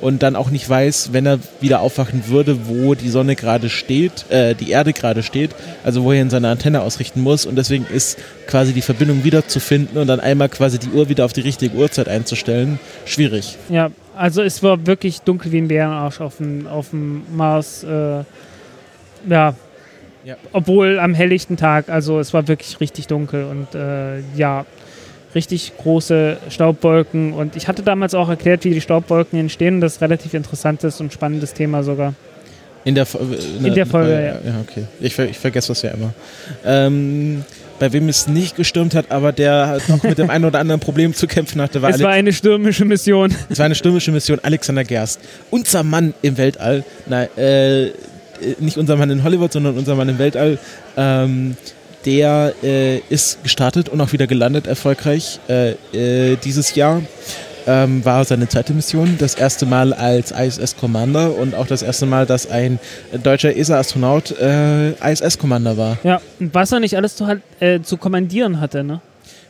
Und 0.01 0.23
dann 0.23 0.37
auch 0.37 0.51
nicht 0.51 0.69
weiß, 0.69 1.11
wenn 1.13 1.27
er 1.27 1.39
wieder 1.61 1.81
aufwachen 1.81 2.29
würde, 2.29 2.67
wo 2.69 2.95
die 2.95 3.09
Sonne 3.09 3.37
gerade 3.37 3.69
steht, 3.69 4.31
äh, 4.31 4.55
die 4.55 4.71
Erde 4.71 4.93
gerade 4.93 5.23
steht, 5.23 5.51
also 5.85 6.05
wo 6.05 6.13
er 6.13 6.23
in 6.23 6.31
seine 6.31 6.49
Antenne 6.49 6.83
ausrichten 6.83 7.21
muss 7.21 7.47
und 7.47 7.57
deswegen 7.57 7.87
ist 7.87 8.19
quasi 8.47 8.73
die 8.73 8.83
Verbindung 8.83 9.25
wiederzufinden 9.25 9.99
und 9.99 10.07
dann 10.07 10.21
einmal 10.21 10.49
quasi 10.49 10.79
die 10.79 10.89
Uhr 10.89 11.09
wieder 11.09 11.25
auf 11.25 11.33
die 11.33 11.43
richtige 11.43 11.77
Uhrzeit 11.77 12.09
einzustellen, 12.09 12.79
schwierig. 13.05 13.57
Ja, 13.69 13.91
also 14.17 14.43
es 14.43 14.63
war 14.63 14.87
wirklich 14.87 15.21
dunkel 15.23 15.53
wie 15.53 15.59
ein 15.59 15.69
Bärenarsch 15.69 16.21
auf 16.21 16.37
dem, 16.39 16.67
auf 16.67 16.91
dem 16.91 17.23
Mars. 17.35 17.85
Äh, 17.85 18.25
ja. 19.29 19.55
Ja. 20.23 20.37
Obwohl 20.53 20.99
am 20.99 21.15
helllichten 21.15 21.57
Tag, 21.57 21.89
also 21.89 22.21
es 22.21 22.35
war 22.35 22.47
wirklich 22.47 22.79
richtig 22.81 23.07
dunkel 23.07 23.45
und 23.45 23.75
äh, 23.75 24.21
ja, 24.37 24.67
richtig 25.35 25.73
große 25.79 26.39
Staubwolken. 26.49 27.33
Und 27.33 27.57
ich 27.57 27.69
hatte 27.69 27.83
damals 27.83 28.15
auch 28.15 28.29
erklärt, 28.29 28.65
wie 28.65 28.71
die 28.71 28.81
Staubwolken 28.81 29.39
entstehen. 29.39 29.81
Das 29.81 29.95
ist 29.95 30.03
ein 30.03 30.07
relativ 30.07 30.35
interessantes 30.35 31.01
und 31.01 31.13
spannendes 31.13 31.55
Thema 31.55 31.83
sogar. 31.83 32.15
In 32.85 32.95
der, 32.95 33.07
Fo- 33.07 33.19
In 33.63 33.75
der 33.75 33.85
Folge, 33.87 34.11
ja. 34.13 34.51
ja. 34.51 34.61
okay. 34.63 34.85
Ich, 35.01 35.19
ich 35.19 35.39
vergesse 35.39 35.69
das 35.69 35.83
ja 35.83 35.91
immer. 35.91 36.15
Ähm, 36.65 37.45
bei 37.79 37.93
wem 37.93 38.09
es 38.09 38.27
nicht 38.27 38.57
gestürmt 38.57 38.95
hat, 38.95 39.11
aber 39.11 39.33
der 39.33 39.67
halt 39.69 39.89
noch 39.89 40.03
mit 40.03 40.17
dem 40.19 40.31
einen 40.31 40.45
oder 40.47 40.59
anderen 40.61 40.81
Problem 40.81 41.13
zu 41.15 41.27
kämpfen 41.27 41.61
hatte, 41.61 41.83
war, 41.83 41.91
es 41.91 41.97
Alex, 41.97 42.05
war 42.07 42.13
eine 42.13 42.33
stürmische 42.33 42.85
Mission. 42.87 43.35
es 43.51 43.59
war 43.59 43.67
eine 43.67 43.75
stürmische 43.75 44.13
Mission. 44.13 44.39
Alexander 44.43 44.85
Gerst. 44.85 45.21
Unser 45.51 45.83
Mann 45.83 46.15
im 46.23 46.39
Weltall. 46.39 46.85
Nein, 47.07 47.29
äh, 47.37 47.87
äh, 47.87 47.93
nicht 48.61 48.79
unser 48.79 48.97
Mann 48.97 49.11
in 49.11 49.25
Hollywood, 49.25 49.53
sondern 49.53 49.77
unser 49.77 49.95
Mann 49.95 50.09
im 50.09 50.19
Weltall. 50.19 50.59
Ähm, 50.97 51.57
der 52.07 52.55
äh, 52.63 52.99
ist 53.11 53.43
gestartet 53.43 53.89
und 53.89 54.01
auch 54.01 54.13
wieder 54.13 54.27
gelandet 54.27 54.67
erfolgreich 54.67 55.41
äh, 55.49 55.73
äh, 55.93 56.37
dieses 56.37 56.75
Jahr. 56.75 57.03
Ähm, 57.67 58.03
war 58.07 58.25
seine 58.25 58.49
zweite 58.49 58.73
Mission, 58.73 59.17
das 59.19 59.35
erste 59.35 59.67
Mal 59.67 59.93
als 59.93 60.31
ISS 60.33 60.77
Commander 60.79 61.37
und 61.37 61.55
auch 61.55 61.67
das 61.67 61.83
erste 61.83 62.07
Mal, 62.07 62.25
dass 62.25 62.51
ein 62.51 62.79
deutscher 63.23 63.55
ESA-Astronaut 63.55 64.31
äh, 64.41 64.93
ISS 64.93 65.39
Commander 65.39 65.77
war. 65.77 65.99
Ja, 66.03 66.23
und 66.41 66.55
was 66.55 66.73
er 66.73 66.81
nicht 66.81 66.97
alles 66.97 67.17
zu, 67.17 67.27
halt, 67.27 67.43
äh, 67.61 67.81
zu 67.83 67.99
kommandieren 67.99 68.61
hatte, 68.61 68.83
ne? 68.83 69.03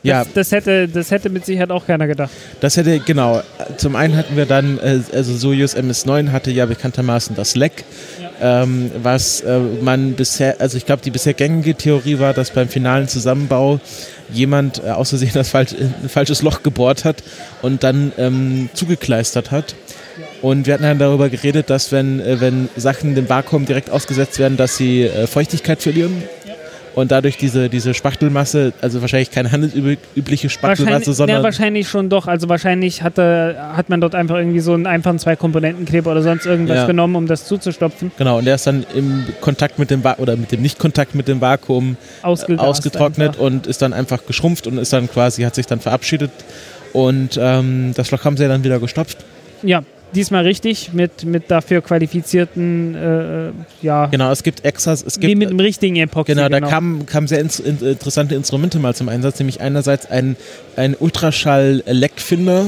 Ja, 0.03 0.23
Das, 0.23 0.33
das, 0.33 0.51
hätte, 0.51 0.87
das 0.87 1.11
hätte 1.11 1.29
mit 1.29 1.45
Sicherheit 1.45 1.71
auch 1.71 1.85
keiner 1.85 2.07
gedacht. 2.07 2.31
das 2.59 2.77
hätte, 2.77 2.99
genau. 2.99 3.41
Zum 3.77 3.95
einen 3.95 4.17
hatten 4.17 4.35
wir 4.35 4.45
dann, 4.45 4.79
äh, 4.79 4.99
also 5.13 5.35
Soyuz 5.35 5.75
MS-9 5.75 6.31
hatte 6.31 6.51
ja 6.51 6.65
bekanntermaßen 6.65 7.35
das 7.35 7.55
Leck, 7.55 7.83
ähm, 8.41 8.91
was 9.03 9.41
äh, 9.41 9.59
man 9.81 10.13
bisher, 10.13 10.55
also 10.59 10.77
ich 10.77 10.85
glaube, 10.85 11.03
die 11.03 11.11
bisher 11.11 11.33
gängige 11.33 11.75
Theorie 11.75 12.19
war, 12.19 12.33
dass 12.33 12.49
beim 12.51 12.67
finalen 12.67 13.07
Zusammenbau 13.07 13.79
jemand 14.31 14.83
äh, 14.83 14.89
aus 14.89 15.09
Versehen 15.09 15.31
das 15.33 15.49
falsch, 15.49 15.73
ein 15.73 16.09
falsches 16.09 16.41
Loch 16.41 16.63
gebohrt 16.63 17.05
hat 17.05 17.23
und 17.61 17.83
dann 17.83 18.11
ähm, 18.17 18.69
zugekleistert 18.73 19.51
hat. 19.51 19.75
Und 20.41 20.65
wir 20.65 20.73
hatten 20.73 20.83
dann 20.83 20.97
darüber 20.97 21.29
geredet, 21.29 21.69
dass 21.69 21.91
wenn, 21.91 22.19
äh, 22.19 22.41
wenn 22.41 22.69
Sachen 22.75 23.13
dem 23.13 23.29
Vakuum 23.29 23.65
direkt 23.65 23.91
ausgesetzt 23.91 24.39
werden, 24.39 24.57
dass 24.57 24.77
sie 24.77 25.03
äh, 25.03 25.27
Feuchtigkeit 25.27 25.81
verlieren. 25.81 26.23
Und 26.93 27.11
dadurch 27.11 27.37
diese, 27.37 27.69
diese 27.69 27.93
Spachtelmasse, 27.93 28.73
also 28.81 28.99
wahrscheinlich 29.01 29.31
keine 29.31 29.51
handelsübliche 29.51 30.49
Spachtelmasse, 30.49 31.13
sondern 31.13 31.37
ja, 31.37 31.43
wahrscheinlich 31.43 31.87
schon 31.87 32.09
doch. 32.09 32.27
Also 32.27 32.49
wahrscheinlich 32.49 33.01
hatte, 33.01 33.55
hat 33.75 33.89
man 33.89 34.01
dort 34.01 34.13
einfach 34.13 34.35
irgendwie 34.35 34.59
so 34.59 34.73
einen 34.73 34.85
einfachen 34.87 35.17
Zwei-Komponenten-Kleber 35.17 36.11
oder 36.11 36.21
sonst 36.21 36.45
irgendwas 36.45 36.75
Ja. 36.77 36.85
genommen, 36.87 37.15
um 37.15 37.27
das 37.27 37.45
zuzustopfen. 37.45 38.11
Genau, 38.17 38.39
und 38.39 38.45
der 38.45 38.55
ist 38.55 38.67
dann 38.67 38.85
im 38.93 39.25
Kontakt 39.39 39.79
mit 39.79 39.89
dem 39.89 40.03
Va 40.03 40.15
oder 40.17 40.35
mit 40.35 40.51
dem 40.51 40.61
Nicht-Kontakt 40.61 41.15
mit 41.15 41.27
dem 41.29 41.39
Vakuum 41.39 41.95
Ausgegast 42.23 42.61
ausgetrocknet 42.67 43.29
einfach. 43.29 43.41
und 43.41 43.67
ist 43.67 43.81
dann 43.81 43.93
einfach 43.93 44.25
geschrumpft 44.25 44.67
und 44.67 44.77
ist 44.77 44.91
dann 44.91 45.09
quasi, 45.09 45.43
hat 45.43 45.55
sich 45.55 45.67
dann 45.67 45.79
verabschiedet. 45.79 46.31
Und 46.91 47.39
ähm, 47.41 47.93
das 47.95 48.11
Loch 48.11 48.25
haben 48.25 48.35
sie 48.35 48.47
dann 48.49 48.65
wieder 48.65 48.79
gestopft. 48.79 49.19
Ja, 49.63 49.81
diesmal 50.13 50.43
richtig, 50.43 50.93
mit, 50.93 51.25
mit 51.25 51.49
dafür 51.49 51.81
qualifizierten, 51.81 52.95
äh, 52.95 53.47
äh, 53.47 53.51
ja, 53.81 54.05
Genau, 54.07 54.31
es 54.31 54.43
gibt 54.43 54.65
Extras, 54.65 55.03
es 55.03 55.17
wie 55.17 55.27
gibt. 55.27 55.39
mit 55.39 55.49
dem 55.49 55.59
richtigen 55.59 55.95
Epoxy. 55.95 56.33
Genau, 56.33 56.49
da 56.49 56.59
kamen, 56.59 57.05
kamen 57.05 57.27
sehr 57.27 57.39
ins, 57.39 57.59
in, 57.59 57.79
interessante 57.79 58.35
Instrumente 58.35 58.79
mal 58.79 58.95
zum 58.95 59.09
Einsatz, 59.09 59.39
nämlich 59.39 59.61
einerseits 59.61 60.05
ein, 60.05 60.35
ein 60.75 60.95
Ultraschall-Leckfinder. 60.99 62.65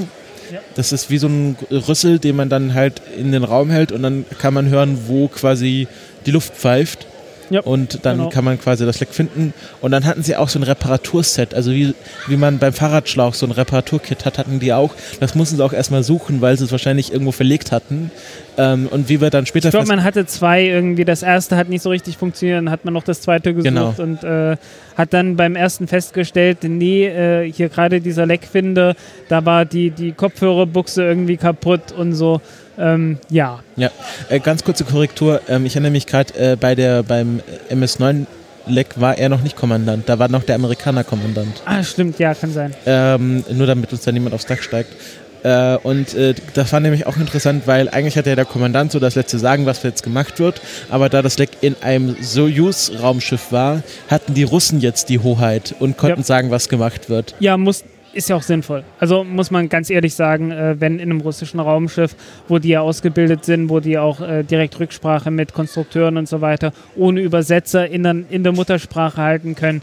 Ja. 0.51 0.59
Das 0.75 0.91
ist 0.91 1.09
wie 1.09 1.17
so 1.17 1.27
ein 1.27 1.55
Rüssel, 1.71 2.19
den 2.19 2.35
man 2.35 2.49
dann 2.49 2.73
halt 2.73 3.01
in 3.17 3.31
den 3.31 3.43
Raum 3.43 3.69
hält 3.69 3.91
und 3.91 4.03
dann 4.03 4.25
kann 4.39 4.53
man 4.53 4.69
hören, 4.69 4.99
wo 5.07 5.27
quasi 5.27 5.87
die 6.25 6.31
Luft 6.31 6.53
pfeift. 6.55 7.07
Ja, 7.53 7.61
Und 7.61 7.99
dann 8.03 8.17
genau. 8.17 8.29
kann 8.29 8.43
man 8.43 8.59
quasi 8.59 8.83
das 8.83 8.99
Leck 8.99 9.09
finden. 9.09 9.53
Und 9.79 9.91
dann 9.91 10.05
hatten 10.05 10.23
sie 10.23 10.35
auch 10.35 10.49
so 10.49 10.57
ein 10.57 10.63
Reparaturset. 10.63 11.53
Also 11.53 11.69
wie, 11.71 11.93
wie 12.27 12.35
man 12.35 12.57
beim 12.57 12.73
Fahrradschlauch 12.73 13.35
so 13.35 13.45
ein 13.45 13.51
Reparaturkit 13.51 14.25
hat, 14.25 14.39
hatten 14.39 14.59
die 14.59 14.73
auch. 14.73 14.95
Das 15.19 15.35
mussten 15.35 15.57
sie 15.57 15.63
auch 15.63 15.71
erstmal 15.73 16.01
suchen, 16.03 16.41
weil 16.41 16.57
sie 16.57 16.65
es 16.65 16.71
wahrscheinlich 16.71 17.11
irgendwo 17.11 17.31
verlegt 17.31 17.71
hatten. 17.71 18.09
Ähm, 18.57 18.87
und 18.89 19.07
wie 19.07 19.21
wir 19.21 19.29
dann 19.29 19.45
später 19.45 19.67
Ich 19.67 19.71
glaube, 19.71 19.87
man 19.87 20.03
hatte 20.03 20.25
zwei 20.25 20.63
irgendwie. 20.63 21.05
Das 21.05 21.21
erste 21.21 21.55
hat 21.55 21.69
nicht 21.69 21.83
so 21.83 21.89
richtig 21.91 22.17
funktioniert, 22.17 22.57
dann 22.57 22.71
hat 22.71 22.85
man 22.85 22.93
noch 22.95 23.03
das 23.03 23.21
zweite 23.21 23.53
gesucht 23.53 23.63
Genau. 23.73 23.93
und 23.97 24.23
äh, 24.23 24.57
hat 24.97 25.13
dann 25.13 25.35
beim 25.35 25.55
ersten 25.55 25.87
festgestellt, 25.87 26.59
nee, 26.63 27.05
äh, 27.05 27.51
hier 27.51 27.69
gerade 27.69 28.01
dieser 28.01 28.25
Leckfinder, 28.25 28.95
da 29.29 29.45
war 29.45 29.65
die, 29.65 29.91
die 29.91 30.11
Kopfhörerbuchse 30.11 31.03
irgendwie 31.03 31.37
kaputt 31.37 31.91
und 31.91 32.13
so. 32.13 32.41
Ähm, 32.77 33.17
ja, 33.29 33.59
Ja, 33.75 33.89
äh, 34.29 34.39
ganz 34.39 34.63
kurze 34.63 34.83
Korrektur. 34.83 35.41
Ähm, 35.47 35.65
ich 35.65 35.73
erinnere 35.75 35.91
mich 35.91 36.07
gerade 36.07 36.33
äh, 36.33 36.55
bei 36.55 36.75
der 36.75 37.03
beim 37.03 37.41
MS9 37.69 38.25
Leck 38.65 38.99
war 38.99 39.17
er 39.17 39.27
noch 39.29 39.41
nicht 39.41 39.55
Kommandant. 39.57 40.07
Da 40.07 40.19
war 40.19 40.29
noch 40.29 40.43
der 40.43 40.55
Amerikaner 40.55 41.03
Kommandant. 41.03 41.61
ah, 41.65 41.83
stimmt, 41.83 42.17
ja, 42.19 42.33
kann 42.33 42.51
sein. 42.53 42.73
Ähm, 42.85 43.43
nur 43.51 43.67
damit 43.67 43.91
uns 43.91 44.03
da 44.03 44.11
niemand 44.11 44.33
aufs 44.33 44.45
Dach 44.45 44.61
steigt. 44.61 44.89
Äh, 45.43 45.75
und 45.83 46.13
äh, 46.13 46.33
das 46.53 46.71
war 46.71 46.79
nämlich 46.79 47.05
auch 47.05 47.17
interessant, 47.17 47.63
weil 47.67 47.89
eigentlich 47.89 48.15
hatte 48.17 48.29
ja 48.29 48.35
der 48.37 48.45
Kommandant 48.45 48.93
so 48.93 48.99
das 48.99 49.15
letzte 49.15 49.37
Sagen, 49.37 49.65
was 49.65 49.83
jetzt 49.83 50.01
gemacht 50.01 50.39
wird. 50.39 50.61
Aber 50.89 51.09
da 51.09 51.21
das 51.21 51.37
Leck 51.37 51.49
in 51.59 51.75
einem 51.81 52.15
Soyuz-Raumschiff 52.21 53.51
war, 53.51 53.83
hatten 54.09 54.33
die 54.33 54.43
Russen 54.43 54.79
jetzt 54.79 55.09
die 55.09 55.19
Hoheit 55.19 55.75
und 55.79 55.97
konnten 55.97 56.21
Ja. 56.21 56.25
sagen, 56.25 56.49
was 56.49 56.69
gemacht 56.69 57.09
wird. 57.09 57.35
Ja, 57.39 57.57
muss, 57.57 57.83
ist 58.13 58.29
ja 58.29 58.35
auch 58.35 58.41
sinnvoll. 58.41 58.83
Also 58.99 59.23
muss 59.23 59.51
man 59.51 59.69
ganz 59.69 59.89
ehrlich 59.89 60.13
sagen, 60.15 60.51
äh, 60.51 60.75
wenn 60.79 60.99
in 60.99 61.09
einem 61.09 61.21
russischen 61.21 61.59
Raumschiff, 61.59 62.15
wo 62.47 62.59
die 62.59 62.69
ja 62.69 62.81
ausgebildet 62.81 63.45
sind, 63.45 63.69
wo 63.69 63.79
die 63.79 63.97
auch 63.97 64.21
äh, 64.21 64.43
direkt 64.43 64.79
Rücksprache 64.79 65.31
mit 65.31 65.53
Konstrukteuren 65.53 66.17
und 66.17 66.27
so 66.27 66.41
weiter, 66.41 66.73
ohne 66.95 67.21
Übersetzer 67.21 67.87
in 67.87 68.03
der, 68.03 68.15
in 68.29 68.43
der 68.43 68.53
Muttersprache 68.53 69.21
halten 69.21 69.55
können, 69.55 69.81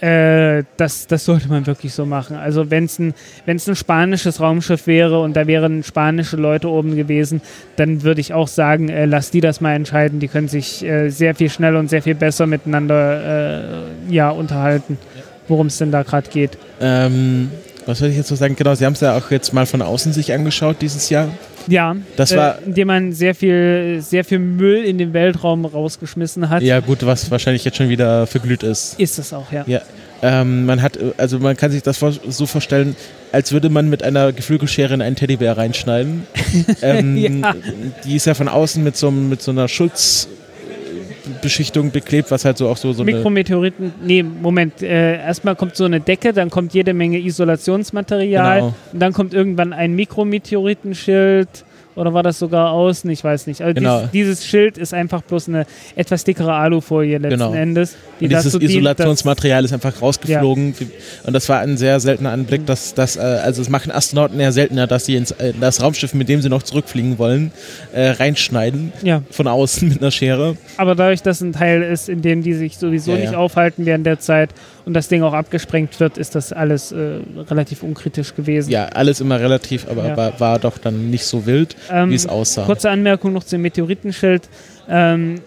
äh, 0.00 0.64
das, 0.76 1.06
das 1.06 1.24
sollte 1.24 1.48
man 1.48 1.66
wirklich 1.66 1.94
so 1.94 2.04
machen. 2.04 2.36
Also 2.36 2.70
wenn 2.70 2.84
es 2.84 2.98
ein, 2.98 3.14
ein 3.46 3.58
spanisches 3.58 4.40
Raumschiff 4.40 4.86
wäre 4.86 5.20
und 5.20 5.34
da 5.34 5.46
wären 5.46 5.82
spanische 5.82 6.36
Leute 6.36 6.68
oben 6.68 6.96
gewesen, 6.96 7.40
dann 7.76 8.02
würde 8.02 8.20
ich 8.20 8.34
auch 8.34 8.48
sagen, 8.48 8.90
äh, 8.90 9.06
lass 9.06 9.30
die 9.30 9.40
das 9.40 9.60
mal 9.60 9.72
entscheiden. 9.74 10.20
Die 10.20 10.28
können 10.28 10.48
sich 10.48 10.84
äh, 10.84 11.08
sehr 11.08 11.34
viel 11.34 11.48
schneller 11.48 11.78
und 11.78 11.88
sehr 11.88 12.02
viel 12.02 12.14
besser 12.14 12.46
miteinander 12.46 13.84
äh, 14.08 14.14
ja, 14.14 14.28
unterhalten, 14.28 14.98
worum 15.48 15.68
es 15.68 15.78
denn 15.78 15.92
da 15.92 16.02
gerade 16.02 16.28
geht. 16.28 16.58
Ähm, 16.78 17.50
was 17.86 17.98
soll 17.98 18.08
ich 18.10 18.16
jetzt 18.16 18.28
so 18.28 18.34
sagen? 18.34 18.56
Genau, 18.56 18.74
sie 18.74 18.84
haben 18.84 18.92
es 18.94 19.00
ja 19.00 19.16
auch 19.16 19.30
jetzt 19.30 19.52
mal 19.52 19.64
von 19.66 19.80
außen 19.82 20.12
sich 20.12 20.32
angeschaut 20.32 20.76
dieses 20.80 21.08
Jahr. 21.08 21.28
Ja, 21.68 21.96
Das 22.16 22.30
äh, 22.32 22.36
war- 22.36 22.58
indem 22.64 22.88
man 22.88 23.12
sehr 23.12 23.34
viel, 23.34 23.98
sehr 24.00 24.24
viel 24.24 24.38
Müll 24.38 24.84
in 24.84 24.98
den 24.98 25.12
Weltraum 25.12 25.64
rausgeschmissen 25.64 26.48
hat. 26.48 26.62
Ja, 26.62 26.80
gut, 26.80 27.04
was 27.06 27.30
wahrscheinlich 27.30 27.64
jetzt 27.64 27.76
schon 27.76 27.88
wieder 27.88 28.26
verglüht 28.26 28.62
ist. 28.62 28.98
Ist 29.00 29.18
es 29.18 29.32
auch, 29.32 29.50
ja. 29.50 29.64
Ja, 29.66 29.80
ähm, 30.22 30.64
man 30.66 30.80
hat, 30.82 30.98
also 31.16 31.38
man 31.40 31.56
kann 31.56 31.70
sich 31.72 31.82
das 31.82 31.98
so 31.98 32.46
vorstellen, 32.46 32.94
als 33.32 33.50
würde 33.52 33.68
man 33.68 33.88
mit 33.90 34.02
einer 34.04 34.32
Geflügelschere 34.32 34.94
in 34.94 35.02
einen 35.02 35.16
Teddybär 35.16 35.56
reinschneiden. 35.56 36.26
ähm, 36.82 37.16
Ja. 37.16 37.54
Die 38.04 38.14
ist 38.16 38.26
ja 38.26 38.34
von 38.34 38.48
außen 38.48 38.82
mit 38.84 38.96
so, 38.96 39.10
mit 39.10 39.42
so 39.42 39.50
einer 39.50 39.66
Schutzbeschichtung 41.26 41.90
beklebt, 41.90 42.30
was 42.30 42.44
halt 42.44 42.58
so 42.58 42.68
auch 42.68 42.76
so, 42.76 42.92
so 42.92 43.04
Mikrometeoriten, 43.04 43.92
nee, 44.04 44.22
Moment, 44.22 44.82
äh, 44.82 45.16
erstmal 45.18 45.56
kommt 45.56 45.76
so 45.76 45.84
eine 45.84 46.00
Decke, 46.00 46.32
dann 46.32 46.50
kommt 46.50 46.72
jede 46.74 46.94
Menge 46.94 47.18
Isolationsmaterial, 47.18 48.56
Genau. 48.60 48.74
und 48.92 49.02
dann 49.02 49.12
kommt 49.12 49.34
irgendwann 49.34 49.72
ein 49.72 49.94
Mikrometeoritenschild 49.94 51.48
oder 51.96 52.14
war 52.14 52.22
das 52.22 52.38
sogar 52.38 52.70
außen? 52.70 53.10
Ich 53.10 53.24
weiß 53.24 53.46
nicht. 53.48 53.62
Also 53.62 53.74
Genau. 53.74 53.98
dieses, 53.98 54.10
dieses 54.12 54.46
Schild 54.46 54.78
ist 54.78 54.94
einfach 54.94 55.22
bloß 55.22 55.48
eine 55.48 55.66
etwas 55.96 56.22
dickere 56.24 56.52
Alufolie 56.54 57.18
letzten 57.18 57.38
Genau. 57.38 57.52
Endes. 57.54 57.96
Die 58.20 58.24
Und 58.26 58.30
dieses 58.30 58.52
dient, 58.52 58.62
Isolationsmaterial 58.70 59.64
ist 59.64 59.72
einfach 59.72 60.00
rausgeflogen. 60.00 60.74
Und 61.24 61.32
das 61.32 61.48
war 61.48 61.60
ein 61.60 61.76
sehr 61.76 61.98
seltener 62.00 62.30
Anblick, 62.30 62.64
dass 62.66 62.94
das, 62.94 63.16
äh, 63.16 63.20
also 63.20 63.60
es 63.62 63.68
machen 63.68 63.90
Astronauten 63.90 64.38
eher 64.38 64.52
seltener, 64.52 64.86
dass 64.86 65.04
sie 65.06 65.16
ins 65.16 65.32
äh, 65.32 65.52
das 65.60 65.82
Raumschiff, 65.82 66.14
mit 66.14 66.28
dem 66.28 66.40
sie 66.42 66.48
noch 66.48 66.62
zurückfliegen 66.62 67.18
wollen, 67.18 67.50
äh, 67.92 68.10
reinschneiden. 68.10 68.92
dass, 68.96 69.06
ja, 69.06 69.22
Von 69.30 69.48
außen 69.48 69.88
mit 69.88 70.00
einer 70.00 70.10
Schere. 70.10 70.56
aber 70.76 70.94
dadurch, 70.94 71.22
dass 71.22 71.40
ein 71.40 71.52
Teil 71.52 71.82
ist, 71.82 72.08
in 72.08 72.22
dem 72.22 72.42
die 72.42 72.54
sich 72.54 72.78
sowieso 72.78 73.12
Ja, 73.12 73.18
nicht 73.18 73.32
ja. 73.32 73.38
aufhalten 73.38 73.86
während 73.86 74.06
der 74.06 74.18
Zeit 74.20 74.50
und 74.86 74.94
das 74.94 75.08
Ding 75.08 75.22
auch 75.22 75.34
abgesprengt 75.34 75.98
wird, 76.00 76.16
ist 76.16 76.34
das 76.34 76.52
alles 76.52 76.92
äh, 76.92 77.18
relativ 77.50 77.82
unkritisch 77.82 78.34
gewesen. 78.34 78.70
Ja, 78.70 78.86
alles 78.86 79.20
immer 79.20 79.38
relativ, 79.40 79.86
aber 79.90 80.06
Ja. 80.08 80.16
war, 80.16 80.40
war 80.40 80.58
doch 80.58 80.78
dann 80.78 81.10
nicht 81.10 81.24
so 81.26 81.44
wild, 81.44 81.76
Ähm, 81.90 82.10
wie 82.10 82.14
es 82.14 82.26
aussah. 82.26 82.64
Kurze 82.64 82.88
Anmerkung 82.88 83.32
noch 83.32 83.44
zum 83.44 83.60
Meteoritenschild. 83.62 84.48
Ähm, 84.88 85.40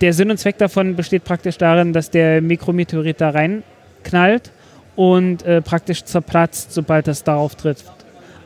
der 0.00 0.12
Sinn 0.12 0.30
und 0.30 0.38
Zweck 0.38 0.58
davon 0.58 0.96
besteht 0.96 1.24
praktisch 1.24 1.56
darin, 1.56 1.92
dass 1.92 2.10
der 2.10 2.42
Mikrometeorit 2.42 3.20
da 3.20 3.30
reinknallt 3.30 4.50
und 4.96 5.44
äh, 5.44 5.62
praktisch 5.62 6.04
zerplatzt, 6.04 6.72
sobald 6.74 7.06
das 7.06 7.22
darauf 7.24 7.54
trifft. 7.54 7.86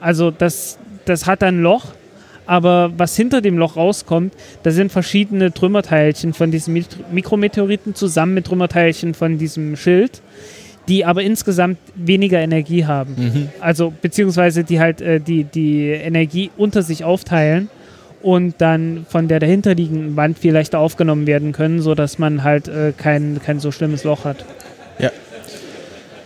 Also 0.00 0.30
das, 0.30 0.78
das 1.06 1.26
hat 1.26 1.42
ein 1.42 1.62
Loch, 1.62 1.86
Aber 2.48 2.92
was 2.96 3.14
hinter 3.14 3.42
dem 3.42 3.58
Loch 3.58 3.76
rauskommt, 3.76 4.32
da 4.62 4.70
sind 4.70 4.90
verschiedene 4.90 5.52
Trümmerteilchen 5.52 6.32
von 6.32 6.50
diesen 6.50 6.82
Mikrometeoriten 7.12 7.94
zusammen 7.94 8.32
mit 8.32 8.46
Trümmerteilchen 8.46 9.12
von 9.12 9.36
diesem 9.36 9.76
Schild, 9.76 10.22
die 10.88 11.04
aber 11.04 11.22
insgesamt 11.22 11.76
weniger 11.94 12.38
Energie 12.38 12.86
haben. 12.86 13.14
Mhm. 13.18 13.48
Also 13.60 13.92
beziehungsweise 14.00 14.64
die 14.64 14.80
halt 14.80 15.02
äh, 15.02 15.20
die, 15.20 15.44
die 15.44 15.88
Energie 15.90 16.50
unter 16.56 16.82
sich 16.82 17.04
aufteilen 17.04 17.68
und 18.22 18.54
dann 18.62 19.04
von 19.06 19.28
der 19.28 19.40
dahinterliegenden 19.40 20.16
Wand 20.16 20.38
viel 20.38 20.54
leichter 20.54 20.78
aufgenommen 20.78 21.26
werden 21.26 21.52
können, 21.52 21.82
sodass 21.82 22.18
man 22.18 22.44
halt 22.44 22.66
äh, 22.66 22.94
kein, 22.96 23.40
kein 23.44 23.60
so 23.60 23.72
schlimmes 23.72 24.04
Loch 24.04 24.24
hat. 24.24 24.46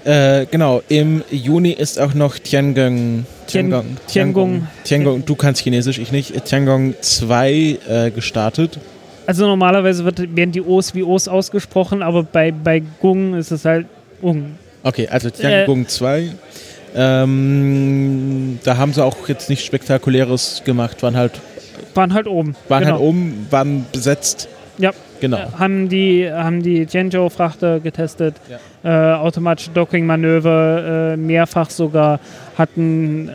Äh, 0.05 0.47
genau, 0.51 0.83
im 0.89 1.23
Juni 1.31 1.71
ist 1.71 2.01
auch 2.01 2.15
noch 2.15 2.39
Tiangong. 2.39 3.25
Tiangong. 3.47 3.97
Tiangong. 4.09 4.67
Tiangong. 4.85 5.25
Du 5.25 5.37
kannst 5.37 5.63
Chinesisch, 5.63 5.99
ich 5.99 6.11
nicht. 6.11 6.45
Tiangong 6.45 6.95
2 7.01 7.79
äh, 7.89 8.11
gestartet. 8.11 8.79
Also 9.27 9.47
normalerweise 9.47 10.05
wird, 10.05 10.19
werden 10.37 10.51
die 10.51 10.63
O's 10.63 10.95
wie 10.95 11.05
O's 11.05 11.29
ausgesprochen, 11.29 12.03
aber 12.03 12.25
bei, 12.25 12.51
bei 12.51 12.83
Gung 13.01 13.35
ist 13.35 13.53
es 13.53 13.65
halt 13.65 13.87
Ung. 14.21 14.57
Okay, 14.83 15.07
also 15.09 15.31
Tiangong 15.31 15.87
2. 15.87 16.31
Ähm, 16.95 18.59
da 18.65 18.77
haben 18.77 18.93
sie 18.93 19.05
auch 19.05 19.29
jetzt 19.29 19.49
nichts 19.49 19.65
Spektakuläres 19.65 20.63
gemacht, 20.65 21.03
waren 21.03 21.17
halt, 21.17 21.41
Waren 21.95 22.13
halt 22.13 22.27
oben. 22.27 22.55
waren 22.69 22.83
genau. 22.83 22.95
halt 22.97 23.03
oben, 23.03 23.47
waren 23.51 23.87
besetzt. 23.93 24.49
Ja. 24.79 24.91
Genau. 25.23 25.37
Äh, 25.37 25.47
haben 25.57 25.89
die, 25.89 26.31
haben 26.31 26.63
die 26.65 26.85
Tianzhou-Frachter 26.85 27.79
getestet, 27.79 28.35
äh, 28.83 28.89
automatische 28.89 29.71
Docking-Manöver, 29.71 31.13
äh, 31.13 31.17
mehrfach 31.17 31.71
sogar, 31.71 32.19
hatten, 32.59 33.31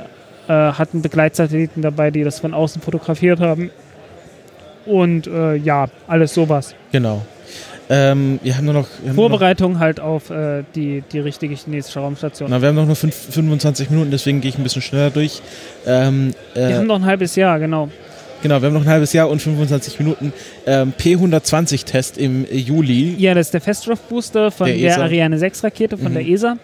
äh, 0.49 0.51
hatten 0.51 1.01
Begleitsatelliten 1.01 1.81
dabei, 1.81 2.11
die 2.11 2.25
das 2.25 2.41
von 2.41 2.53
außen 2.53 2.81
fotografiert 2.81 3.39
haben. 3.39 3.71
Und 4.85 5.27
äh, 5.27 5.55
ja, 5.55 5.87
alles 6.07 6.33
sowas. 6.33 6.75
Genau. 6.91 7.25
Ähm, 7.89 8.41
wir 8.43 8.57
haben 8.57 8.65
nur 8.65 8.73
noch. 8.73 8.87
Haben 8.89 9.03
nur 9.03 9.07
noch 9.07 9.15
Vorbereitung 9.15 9.79
halt 9.79 10.01
auf 10.01 10.29
äh, 10.29 10.63
die, 10.75 11.05
die 11.09 11.19
richtige 11.19 11.55
chinesische 11.55 11.99
Raumstation. 12.01 12.49
na, 12.49 12.61
wir 12.61 12.67
haben 12.67 12.75
noch 12.75 12.85
nur 12.85 12.97
fünf, 12.97 13.15
25 13.15 13.89
Minuten, 13.91 14.11
deswegen 14.11 14.41
gehe 14.41 14.49
ich 14.49 14.57
ein 14.57 14.63
bisschen 14.63 14.81
schneller 14.81 15.09
durch. 15.09 15.41
Ähm, 15.85 16.33
äh, 16.53 16.67
Wir 16.67 16.77
haben 16.79 16.87
noch 16.87 16.97
ein 16.97 17.05
halbes 17.05 17.37
Jahr, 17.37 17.59
genau. 17.59 17.87
Genau, 18.41 18.61
wir 18.61 18.67
haben 18.67 18.73
noch 18.73 18.81
ein 18.81 18.87
halbes 18.89 19.13
Jahr 19.13 19.29
und 19.29 19.41
25 19.41 19.99
Minuten. 19.99 20.33
Ähm, 20.65 20.93
P120-Test 20.97 22.17
im 22.17 22.45
Juli. 22.51 23.15
Ja, 23.17 23.33
das 23.33 23.47
ist 23.47 23.53
der 23.53 23.61
Feststoffbooster 23.61 24.51
von 24.51 24.67
Der 24.67 24.77
der. 24.77 24.99
Ariane 25.01 25.37
6 25.37 25.63
Rakete 25.63 25.97
von 25.97 26.11
Mhm. 26.11 26.15
der 26.15 26.27
ESA 26.27 26.57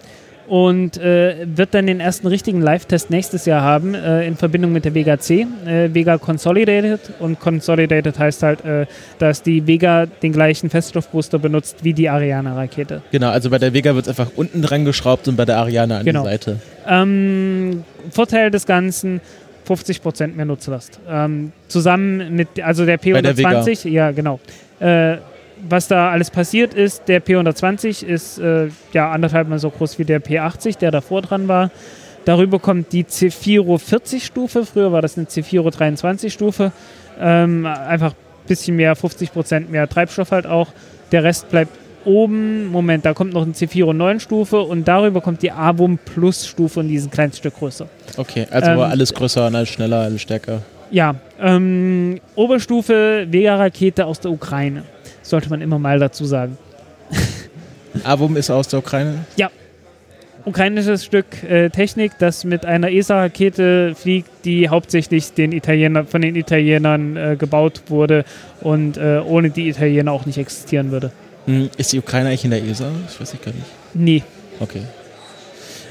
und 0.46 0.98
äh, 0.98 1.36
wird 1.46 1.74
dann 1.74 1.88
den 1.88 2.02
ersten 2.02 2.28
richtigen 2.28 2.60
Live-Test 2.62 3.10
nächstes 3.10 3.46
Jahr 3.46 3.62
haben 3.62 3.94
äh, 3.96 4.28
in 4.28 4.36
Verbindung 4.36 4.74
mit 4.74 4.84
der 4.84 4.94
Vega 4.94 5.18
C. 5.18 5.48
Äh, 5.66 5.94
Vega 5.94 6.18
Consolidated 6.18 7.00
und 7.20 7.40
Consolidated 7.40 8.20
heißt 8.20 8.44
halt, 8.44 8.66
äh, 8.66 8.86
dass 9.20 9.42
die 9.42 9.66
Vega 9.68 10.06
den 10.06 10.34
gleichen 10.34 10.70
Feststoffbooster 10.70 11.40
benutzt 11.40 11.78
wie 11.84 11.94
die 11.94 12.10
Ariane 12.10 12.58
Rakete. 12.58 13.02
Genau, 13.12 13.30
also 13.30 13.50
bei 13.50 13.58
der 13.58 13.74
Vega 13.74 13.96
wird 13.96 14.06
es 14.08 14.10
einfach 14.20 14.34
unten 14.36 14.62
dran 14.62 14.84
geschraubt 14.84 15.30
und 15.30 15.38
bei 15.38 15.46
der 15.46 15.58
Ariane 15.60 16.00
an 16.00 16.06
Genau. 16.06 16.24
die 16.24 16.30
Seite. 16.32 16.58
Ähm, 16.86 17.86
Vorteil 18.12 18.52
des 18.52 18.66
Ganzen 18.66 19.22
50% 19.68 20.36
mehr 20.36 20.46
Nutzlast. 20.46 21.00
Ähm, 21.10 21.52
zusammen 21.68 22.36
mit, 22.36 22.60
also 22.62 22.86
der 22.86 22.98
Bei 22.98 23.22
der 23.22 23.38
Vega. 23.38 23.62
P120, 23.62 23.90
ja 23.90 24.12
genau. 24.12 24.40
Äh, 24.80 25.18
was 25.70 25.88
da 25.88 26.12
alles 26.12 26.30
passiert 26.30 26.74
ist, 26.74 27.08
der 27.08 27.24
P120 27.24 28.06
ist 28.06 28.38
äh, 28.40 28.68
ja 28.92 29.12
anderthalb 29.12 29.48
mal 29.48 29.60
so 29.60 29.70
groß 29.70 29.98
wie 30.00 30.04
der 30.04 30.22
P80, 30.22 30.78
der 30.78 30.92
davor 30.92 31.22
dran 31.22 31.48
war. 31.48 31.72
Darüber 32.26 32.60
kommt 32.60 32.92
die 32.94 33.04
C4 33.04 33.80
40 33.80 34.26
Stufe, 34.26 34.66
früher 34.66 34.92
war 34.92 35.02
das 35.02 35.18
eine 35.18 35.28
C4 35.28 35.70
23 35.70 36.34
Stufe. 36.34 36.72
Ähm, 37.20 37.66
einfach 37.66 38.12
ein 38.12 38.48
bisschen 38.48 38.76
mehr, 38.76 38.96
50% 38.96 39.70
mehr 39.70 39.88
Treibstoff 39.88 40.32
halt 40.32 40.48
auch. 40.48 40.70
Der 41.12 41.24
Rest 41.24 41.50
bleibt 41.50 41.72
oben. 42.06 42.68
Moment, 42.68 43.06
da 43.06 43.14
kommt 43.14 43.34
noch 43.34 43.44
eine 43.44 43.54
C4 43.54 43.94
9 43.94 44.20
Stufe 44.20 44.62
und 44.62 44.88
darüber 44.88 45.22
kommt 45.22 45.42
die 45.42 45.52
Avum 45.52 45.98
Plus 45.98 46.48
Stufe 46.48 46.80
und 46.80 46.88
die 46.88 46.96
ist 46.96 47.06
ein 47.06 47.12
kleines 47.12 47.38
Stück 47.38 47.56
größer. 47.58 47.88
Okay, 48.18 48.48
also 48.50 48.72
Ähm, 48.72 48.80
alles 48.80 49.14
größer 49.14 49.48
und 49.48 49.56
alles 49.56 49.70
schneller, 49.70 50.00
alles 50.00 50.22
stärker. 50.22 50.62
Ja, 50.92 51.16
ähm, 51.42 52.20
Oberstufe 52.36 53.28
Vega-Rakete 53.30 54.06
aus 54.06 54.20
der 54.20 54.32
Ukraine. 54.32 54.84
Sollte 55.22 55.50
man 55.50 55.62
immer 55.62 55.80
mal 55.80 56.00
dazu 56.00 56.26
sagen. 56.26 56.58
Avum 58.04 58.36
ist 58.38 58.50
aus 58.50 58.68
der 58.68 58.80
Ukraine. 58.80 59.26
Ukrainisches 60.46 61.06
Stück 61.06 61.42
äh, 61.44 61.70
Technik, 61.70 62.14
das 62.20 62.44
mit 62.44 62.66
einer 62.66 62.92
ESA-Rakete 62.92 63.96
fliegt, 63.96 64.30
die 64.44 64.68
hauptsächlich 64.68 65.32
den 65.34 65.54
Italiener, 65.54 66.04
von 66.04 66.22
den 66.22 66.36
Italienern 66.36 67.16
äh, 67.16 67.36
gebaut 67.40 67.84
wurde 67.88 68.26
und 68.60 68.98
äh, 68.98 69.22
ohne 69.26 69.52
die 69.52 69.70
Italiener 69.70 70.12
auch 70.12 70.26
nicht 70.26 70.38
existieren 70.38 70.92
würde. 70.92 71.12
Hm, 71.46 71.70
ist 71.78 71.92
die 71.92 72.00
Ukraine 72.00 72.30
eigentlich 72.30 72.46
in 72.46 72.52
der 72.52 72.64
ESA? 72.64 72.92
Das 73.06 73.20
weiß 73.20 73.34
ich 73.34 73.42
gar 73.42 73.54
nicht. 73.54 73.66
Nee. 73.94 74.24
Okay. 74.60 74.82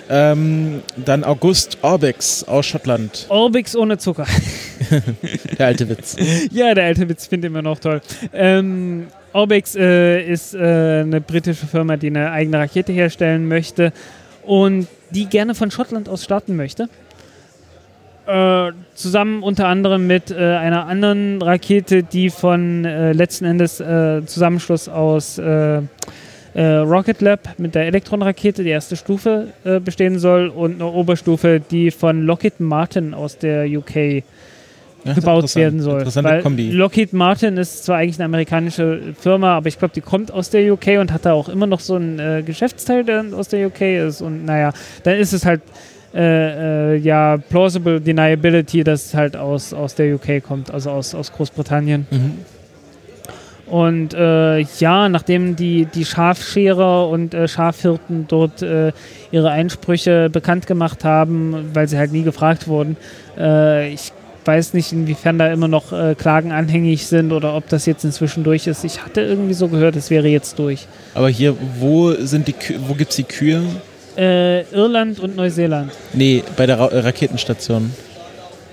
Ähm, 0.08 0.82
dann 0.96 1.24
August 1.24 1.78
Orbex 1.82 2.44
aus 2.44 2.66
Schottland. 2.66 3.26
Orbix 3.28 3.74
ohne 3.76 3.98
Zucker. 3.98 4.26
Der 5.58 5.66
alte 5.66 5.88
Witz. 5.88 6.16
ja, 6.50 6.74
der 6.74 6.84
alte 6.84 7.08
Witz 7.08 7.28
finde 7.28 7.46
ich 7.46 7.52
immer 7.52 7.62
noch 7.62 7.78
toll. 7.78 8.00
Ähm, 8.32 9.06
Orbix 9.32 9.74
äh, 9.74 10.22
ist 10.22 10.54
äh, 10.54 10.58
eine 10.58 11.20
britische 11.20 11.66
Firma, 11.66 11.96
die 11.96 12.08
eine 12.08 12.30
eigene 12.30 12.58
Rakete 12.58 12.92
herstellen 12.92 13.48
möchte 13.48 13.92
und 14.42 14.88
die 15.10 15.26
gerne 15.26 15.54
von 15.54 15.70
Schottland 15.70 16.08
aus 16.08 16.24
starten 16.24 16.56
möchte. 16.56 16.88
Äh, 18.24 18.70
zusammen 18.94 19.42
unter 19.42 19.66
anderem 19.66 20.06
mit 20.06 20.30
äh, 20.30 20.36
einer 20.36 20.86
anderen 20.86 21.42
Rakete, 21.42 22.04
die 22.04 22.30
von 22.30 22.84
äh, 22.84 23.12
letzten 23.12 23.46
Endes 23.46 23.80
äh, 23.80 24.24
Zusammenschluss 24.26 24.88
aus 24.88 25.38
äh, 25.38 25.80
Rocket 26.54 27.20
Lab 27.22 27.58
mit 27.58 27.74
der 27.74 27.86
Elektron-Rakete, 27.86 28.62
die 28.62 28.68
erste 28.68 28.94
Stufe, 28.94 29.54
bestehen 29.82 30.18
soll 30.18 30.48
und 30.48 30.74
eine 30.74 30.84
Oberstufe, 30.86 31.62
die 31.70 31.90
von 31.90 32.26
Lockheed 32.26 32.60
Martin 32.60 33.14
aus 33.14 33.38
der 33.38 33.64
UK 33.66 34.22
Ja, 35.04 35.14
gebaut 35.14 35.56
werden 35.56 35.80
soll. 35.80 36.00
Interessante 36.00 36.28
Weil 36.28 36.42
Kombi. 36.42 36.70
Lockheed 36.70 37.14
Martin 37.14 37.56
ist 37.56 37.84
zwar 37.84 37.96
eigentlich 37.96 38.18
eine 38.18 38.26
amerikanische 38.26 39.14
Firma, 39.18 39.56
aber 39.56 39.68
ich 39.68 39.78
glaube, 39.78 39.94
die 39.94 40.02
kommt 40.02 40.30
aus 40.30 40.50
der 40.50 40.70
UK 40.70 40.98
und 41.00 41.10
hat 41.10 41.24
da 41.24 41.32
auch 41.32 41.48
immer 41.48 41.66
noch 41.66 41.80
so 41.80 41.94
einen 41.94 42.18
äh, 42.18 42.42
Geschäftsteil, 42.44 43.04
der 43.04 43.24
aus 43.34 43.48
der 43.48 43.66
UK 43.66 43.80
ist. 43.80 44.20
Und 44.20 44.44
naja, 44.44 44.74
dann 45.04 45.16
ist 45.16 45.32
es 45.32 45.46
halt 45.46 45.62
äh, 46.14 46.94
äh, 46.94 46.96
ja 46.96 47.38
plausible 47.48 48.00
deniability, 48.00 48.84
dass 48.84 49.06
es 49.06 49.14
halt 49.14 49.36
aus, 49.36 49.72
aus 49.72 49.94
der 49.94 50.14
UK 50.14 50.42
kommt, 50.42 50.70
also 50.70 50.90
aus, 50.90 51.14
aus 51.14 51.32
Großbritannien. 51.32 52.06
Mhm. 52.10 52.32
Und 53.66 54.12
äh, 54.12 54.58
ja, 54.58 55.08
nachdem 55.08 55.56
die, 55.56 55.86
die 55.86 56.04
Schafscherer 56.04 57.08
und 57.08 57.32
äh, 57.32 57.48
Schafhirten 57.48 58.26
dort 58.28 58.60
äh, 58.60 58.92
ihre 59.30 59.50
Einsprüche 59.50 60.28
bekannt 60.28 60.66
gemacht 60.66 61.04
haben, 61.04 61.70
weil 61.72 61.88
sie 61.88 61.96
halt 61.96 62.12
nie 62.12 62.22
gefragt 62.22 62.68
wurden, 62.68 62.98
äh, 63.38 63.90
ich 63.94 64.12
weiß 64.44 64.74
nicht, 64.74 64.92
inwiefern 64.92 65.38
da 65.38 65.50
immer 65.50 65.68
noch 65.68 65.92
äh, 65.92 66.14
Klagen 66.14 66.52
anhängig 66.52 67.06
sind 67.06 67.32
oder 67.32 67.54
ob 67.56 67.68
das 67.68 67.86
jetzt 67.86 68.04
inzwischen 68.04 68.44
durch 68.44 68.66
ist. 68.66 68.84
Ich 68.84 69.04
hatte 69.04 69.20
irgendwie 69.20 69.54
so 69.54 69.68
gehört, 69.68 69.96
es 69.96 70.10
wäre 70.10 70.28
jetzt 70.28 70.58
durch. 70.58 70.86
Aber 71.14 71.28
hier, 71.28 71.56
wo 71.78 72.12
sind 72.12 72.48
die 72.48 72.52
Kü 72.52 72.74
wo 72.88 72.94
gibt's 72.94 73.16
die 73.16 73.24
Kühe? 73.24 73.62
Äh, 74.16 74.62
Irland 74.72 75.18
und 75.18 75.36
Neuseeland. 75.36 75.92
Nee, 76.12 76.42
bei 76.56 76.66
der 76.66 76.78
Ra 76.78 76.88
äh, 76.88 76.98
Raketenstation. 77.00 77.92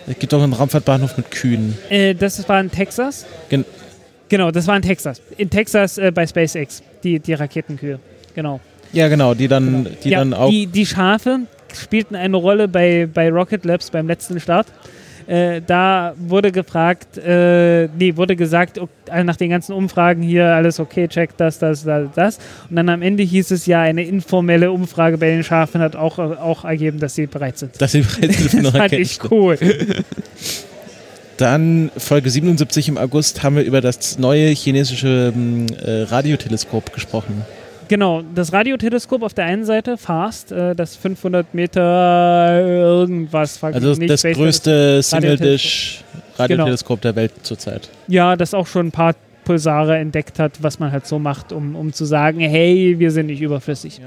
Es 0.07 0.17
gibt 0.17 0.33
doch 0.33 0.41
einen 0.41 0.53
Raumfahrtbahnhof 0.53 1.17
mit 1.17 1.31
Kühen. 1.31 1.77
Äh, 1.89 2.15
das 2.15 2.47
war 2.49 2.59
in 2.59 2.71
Texas. 2.71 3.25
Gen 3.49 3.65
Genau, 4.29 4.51
das 4.51 4.67
war 4.67 4.75
in 4.75 4.83
Texas. 4.83 5.21
In 5.37 5.49
Texas 5.49 5.97
äh, 5.97 6.11
bei 6.11 6.25
SpaceX, 6.25 6.83
die, 7.03 7.19
die 7.19 7.33
Raketenkühe. 7.33 7.99
Genau. 8.35 8.59
ja, 8.93 9.07
genau, 9.07 9.33
die 9.33 9.47
dann, 9.47 9.87
die 10.03 10.09
ja, 10.09 10.19
dann 10.19 10.33
auch. 10.35 10.49
Die, 10.49 10.67
die 10.67 10.85
Schafe 10.85 11.41
spielten 11.73 12.15
eine 12.15 12.37
Rolle 12.37 12.67
bei, 12.67 13.07
bei 13.11 13.29
Rocket 13.29 13.65
Labs 13.65 13.89
beim 13.89 14.07
letzten 14.07 14.39
Start. 14.39 14.67
Äh, 15.29 15.61
da 15.65 16.15
wurde 16.17 16.51
gefragt, 16.51 17.17
äh, 17.19 17.87
nee, 17.99 18.15
wurde 18.17 18.35
gesagt, 18.35 18.79
ok- 18.79 18.89
nach 19.23 19.35
den 19.35 19.51
ganzen 19.51 19.73
Umfragen 19.73 20.23
hier, 20.23 20.45
alles 20.47 20.79
okay, 20.79 21.07
check 21.07 21.37
das, 21.37 21.59
das, 21.59 21.83
das, 21.83 22.07
das. 22.15 22.39
Und 22.69 22.75
dann 22.77 22.89
am 22.89 23.03
Ende 23.03 23.21
hieß 23.21 23.51
es 23.51 23.67
ja, 23.67 23.81
eine 23.81 24.03
informelle 24.03 24.71
Umfrage 24.71 25.19
bei 25.19 25.27
den 25.29 25.43
Schafen 25.43 25.81
hat 25.81 25.95
auch, 25.95 26.17
auch 26.17 26.65
ergeben, 26.65 26.99
dass 26.99 27.13
sie 27.13 27.27
bereit 27.27 27.59
sind. 27.59 27.79
dass 27.79 27.91
sie 27.91 28.01
bereits 28.01 28.37
für 28.37 28.57
eine 28.57 28.71
Das 28.71 28.77
fand 28.77 28.93
ich 28.93 29.19
cool. 29.29 29.57
Dann 31.37 31.89
Folge 31.95 32.29
77 32.29 32.89
im 32.89 32.97
August 32.97 33.43
haben 33.43 33.55
wir 33.55 33.63
über 33.63 33.81
das 33.81 34.17
neue 34.19 34.47
chinesische 34.49 35.31
ähm, 35.33 35.67
äh, 35.81 36.01
Radioteleskop 36.03 36.91
gesprochen. 36.91 37.43
Genau, 37.89 38.21
das 38.35 38.53
Radioteleskop 38.53 39.23
auf 39.23 39.33
der 39.33 39.45
einen 39.45 39.65
Seite, 39.65 39.97
FAST, 39.97 40.51
äh, 40.51 40.75
das 40.75 40.95
500 40.95 41.55
Meter 41.55 42.61
irgendwas. 42.63 43.61
Also 43.63 43.93
nicht, 43.93 44.11
das 44.11 44.21
größte 44.21 45.01
Single-Dish-Radioteleskop 45.01 47.01
der 47.01 47.15
Welt 47.15 47.31
zurzeit. 47.41 47.89
Ja, 48.07 48.35
das 48.35 48.53
auch 48.53 48.67
schon 48.67 48.87
ein 48.87 48.91
paar 48.91 49.15
Pulsare 49.43 49.97
entdeckt 49.97 50.37
hat, 50.37 50.61
was 50.61 50.77
man 50.77 50.91
halt 50.91 51.07
so 51.07 51.17
macht, 51.17 51.51
um, 51.51 51.75
um 51.75 51.91
zu 51.91 52.05
sagen, 52.05 52.39
hey, 52.39 52.95
wir 52.99 53.09
sind 53.09 53.25
nicht 53.25 53.41
überflüssig. 53.41 54.01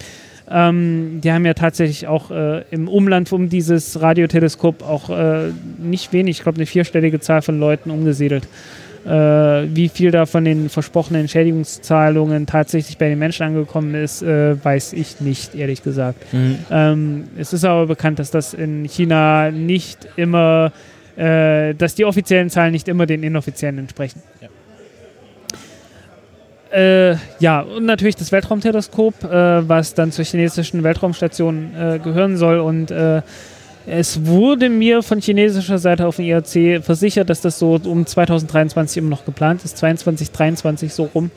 Ähm, 0.48 1.20
die 1.20 1.32
haben 1.32 1.44
ja 1.44 1.54
tatsächlich 1.54 2.06
auch 2.06 2.30
äh, 2.30 2.62
im 2.70 2.86
Umland 2.86 3.32
um 3.32 3.48
dieses 3.48 4.00
Radioteleskop 4.00 4.88
auch 4.88 5.10
äh, 5.10 5.50
nicht 5.78 6.12
wenig, 6.12 6.38
ich 6.38 6.42
glaube 6.44 6.56
eine 6.56 6.66
vierstellige 6.66 7.18
Zahl 7.18 7.42
von 7.42 7.58
Leuten 7.58 7.90
umgesiedelt. 7.90 8.46
Äh, 9.04 9.74
wie 9.74 9.88
viel 9.88 10.12
da 10.12 10.26
von 10.26 10.44
den 10.44 10.68
versprochenen 10.68 11.22
Entschädigungszahlungen 11.22 12.46
tatsächlich 12.46 12.98
bei 12.98 13.08
den 13.08 13.18
Menschen 13.18 13.44
angekommen 13.44 13.96
ist, 13.96 14.22
äh, 14.22 14.62
weiß 14.64 14.92
ich 14.92 15.20
nicht, 15.20 15.56
ehrlich 15.56 15.82
gesagt. 15.82 16.32
Mhm. 16.32 16.58
Ähm, 16.70 17.24
es 17.36 17.52
ist 17.52 17.64
aber 17.64 17.86
bekannt, 17.86 18.20
dass 18.20 18.30
das 18.30 18.54
in 18.54 18.84
China 18.84 19.50
nicht 19.50 20.06
immer, 20.16 20.72
äh, 21.16 21.74
dass 21.74 21.96
die 21.96 22.04
offiziellen 22.04 22.48
Zahlen 22.48 22.70
nicht 22.72 22.86
immer 22.86 23.06
den 23.06 23.24
inoffiziellen 23.24 23.78
entsprechen. 23.78 24.22
Ja. 24.40 24.48
Äh, 26.72 27.16
ja, 27.40 27.60
und 27.60 27.84
natürlich 27.84 28.16
das 28.16 28.30
Weltraumteleskop, 28.30 29.24
äh, 29.24 29.68
was 29.68 29.94
dann 29.94 30.12
zur 30.12 30.24
chinesischen 30.24 30.82
Weltraumstation 30.84 31.72
äh, 31.74 31.98
gehören 31.98 32.36
soll. 32.36 32.60
Und 32.60 32.92
es 33.86 34.26
wurde 34.26 34.68
mir 34.68 35.02
von 35.02 35.20
chinesischer 35.20 35.78
Seite 35.78 36.06
auf 36.06 36.16
dem 36.16 36.26
IRC 36.26 36.84
versichert, 36.84 37.30
dass 37.30 37.40
das 37.40 37.58
so 37.58 37.80
um 37.84 38.06
2023 38.06 38.98
immer 38.98 39.10
noch 39.10 39.24
geplant 39.24 39.64
ist, 39.64 39.76
22, 39.78 40.30
23 40.30 40.92
so 40.92 41.04
rum. 41.14 41.30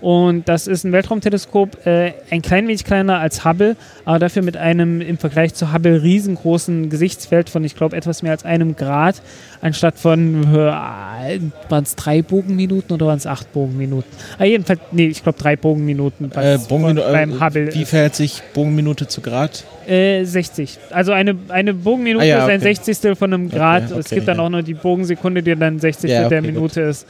Und 0.00 0.48
das 0.48 0.66
ist 0.66 0.84
ein 0.84 0.92
Weltraumteleskop, 0.92 1.86
äh, 1.86 2.12
ein 2.30 2.40
klein 2.42 2.68
wenig 2.68 2.84
kleiner 2.84 3.18
als 3.18 3.44
Hubble, 3.44 3.76
aber 4.04 4.18
dafür 4.20 4.42
mit 4.42 4.56
einem 4.56 5.00
im 5.00 5.18
Vergleich 5.18 5.54
zu 5.54 5.72
Hubble 5.72 6.02
riesengroßen 6.02 6.88
Gesichtsfeld 6.88 7.50
von, 7.50 7.64
ich 7.64 7.74
glaube, 7.74 7.96
etwas 7.96 8.22
mehr 8.22 8.32
als 8.32 8.44
einem 8.44 8.76
Grad, 8.76 9.20
anstatt 9.60 9.98
von, 9.98 10.44
äh, 10.54 10.56
waren 10.56 11.82
es 11.82 11.96
drei 11.96 12.22
Bogenminuten 12.22 12.94
oder 12.94 13.06
waren 13.06 13.18
es 13.18 13.26
acht 13.26 13.52
Bogenminuten? 13.52 14.10
Ah, 14.38 14.44
jedenfalls, 14.44 14.80
nee, 14.92 15.06
ich 15.06 15.22
glaube 15.22 15.38
drei 15.38 15.56
Bogenminuten 15.56 16.30
Äh, 16.36 16.58
Bogenminu 16.68 17.02
beim 17.02 17.32
äh, 17.32 17.40
Hubble. 17.40 17.74
Wie 17.74 17.84
verhält 17.84 18.14
sich 18.14 18.42
Bogenminute 18.54 19.08
zu 19.08 19.20
Grad? 19.20 19.64
Äh, 19.88 20.24
60. 20.24 20.78
Also 20.90 21.12
eine, 21.12 21.36
eine 21.48 21.74
Bogenminute 21.74 22.24
Ah, 22.24 22.26
ja, 22.26 22.38
ist 22.38 22.50
ein 22.50 22.60
okay. 22.60 22.74
Sechzigstel 22.74 23.16
von 23.16 23.32
einem 23.32 23.48
Grad. 23.48 23.84
Okay, 23.90 23.98
es 23.98 24.06
okay, 24.06 24.14
gibt 24.16 24.28
dann 24.28 24.36
ja. 24.36 24.42
auch 24.44 24.48
noch 24.48 24.62
die 24.62 24.74
Bogensekunde, 24.74 25.42
die 25.42 25.56
dann 25.56 25.74
ein 25.74 25.78
Sechzigstel 25.80 26.10
Ja, 26.10 26.26
okay, 26.26 26.28
der 26.28 26.42
gut. 26.42 26.52
Minute 26.52 26.80
ist. 26.82 27.06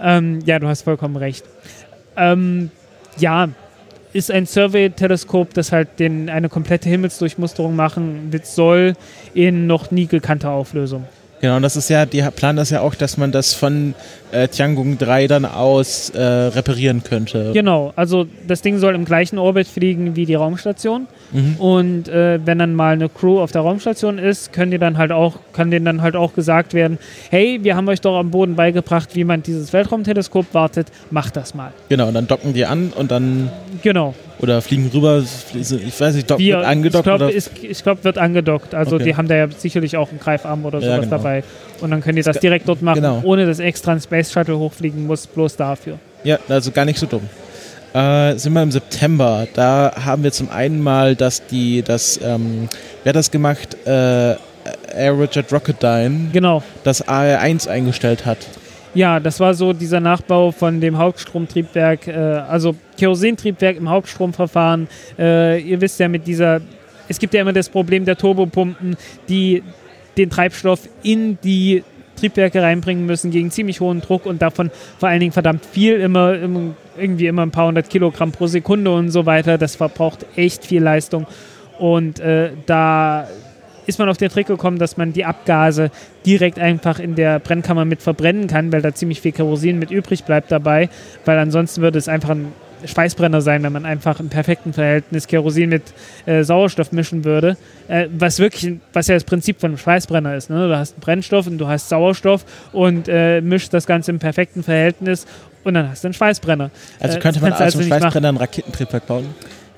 Ähm, 0.00 0.40
ja, 0.44 0.58
du 0.58 0.66
hast 0.66 0.82
vollkommen 0.82 1.16
recht. 1.16 1.44
Ähm, 2.16 2.70
ja, 3.18 3.48
ist 4.12 4.30
ein 4.30 4.46
Survey-Teleskop, 4.46 5.54
das 5.54 5.72
halt 5.72 5.98
den, 5.98 6.30
eine 6.30 6.48
komplette 6.48 6.88
Himmelsdurchmusterung 6.88 7.74
machen 7.74 8.32
wird, 8.32 8.46
soll 8.46 8.94
in 9.34 9.66
noch 9.66 9.90
nie 9.90 10.06
gekannter 10.06 10.50
Auflösung. 10.50 11.04
Genau, 11.40 11.56
und 11.56 11.62
das 11.62 11.76
ist 11.76 11.90
ja, 11.90 12.06
die 12.06 12.22
Plan 12.34 12.56
ist 12.56 12.70
ja 12.70 12.80
auch, 12.80 12.94
dass 12.94 13.18
man 13.18 13.32
das 13.32 13.52
von 13.52 13.94
äh, 14.32 14.48
Tiangong 14.48 14.96
3 14.96 15.26
dann 15.26 15.44
aus 15.44 16.10
äh, 16.10 16.22
reparieren 16.22 17.02
könnte. 17.02 17.50
Genau, 17.52 17.92
also 17.96 18.26
das 18.46 18.62
Ding 18.62 18.78
soll 18.78 18.94
im 18.94 19.04
gleichen 19.04 19.38
Orbit 19.38 19.66
fliegen 19.66 20.16
wie 20.16 20.24
die 20.24 20.36
Raumstation. 20.36 21.06
Mhm. 21.34 21.56
Und 21.56 22.08
äh, 22.08 22.38
wenn 22.46 22.58
dann 22.60 22.74
mal 22.74 22.92
eine 22.94 23.08
Crew 23.08 23.40
auf 23.40 23.50
der 23.52 23.62
Raumstation 23.62 24.18
ist, 24.18 24.52
können 24.52 24.70
die 24.70 24.78
dann 24.78 24.96
halt 24.96 25.10
auch, 25.12 25.34
kann 25.52 25.70
denen 25.70 25.84
dann 25.84 26.00
halt 26.00 26.14
auch 26.14 26.32
gesagt 26.32 26.74
werden, 26.74 26.96
hey, 27.30 27.58
wir 27.62 27.74
haben 27.76 27.88
euch 27.88 28.00
doch 28.00 28.16
am 28.18 28.30
Boden 28.30 28.54
beigebracht, 28.54 29.14
wie 29.16 29.24
man 29.24 29.42
dieses 29.42 29.72
Weltraumteleskop 29.72 30.46
wartet, 30.54 30.86
macht 31.10 31.36
das 31.36 31.52
mal. 31.54 31.72
Genau, 31.88 32.06
und 32.08 32.14
dann 32.14 32.28
docken 32.28 32.54
die 32.54 32.64
an 32.64 32.92
und 32.96 33.10
dann, 33.10 33.50
Genau. 33.82 34.14
oder 34.38 34.62
fliegen 34.62 34.88
rüber, 34.94 35.22
ich 35.54 36.00
weiß 36.00 36.14
nicht, 36.14 36.30
dock, 36.30 36.38
Wir, 36.38 36.54
wird 36.54 36.62
ich 36.62 36.68
angedockt 36.68 37.04
glaube, 37.04 37.24
oder? 37.26 37.34
ich 37.34 37.82
glaub, 37.82 38.04
wird 38.04 38.16
angedockt. 38.18 38.72
Also 38.74 38.94
Okay. 38.96 39.04
die 39.06 39.16
haben 39.16 39.26
da 39.26 39.34
ja 39.34 39.48
sicherlich 39.50 39.96
auch 39.96 40.10
einen 40.10 40.20
Greifarm 40.20 40.64
oder 40.64 40.78
Ja, 40.78 40.86
sowas 40.86 41.00
genau. 41.06 41.16
dabei. 41.16 41.42
Und 41.80 41.90
dann 41.90 42.00
können 42.00 42.16
die 42.16 42.22
das 42.22 42.38
direkt 42.38 42.68
dort 42.68 42.80
machen, 42.80 43.02
Genau. 43.02 43.20
ohne 43.24 43.44
dass 43.44 43.58
extra 43.58 43.90
ein 43.92 44.00
Space 44.00 44.30
Shuttle 44.32 44.56
hochfliegen 44.56 45.04
muss, 45.06 45.26
bloß 45.26 45.56
dafür. 45.56 45.98
Ja, 46.22 46.38
also 46.48 46.70
gar 46.70 46.84
nicht 46.84 46.98
so 47.00 47.06
dumm. 47.06 47.22
Äh, 47.94 48.36
sind 48.38 48.52
wir 48.54 48.62
im 48.62 48.72
September. 48.72 49.46
Da 49.54 49.92
haben 50.04 50.24
wir 50.24 50.32
zum 50.32 50.50
einen 50.50 50.82
mal, 50.82 51.14
dass 51.14 51.46
die, 51.46 51.82
das, 51.82 52.18
ähm, 52.22 52.68
wer 53.04 53.10
hat 53.10 53.16
das 53.16 53.30
gemacht? 53.30 53.76
Äh, 53.86 54.34
Aerojet 54.92 55.52
Rocketdyne 55.52 56.30
Genau. 56.32 56.62
das 56.82 57.06
AR1 57.06 57.68
eingestellt 57.68 58.26
hat. 58.26 58.38
Ja, 58.94 59.20
das 59.20 59.38
war 59.38 59.54
so 59.54 59.72
dieser 59.72 60.00
Nachbau 60.00 60.50
von 60.50 60.80
dem 60.80 60.98
Hauptstromtriebwerk, 60.98 62.08
äh, 62.08 62.12
also 62.12 62.74
Kerosintriebwerk 62.98 63.76
im 63.76 63.88
Hauptstromverfahren. 63.88 64.88
Äh, 65.18 65.60
ihr 65.60 65.80
wisst 65.80 66.00
ja 66.00 66.08
mit 66.08 66.26
dieser, 66.26 66.60
es 67.08 67.18
gibt 67.18 67.34
ja 67.34 67.42
immer 67.42 67.52
das 67.52 67.68
Problem 67.68 68.04
der 68.04 68.16
Turbopumpen, 68.16 68.96
die 69.28 69.62
den 70.16 70.30
Treibstoff 70.30 70.88
in 71.02 71.38
die 71.44 71.84
Triebwerke 72.16 72.62
reinbringen 72.62 73.06
müssen 73.06 73.30
gegen 73.30 73.50
ziemlich 73.50 73.80
hohen 73.80 74.00
Druck 74.00 74.26
und 74.26 74.42
davon 74.42 74.70
vor 74.98 75.08
allen 75.08 75.20
Dingen 75.20 75.32
verdammt 75.32 75.64
viel, 75.66 75.94
immer, 76.00 76.34
immer 76.34 76.74
irgendwie 76.96 77.26
immer 77.26 77.42
ein 77.42 77.50
paar 77.50 77.66
hundert 77.66 77.90
Kilogramm 77.90 78.32
pro 78.32 78.46
Sekunde 78.46 78.90
und 78.92 79.10
so 79.10 79.26
weiter. 79.26 79.58
Das 79.58 79.76
verbraucht 79.76 80.26
echt 80.36 80.64
viel 80.64 80.82
Leistung. 80.82 81.26
Und 81.78 82.20
äh, 82.20 82.50
da 82.66 83.26
ist 83.86 83.98
man 83.98 84.08
auf 84.08 84.16
den 84.16 84.30
Trick 84.30 84.46
gekommen, 84.46 84.78
dass 84.78 84.96
man 84.96 85.12
die 85.12 85.24
Abgase 85.24 85.90
direkt 86.24 86.58
einfach 86.58 86.98
in 86.98 87.14
der 87.14 87.38
Brennkammer 87.38 87.84
mit 87.84 88.02
verbrennen 88.02 88.46
kann, 88.46 88.72
weil 88.72 88.82
da 88.82 88.94
ziemlich 88.94 89.20
viel 89.20 89.32
Kerosin 89.32 89.78
mit 89.78 89.90
übrig 89.90 90.24
bleibt 90.24 90.50
dabei, 90.50 90.88
weil 91.24 91.38
ansonsten 91.38 91.82
würde 91.82 91.98
es 91.98 92.08
einfach 92.08 92.30
ein 92.30 92.52
Schweißbrenner 92.86 93.40
sein, 93.40 93.62
wenn 93.62 93.72
man 93.72 93.84
einfach 93.84 94.20
im 94.20 94.28
perfekten 94.28 94.72
Verhältnis 94.72 95.26
Kerosin 95.26 95.70
mit 95.70 95.82
äh, 96.26 96.42
Sauerstoff 96.42 96.92
mischen 96.92 97.24
würde, 97.24 97.56
äh, 97.88 98.06
was 98.16 98.38
wirklich, 98.38 98.74
was 98.92 99.08
ja 99.08 99.14
das 99.14 99.24
Prinzip 99.24 99.60
von 99.60 99.70
einem 99.70 99.78
Schweißbrenner 99.78 100.36
ist. 100.36 100.50
Ne? 100.50 100.68
Du 100.68 100.76
hast 100.76 100.94
einen 100.94 101.00
Brennstoff 101.00 101.46
und 101.46 101.58
du 101.58 101.68
hast 101.68 101.88
Sauerstoff 101.88 102.44
und 102.72 103.08
äh, 103.08 103.40
mischst 103.40 103.72
das 103.72 103.86
Ganze 103.86 104.10
im 104.10 104.18
perfekten 104.18 104.62
Verhältnis 104.62 105.26
und 105.64 105.74
dann 105.74 105.90
hast 105.90 106.04
du 106.04 106.08
einen 106.08 106.14
Schweißbrenner. 106.14 106.70
Also 107.00 107.18
Äh, 107.18 107.20
könnte 107.20 107.40
man 107.40 107.52
dem 107.52 107.64
nicht 107.64 107.76
machen. 107.76 107.88
Schweißbrenner 107.88 108.28
ein 108.28 108.36
Raketentriebwerk 108.36 109.06
bauen? 109.06 109.26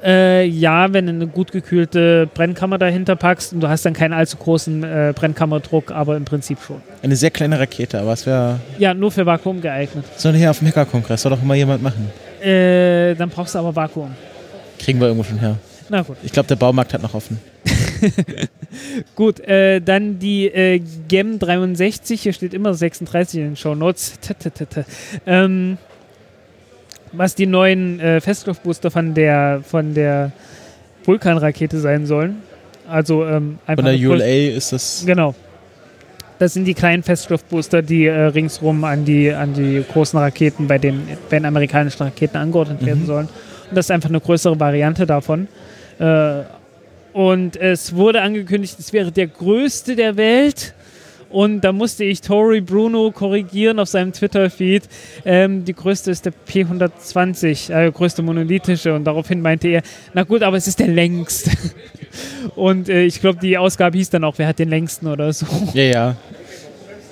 Äh, 0.04 0.44
ja, 0.46 0.92
wenn 0.92 1.06
du 1.06 1.12
eine 1.12 1.26
gut 1.26 1.52
gekühlte 1.52 2.28
Brennkammer 2.34 2.76
dahinter 2.76 3.16
packst 3.16 3.54
und 3.54 3.60
du 3.60 3.68
hast 3.68 3.86
dann 3.86 3.94
keinen 3.94 4.12
allzu 4.12 4.36
großen 4.36 4.84
äh, 4.84 5.12
Brennkammerdruck, 5.16 5.90
aber 5.90 6.16
im 6.16 6.24
Prinzip 6.24 6.58
schon. 6.60 6.82
Eine 7.02 7.16
sehr 7.16 7.30
kleine 7.30 7.58
Rakete, 7.58 7.98
aber 8.00 8.12
es 8.12 8.26
wäre. 8.26 8.60
Ja, 8.78 8.92
nur 8.92 9.10
für 9.10 9.24
Vakuum 9.24 9.60
geeignet. 9.62 10.04
Soll 10.16 10.34
hier 10.34 10.50
auf 10.50 10.58
dem 10.58 10.68
Hacker-Kongress, 10.68 11.22
soll 11.22 11.30
doch 11.30 11.42
mal 11.42 11.56
jemand 11.56 11.82
machen. 11.82 12.10
Äh, 12.42 13.14
dann 13.14 13.30
brauchst 13.30 13.54
du 13.54 13.58
aber 13.58 13.74
Vakuum. 13.74 14.14
Kriegen 14.78 15.00
wir 15.00 15.08
irgendwo 15.08 15.24
schon 15.24 15.38
her. 15.38 15.56
Na 15.88 16.02
gut. 16.02 16.16
Ich 16.22 16.32
glaube, 16.32 16.48
der 16.48 16.56
Baumarkt 16.56 16.92
hat 16.92 17.02
noch 17.02 17.14
offen. 17.14 17.38
Gut, 19.14 19.40
äh, 19.40 19.80
dann 19.80 20.18
die 20.18 20.46
äh, 20.46 20.80
GEM 21.08 21.38
63, 21.38 22.20
hier 22.20 22.32
steht 22.32 22.54
immer 22.54 22.74
36 22.74 23.40
in 23.40 23.46
den 23.46 23.56
Show 23.56 23.74
Notes. 23.74 24.14
Ähm, 25.26 25.78
was 27.12 27.34
die 27.34 27.46
neuen 27.46 28.00
äh, 28.00 28.20
Feststoffbooster 28.20 28.90
von 28.90 29.14
der 29.14 29.60
von 29.64 29.94
der 29.94 30.32
Vulkan-Rakete 31.04 31.78
sein 31.78 32.06
sollen. 32.06 32.42
Also 32.88 33.24
ähm, 33.24 33.58
einfach 33.66 33.84
Von 33.84 33.98
der 33.98 34.08
ULA 34.10 34.56
ist 34.56 34.72
das. 34.72 35.04
Genau. 35.06 35.34
Das 36.38 36.52
sind 36.52 36.66
die 36.66 36.74
kleinen 36.74 37.02
Feststoffbooster, 37.02 37.80
die 37.82 38.06
äh, 38.06 38.12
ringsrum 38.12 38.84
an 38.84 39.04
die, 39.04 39.32
an 39.32 39.54
die 39.54 39.82
großen 39.90 40.18
Raketen 40.18 40.66
bei 40.66 40.78
den, 40.78 41.02
bei 41.30 41.38
den 41.38 41.46
amerikanischen 41.46 42.02
Raketen 42.02 42.36
angeordnet 42.36 42.84
werden 42.84 43.02
Mhm. 43.02 43.06
sollen. 43.06 43.28
Und 43.70 43.76
das 43.76 43.86
ist 43.86 43.90
einfach 43.90 44.10
eine 44.10 44.20
größere 44.20 44.58
Variante 44.60 45.06
davon. 45.06 45.48
Äh, 45.98 46.42
und 47.14 47.56
es 47.56 47.94
wurde 47.96 48.20
angekündigt, 48.20 48.76
es 48.78 48.92
wäre 48.92 49.10
der 49.10 49.28
größte 49.28 49.96
der 49.96 50.16
Welt. 50.18 50.74
Und 51.30 51.62
da 51.62 51.72
musste 51.72 52.04
ich 52.04 52.20
Tori 52.20 52.60
Bruno 52.60 53.10
korrigieren 53.10 53.78
auf 53.78 53.88
seinem 53.88 54.12
Twitter-Feed. 54.12 54.84
Ähm, 55.24 55.64
die 55.64 55.74
größte 55.74 56.10
ist 56.10 56.24
der 56.24 56.32
P120, 56.48 57.72
äh, 57.72 57.90
größte 57.90 58.22
monolithische. 58.22 58.94
Und 58.94 59.04
daraufhin 59.04 59.40
meinte 59.40 59.68
er, 59.68 59.82
na 60.14 60.22
gut, 60.22 60.42
aber 60.42 60.56
es 60.56 60.66
ist 60.66 60.78
der 60.78 60.88
längste. 60.88 61.50
Und 62.54 62.88
äh, 62.88 63.04
ich 63.04 63.20
glaube, 63.20 63.38
die 63.40 63.58
Ausgabe 63.58 63.98
hieß 63.98 64.10
dann 64.10 64.24
auch, 64.24 64.34
wer 64.38 64.48
hat 64.48 64.58
den 64.58 64.68
längsten 64.68 65.06
oder 65.06 65.32
so. 65.32 65.46
Ja, 65.74 65.82
ja. 65.82 66.16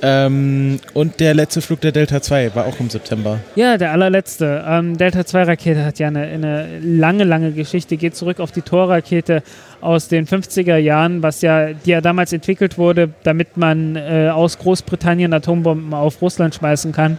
Ähm, 0.07 0.80
und 0.92 1.18
der 1.18 1.32
letzte 1.32 1.62
Flug 1.62 1.80
der 1.80 1.90
Delta 1.90 2.20
2 2.20 2.55
war 2.55 2.66
auch 2.66 2.78
im 2.78 2.90
September. 2.90 3.38
Ja, 3.57 3.78
der 3.78 3.90
allerletzte. 3.92 4.62
Ähm, 4.68 4.98
Delta 4.98 5.20
2-Rakete 5.20 5.82
hat 5.82 5.98
ja 5.98 6.09
eine, 6.09 6.24
eine 6.24 6.78
lange, 6.80 7.24
lange 7.24 7.52
Geschichte. 7.52 7.96
Geht 7.96 8.14
zurück 8.14 8.38
auf 8.38 8.52
die 8.52 8.61
Tor-Rakete 8.61 9.42
aus 9.80 10.09
den 10.09 10.26
50er 10.26 10.76
Jahren, 10.76 11.22
was 11.22 11.40
ja, 11.40 11.72
die 11.72 11.90
ja 11.90 12.02
damals 12.02 12.34
entwickelt 12.34 12.76
wurde, 12.76 13.14
damit 13.22 13.57
man 13.57 13.96
äh, 13.96 14.28
aus 14.30 14.59
Großbritannien 14.59 15.32
Atombomben 15.32 15.94
auf 15.94 16.20
Russland 16.20 16.55
schmeißen 16.55 16.92
kann. 16.92 17.16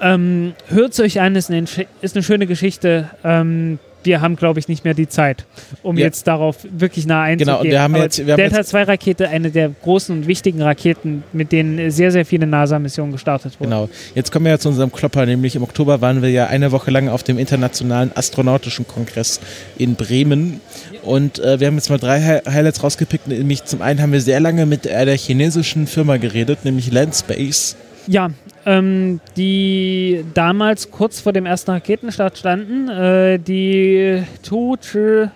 Ähm, 0.00 0.54
Hört 0.66 0.94
es 0.94 1.00
euch 1.00 1.20
an, 1.20 1.36
ist 1.36 1.48
eine, 1.48 1.64
ist 2.00 2.16
eine 2.16 2.24
schöne 2.24 2.48
Geschichte. 2.48 3.08
Ähm, 3.22 3.78
wir 4.04 4.20
haben, 4.20 4.36
glaube 4.36 4.58
ich, 4.60 4.68
nicht 4.68 4.84
mehr 4.84 4.94
die 4.94 5.08
Zeit, 5.08 5.44
um 5.82 5.96
Ja. 5.98 6.06
jetzt 6.06 6.26
darauf 6.26 6.56
wirklich 6.70 7.06
nah 7.06 7.22
einzugehen. 7.22 7.56
Genau, 7.58 7.70
wir 7.70 7.80
haben 7.82 7.94
Aber 7.94 8.04
jetzt- 8.04 8.24
wir 8.24 8.32
haben 8.32 8.38
Delta 8.38 8.58
jetzt- 8.58 8.70
2-Rakete, 8.70 9.28
eine 9.28 9.50
der 9.50 9.70
großen 9.82 10.16
und 10.16 10.26
wichtigen 10.26 10.62
Raketen, 10.62 11.22
mit 11.32 11.52
denen 11.52 11.90
sehr, 11.90 12.10
sehr 12.10 12.24
viele 12.26 12.46
NASA-Missionen 12.46 13.12
gestartet 13.12 13.58
wurden. 13.60 13.70
Genau. 13.70 13.88
Jetzt 14.14 14.32
kommen 14.32 14.44
wir 14.46 14.52
ja 14.52 14.58
zu 14.58 14.68
unserem 14.68 14.90
Klopper, 14.92 15.26
nämlich 15.26 15.56
im 15.56 15.62
Oktober 15.62 16.00
waren 16.00 16.22
wir 16.22 16.30
ja 16.30 16.46
eine 16.46 16.72
Woche 16.72 16.90
lang 16.90 17.08
auf 17.08 17.22
dem 17.22 17.38
Internationalen 17.38 18.10
Astronautischen 18.14 18.86
Kongress 18.86 19.40
in 19.78 19.94
Bremen. 19.94 20.60
Und 21.02 21.38
äh, 21.40 21.58
wir 21.60 21.66
haben 21.66 21.74
jetzt 21.76 21.90
mal 21.90 21.98
drei 21.98 22.20
Hi 22.22 22.40
Highlights 22.48 22.82
rausgepickt. 22.82 23.26
Nämlich 23.28 23.64
zum 23.64 23.82
einen 23.82 24.00
haben 24.00 24.12
wir 24.12 24.20
sehr 24.20 24.40
lange 24.40 24.66
mit 24.66 24.84
der 24.84 25.16
chinesischen 25.16 25.86
Firma 25.86 26.16
geredet, 26.16 26.64
nämlich 26.64 26.90
Landspace. 26.92 27.76
Ja, 28.08 28.30
ähm, 28.64 29.20
die 29.36 30.24
damals 30.34 30.90
kurz 30.90 31.20
vor 31.20 31.32
dem 31.32 31.46
ersten 31.46 31.72
Raketenstart 31.72 32.38
standen, 32.38 32.88
äh, 32.88 33.38
die 33.38 34.22
Tuche 34.42 35.30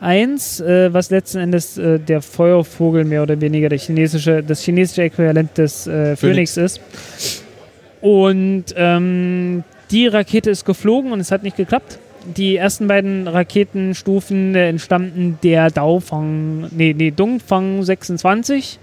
1, 0.00 0.60
äh, 0.60 0.92
was 0.92 1.10
letzten 1.10 1.38
Endes 1.38 1.78
äh, 1.78 1.98
der 1.98 2.22
Feuervogel 2.22 3.04
mehr 3.04 3.22
oder 3.22 3.40
weniger 3.40 3.68
der 3.68 3.78
chinesische, 3.78 4.42
das 4.42 4.62
chinesische 4.62 5.02
Äquivalent 5.02 5.56
des 5.58 5.86
äh, 5.86 6.16
Phoenix. 6.16 6.54
Phoenix 6.54 6.56
ist. 6.56 6.80
Und 8.00 8.64
ähm, 8.76 9.64
die 9.90 10.06
Rakete 10.06 10.50
ist 10.50 10.64
geflogen 10.64 11.12
und 11.12 11.20
es 11.20 11.30
hat 11.30 11.42
nicht 11.42 11.56
geklappt. 11.56 11.98
Die 12.36 12.56
ersten 12.56 12.88
beiden 12.88 13.28
Raketenstufen 13.28 14.54
äh, 14.54 14.68
entstammten 14.68 15.38
der 15.42 15.70
Daofang, 15.70 16.68
nee, 16.72 16.94
nee, 16.96 17.10
Dongfang 17.10 17.82
26, 17.82 18.78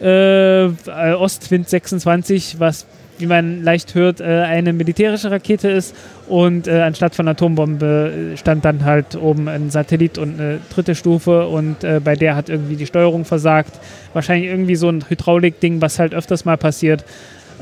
äh, 0.00 0.68
Ostwind 1.14 1.68
26, 1.68 2.56
was 2.58 2.86
wie 3.18 3.26
man 3.26 3.62
leicht 3.62 3.94
hört, 3.94 4.20
äh, 4.20 4.24
eine 4.24 4.72
militärische 4.72 5.30
Rakete 5.30 5.68
ist 5.68 5.94
und 6.28 6.66
äh, 6.66 6.80
anstatt 6.80 7.14
von 7.14 7.28
Atombombe 7.28 8.32
äh, 8.32 8.36
stand 8.36 8.64
dann 8.64 8.84
halt 8.84 9.16
oben 9.16 9.48
ein 9.48 9.70
Satellit 9.70 10.18
und 10.18 10.40
eine 10.40 10.58
dritte 10.74 10.94
Stufe 10.94 11.46
und 11.46 11.84
äh, 11.84 12.00
bei 12.02 12.16
der 12.16 12.36
hat 12.36 12.48
irgendwie 12.48 12.76
die 12.76 12.86
Steuerung 12.86 13.24
versagt. 13.24 13.78
Wahrscheinlich 14.12 14.50
irgendwie 14.50 14.76
so 14.76 14.88
ein 14.88 15.04
Hydraulikding, 15.08 15.80
was 15.80 15.98
halt 15.98 16.14
öfters 16.14 16.44
mal 16.44 16.56
passiert. 16.56 17.04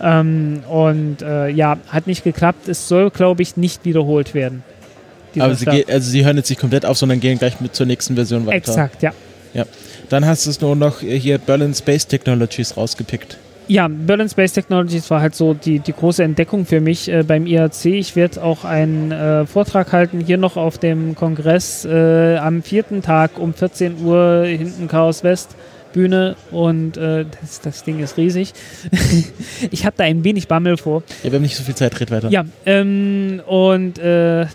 Ähm, 0.02 0.60
und 0.70 1.22
äh, 1.22 1.48
ja, 1.48 1.76
hat 1.88 2.06
nicht 2.06 2.24
geklappt. 2.24 2.68
Es 2.68 2.88
soll, 2.88 3.10
glaube 3.10 3.42
ich, 3.42 3.56
nicht 3.56 3.84
wiederholt 3.84 4.34
werden. 4.34 4.62
Aber 5.38 5.54
sie, 5.54 5.86
also 5.86 6.10
sie 6.10 6.24
hören 6.24 6.36
jetzt 6.36 6.50
nicht 6.50 6.60
komplett 6.60 6.84
auf, 6.84 6.98
sondern 6.98 7.20
gehen 7.20 7.38
gleich 7.38 7.60
mit 7.60 7.74
zur 7.74 7.86
nächsten 7.86 8.14
Version 8.14 8.46
weiter. 8.46 8.56
Exakt, 8.56 9.02
ja. 9.02 9.12
Ja. 9.54 9.64
Dann 10.08 10.26
hast 10.26 10.46
du 10.46 10.66
nur 10.66 10.76
noch 10.76 11.00
hier 11.00 11.38
Berlin 11.38 11.74
Space 11.74 12.06
Technologies 12.06 12.76
rausgepickt. 12.76 13.38
Ja, 13.68 13.88
Berlin 13.88 14.28
Space 14.28 14.52
Technologies 14.52 15.08
war 15.10 15.20
halt 15.20 15.34
so 15.34 15.54
die, 15.54 15.78
die 15.78 15.92
große 15.92 16.22
Entdeckung 16.22 16.66
für 16.66 16.80
mich 16.80 17.08
äh, 17.08 17.22
beim 17.22 17.46
IAC. 17.46 17.86
Ich 17.86 18.16
werde 18.16 18.42
auch 18.42 18.64
einen 18.64 19.12
äh, 19.12 19.46
Vortrag 19.46 19.92
halten 19.92 20.20
hier 20.20 20.36
noch 20.36 20.56
auf 20.56 20.78
dem 20.78 21.14
Kongress 21.14 21.84
äh, 21.84 22.36
am 22.36 22.62
vierten 22.62 23.02
Tag 23.02 23.38
um 23.38 23.54
14 23.54 24.04
Uhr 24.04 24.44
hinten 24.44 24.88
Chaos 24.88 25.24
West. 25.24 25.56
Bühne 25.92 26.36
und 26.50 26.96
äh, 26.96 27.26
das, 27.40 27.60
das, 27.60 27.84
Ding 27.84 28.00
ist 28.00 28.16
riesig. 28.16 28.54
ich 29.70 29.84
habe 29.84 29.94
da 29.96 30.04
ein 30.04 30.24
wenig 30.24 30.48
Bammel 30.48 30.78
vor. 30.78 31.02
Ja, 31.22 31.30
wir 31.30 31.36
haben 31.36 31.42
nicht 31.42 31.56
so 31.56 31.62
viel 31.62 31.74
Zeit, 31.74 32.00
red 32.00 32.10
weiter. 32.10 32.30
Ja, 32.30 32.44
ähm, 32.64 33.42
und 33.46 33.98
äh, 33.98 34.46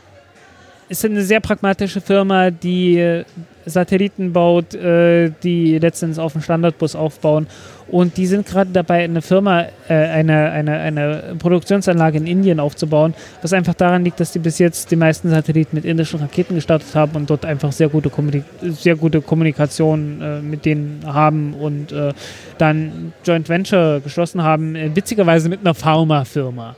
ist 0.89 1.05
eine 1.05 1.21
sehr 1.21 1.39
pragmatische 1.39 2.01
Firma, 2.01 2.49
die 2.49 3.23
Satelliten 3.67 4.33
baut, 4.33 4.73
äh, 4.73 5.31
die 5.43 5.77
letztens 5.77 6.19
auf 6.19 6.33
dem 6.33 6.41
Standardbus 6.41 6.95
aufbauen. 6.95 7.47
Und 7.89 8.17
die 8.17 8.25
sind 8.25 8.45
gerade 8.45 8.71
dabei, 8.71 9.03
eine 9.03 9.21
Firma, 9.21 9.65
äh, 9.87 9.93
eine, 9.93 10.51
eine, 10.51 10.77
eine 10.77 11.35
Produktionsanlage 11.39 12.17
in 12.17 12.27
Indien 12.27 12.59
aufzubauen, 12.59 13.13
was 13.41 13.53
einfach 13.53 13.75
daran 13.75 14.03
liegt, 14.03 14.19
dass 14.19 14.31
die 14.33 14.39
bis 14.39 14.59
jetzt 14.59 14.91
die 14.91 14.97
meisten 14.97 15.29
Satelliten 15.29 15.75
mit 15.75 15.85
indischen 15.85 16.19
Raketen 16.19 16.55
gestartet 16.55 16.93
haben 16.95 17.15
und 17.15 17.29
dort 17.29 17.45
einfach 17.45 17.71
sehr 17.71 17.87
gute, 17.87 18.09
Kommunik 18.09 18.43
sehr 18.61 18.95
gute 18.97 19.21
Kommunikation 19.21 20.21
äh, 20.21 20.41
mit 20.41 20.65
denen 20.65 21.01
haben 21.05 21.53
und 21.53 21.91
äh, 21.91 22.13
dann 22.57 23.13
Joint 23.23 23.47
Venture 23.47 24.01
geschlossen 24.01 24.43
haben, 24.43 24.75
äh, 24.75 24.93
witzigerweise 24.93 25.47
mit 25.47 25.61
einer 25.61 25.73
Pharmafirma. 25.73 26.75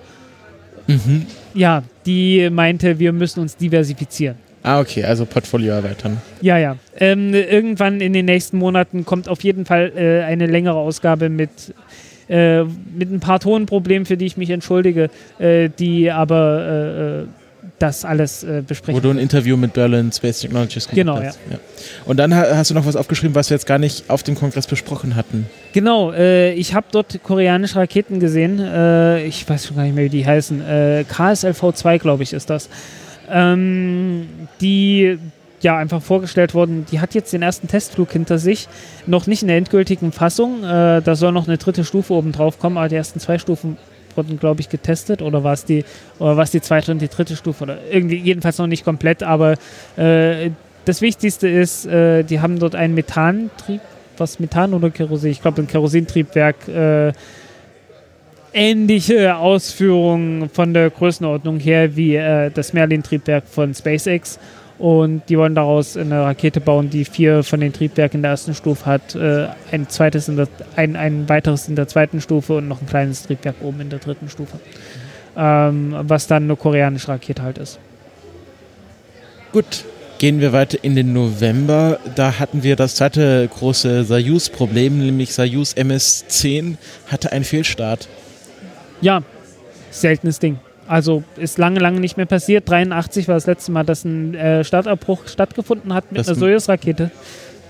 Mhm. 0.86 1.26
Ja, 1.54 1.84
die 2.06 2.50
meinte, 2.52 3.00
wir 3.00 3.14
müssen 3.14 3.40
uns 3.42 3.56
diversifizieren. 3.56 4.49
Ah, 4.64 4.80
okay, 4.80 5.04
also 5.04 5.26
Portfolio 5.26 5.74
erweitern. 5.74 6.22
Ja, 6.42 6.58
ja. 6.58 6.76
Ähm, 6.98 7.34
irgendwann 7.34 8.02
in 8.02 8.14
den 8.14 8.26
nächsten 8.26 8.58
Monaten 8.58 9.06
kommt 9.06 9.30
auf 9.30 9.42
jeden 9.44 9.66
Fall 9.66 9.92
äh, 9.96 10.24
eine 10.24 10.48
längere 10.48 10.76
Ausgabe 10.76 11.30
mit, 11.30 11.50
äh, 12.28 12.64
mit 12.64 13.12
ein 13.12 13.22
paar 13.22 13.40
Tonproblemen, 13.40 14.06
für 14.06 14.18
die 14.18 14.26
ich 14.26 14.36
mich 14.36 14.50
entschuldige, 14.50 15.10
äh, 15.40 15.70
die 15.70 16.12
aber 16.12 17.22
äh, 17.22 17.22
äh, 17.22 17.26
das 17.78 18.04
alles 18.04 18.44
äh, 18.44 18.62
besprechen. 18.68 19.02
Wo 19.02 19.02
du 19.02 19.12
ein 19.12 19.18
Interview 19.18 19.56
mit 19.56 19.72
Berlin 19.72 20.12
Space 20.12 20.42
Technologies 20.42 20.90
gemacht 20.90 20.96
genau, 20.96 21.16
hast. 21.16 21.40
Ja. 21.50 21.54
ja. 21.54 21.60
Und 22.06 22.18
dann 22.18 22.36
hast 22.36 22.70
du 22.70 22.74
noch 22.74 22.86
was 22.86 22.98
aufgeschrieben, 22.98 23.36
was 23.36 23.50
wir 23.50 23.56
jetzt 23.56 23.66
gar 23.66 23.78
nicht 23.78 24.10
auf 24.10 24.24
dem 24.24 24.36
Kongress 24.36 24.68
besprochen 24.68 25.16
hatten. 25.16 25.46
Genau, 25.72 26.12
ich 26.12 26.74
habe 26.74 26.88
dort 26.92 27.24
koreanische 27.24 27.78
Raketen 27.78 28.20
gesehen. 28.20 28.60
Ich 29.26 29.48
weiß 29.48 29.68
schon 29.68 29.78
gar 29.78 29.84
nicht 29.84 29.96
mehr, 29.96 30.04
wie 30.04 30.10
die 30.10 30.26
heißen. 30.26 30.62
Äh, 30.62 31.06
KSLV-2, 31.10 32.00
glaube 32.00 32.24
ich, 32.24 32.34
ist 32.34 32.50
das 32.50 32.68
ähm, 33.32 34.28
die 34.62 35.18
ja 35.62 35.78
einfach 35.78 36.02
vorgestellt 36.02 36.54
wurden. 36.54 36.86
Die 36.92 37.00
hat 37.00 37.14
jetzt 37.14 37.34
den 37.34 37.42
ersten 37.42 37.68
Testflug 37.68 38.12
hinter 38.12 38.38
sich, 38.38 38.68
noch 39.06 39.28
nicht 39.28 39.42
in 39.42 39.48
der 39.50 39.58
endgültigen 39.58 40.12
Fassung. 40.12 40.64
Äh, 40.64 41.02
da 41.02 41.16
soll 41.16 41.32
noch 41.32 41.48
eine 41.48 41.58
dritte 41.58 41.84
Stufe 41.84 42.14
oben 42.14 42.32
drauf 42.32 42.60
kommen, 42.60 42.78
aber 42.78 42.88
die 42.90 42.96
ersten 42.96 43.20
zwei 43.20 43.38
Stufen 43.38 43.78
wurden, 44.16 44.40
glaube 44.40 44.62
ich, 44.62 44.70
getestet 44.70 45.22
oder 45.22 45.44
war 45.44 45.54
es 45.54 45.66
die, 45.66 45.86
oder 46.18 46.36
war 46.38 46.44
es 46.44 46.52
die 46.52 46.62
zweite 46.62 46.92
und 46.92 47.02
die 47.02 47.08
dritte 47.08 47.36
Stufe 47.36 47.64
oder 47.64 47.78
irgendwie 47.92 48.18
jedenfalls 48.18 48.58
noch 48.58 48.68
nicht 48.68 48.84
komplett, 48.84 49.24
aber 49.24 49.56
äh, 49.98 50.52
das 50.86 51.02
Wichtigste 51.02 51.48
ist, 51.48 51.86
äh, 51.86 52.24
die 52.24 52.40
haben 52.40 52.58
dort 52.58 52.76
einen 52.76 52.96
Methantrieb, 52.96 53.82
was 54.18 54.40
Methan 54.40 54.74
oder 54.74 54.90
Kerosin? 54.90 55.32
Ich 55.32 55.42
glaube 55.42 55.62
ein 55.62 55.68
Kerosintriebwerk 55.68 56.68
äh, 56.68 57.14
ähnliche 58.54 59.36
Ausführungen 59.36 60.50
von 60.50 60.74
der 60.74 60.90
Größenordnung 60.90 61.60
her 61.60 61.96
wie 61.96 62.16
äh, 62.16 62.50
das 62.52 62.74
Merlin-Triebwerk 62.74 63.46
von 63.48 63.74
SpaceX. 63.74 64.40
Und 64.78 65.24
die 65.28 65.38
wollen 65.38 65.56
daraus 65.56 65.98
eine 65.98 66.22
Rakete 66.22 66.62
bauen, 66.62 66.90
die 66.90 67.04
vier 67.04 67.44
von 67.44 67.60
den 67.60 67.74
Triebwerken 67.74 68.20
in 68.20 68.22
der 68.22 68.32
ersten 68.32 68.54
Stufe 68.54 68.86
hat, 68.86 69.14
äh, 69.14 69.48
ein 69.72 69.90
zweites 69.90 70.30
in 70.30 70.38
der, 70.38 70.48
ein, 70.78 70.96
ein 70.96 71.28
weiteres 71.28 71.68
in 71.68 71.76
der 71.76 71.90
zweiten 71.90 72.22
Stufe 72.22 72.56
und 72.56 72.70
noch 72.70 72.82
ein 72.82 72.88
kleines 72.88 73.24
Triebwerk 73.24 73.56
oben 73.62 73.82
in 73.82 73.90
der 73.90 74.00
dritten 74.00 74.30
Stufe. 74.30 74.58
Ähm, 75.38 75.96
was 76.04 76.28
dann 76.28 76.44
eine 76.44 76.56
koreanische 76.56 77.10
Rakete 77.10 77.44
halt 77.44 77.58
ist. 77.58 77.78
Gut, 79.52 79.84
gehen 80.18 80.40
wir 80.40 80.54
weiter 80.54 80.78
in 80.82 80.96
den 80.96 81.12
November. 81.12 82.00
Da 82.16 82.40
hatten 82.40 82.64
wir 82.64 82.78
das 82.78 82.96
zweite 82.96 83.50
große 83.50 84.06
Soyuz-Problem, 84.06 85.00
nämlich 85.00 85.34
Soyuz 85.34 85.74
MS-10 85.74 86.76
hatte 87.08 87.32
einen 87.34 87.44
Fehlstart. 87.44 88.08
Ja, 89.02 89.22
seltenes 89.92 90.40
Ding. 90.40 90.60
Also 90.88 91.24
ist 91.38 91.58
lange, 91.58 91.80
lange 91.80 92.00
nicht 92.00 92.18
mehr 92.18 92.26
passiert. 92.26 92.68
83 92.68 93.28
war 93.28 93.36
das 93.36 93.46
letzte 93.46 93.72
Mal, 93.72 93.84
dass 93.84 94.06
ein 94.06 94.34
äh, 94.34 94.64
Startabbruch 94.64 95.28
stattgefunden 95.28 95.94
hat 95.94 96.12
mit 96.12 96.20
das 96.20 96.30
einer 96.30 96.38
Soyuz-Rakete. 96.38 97.12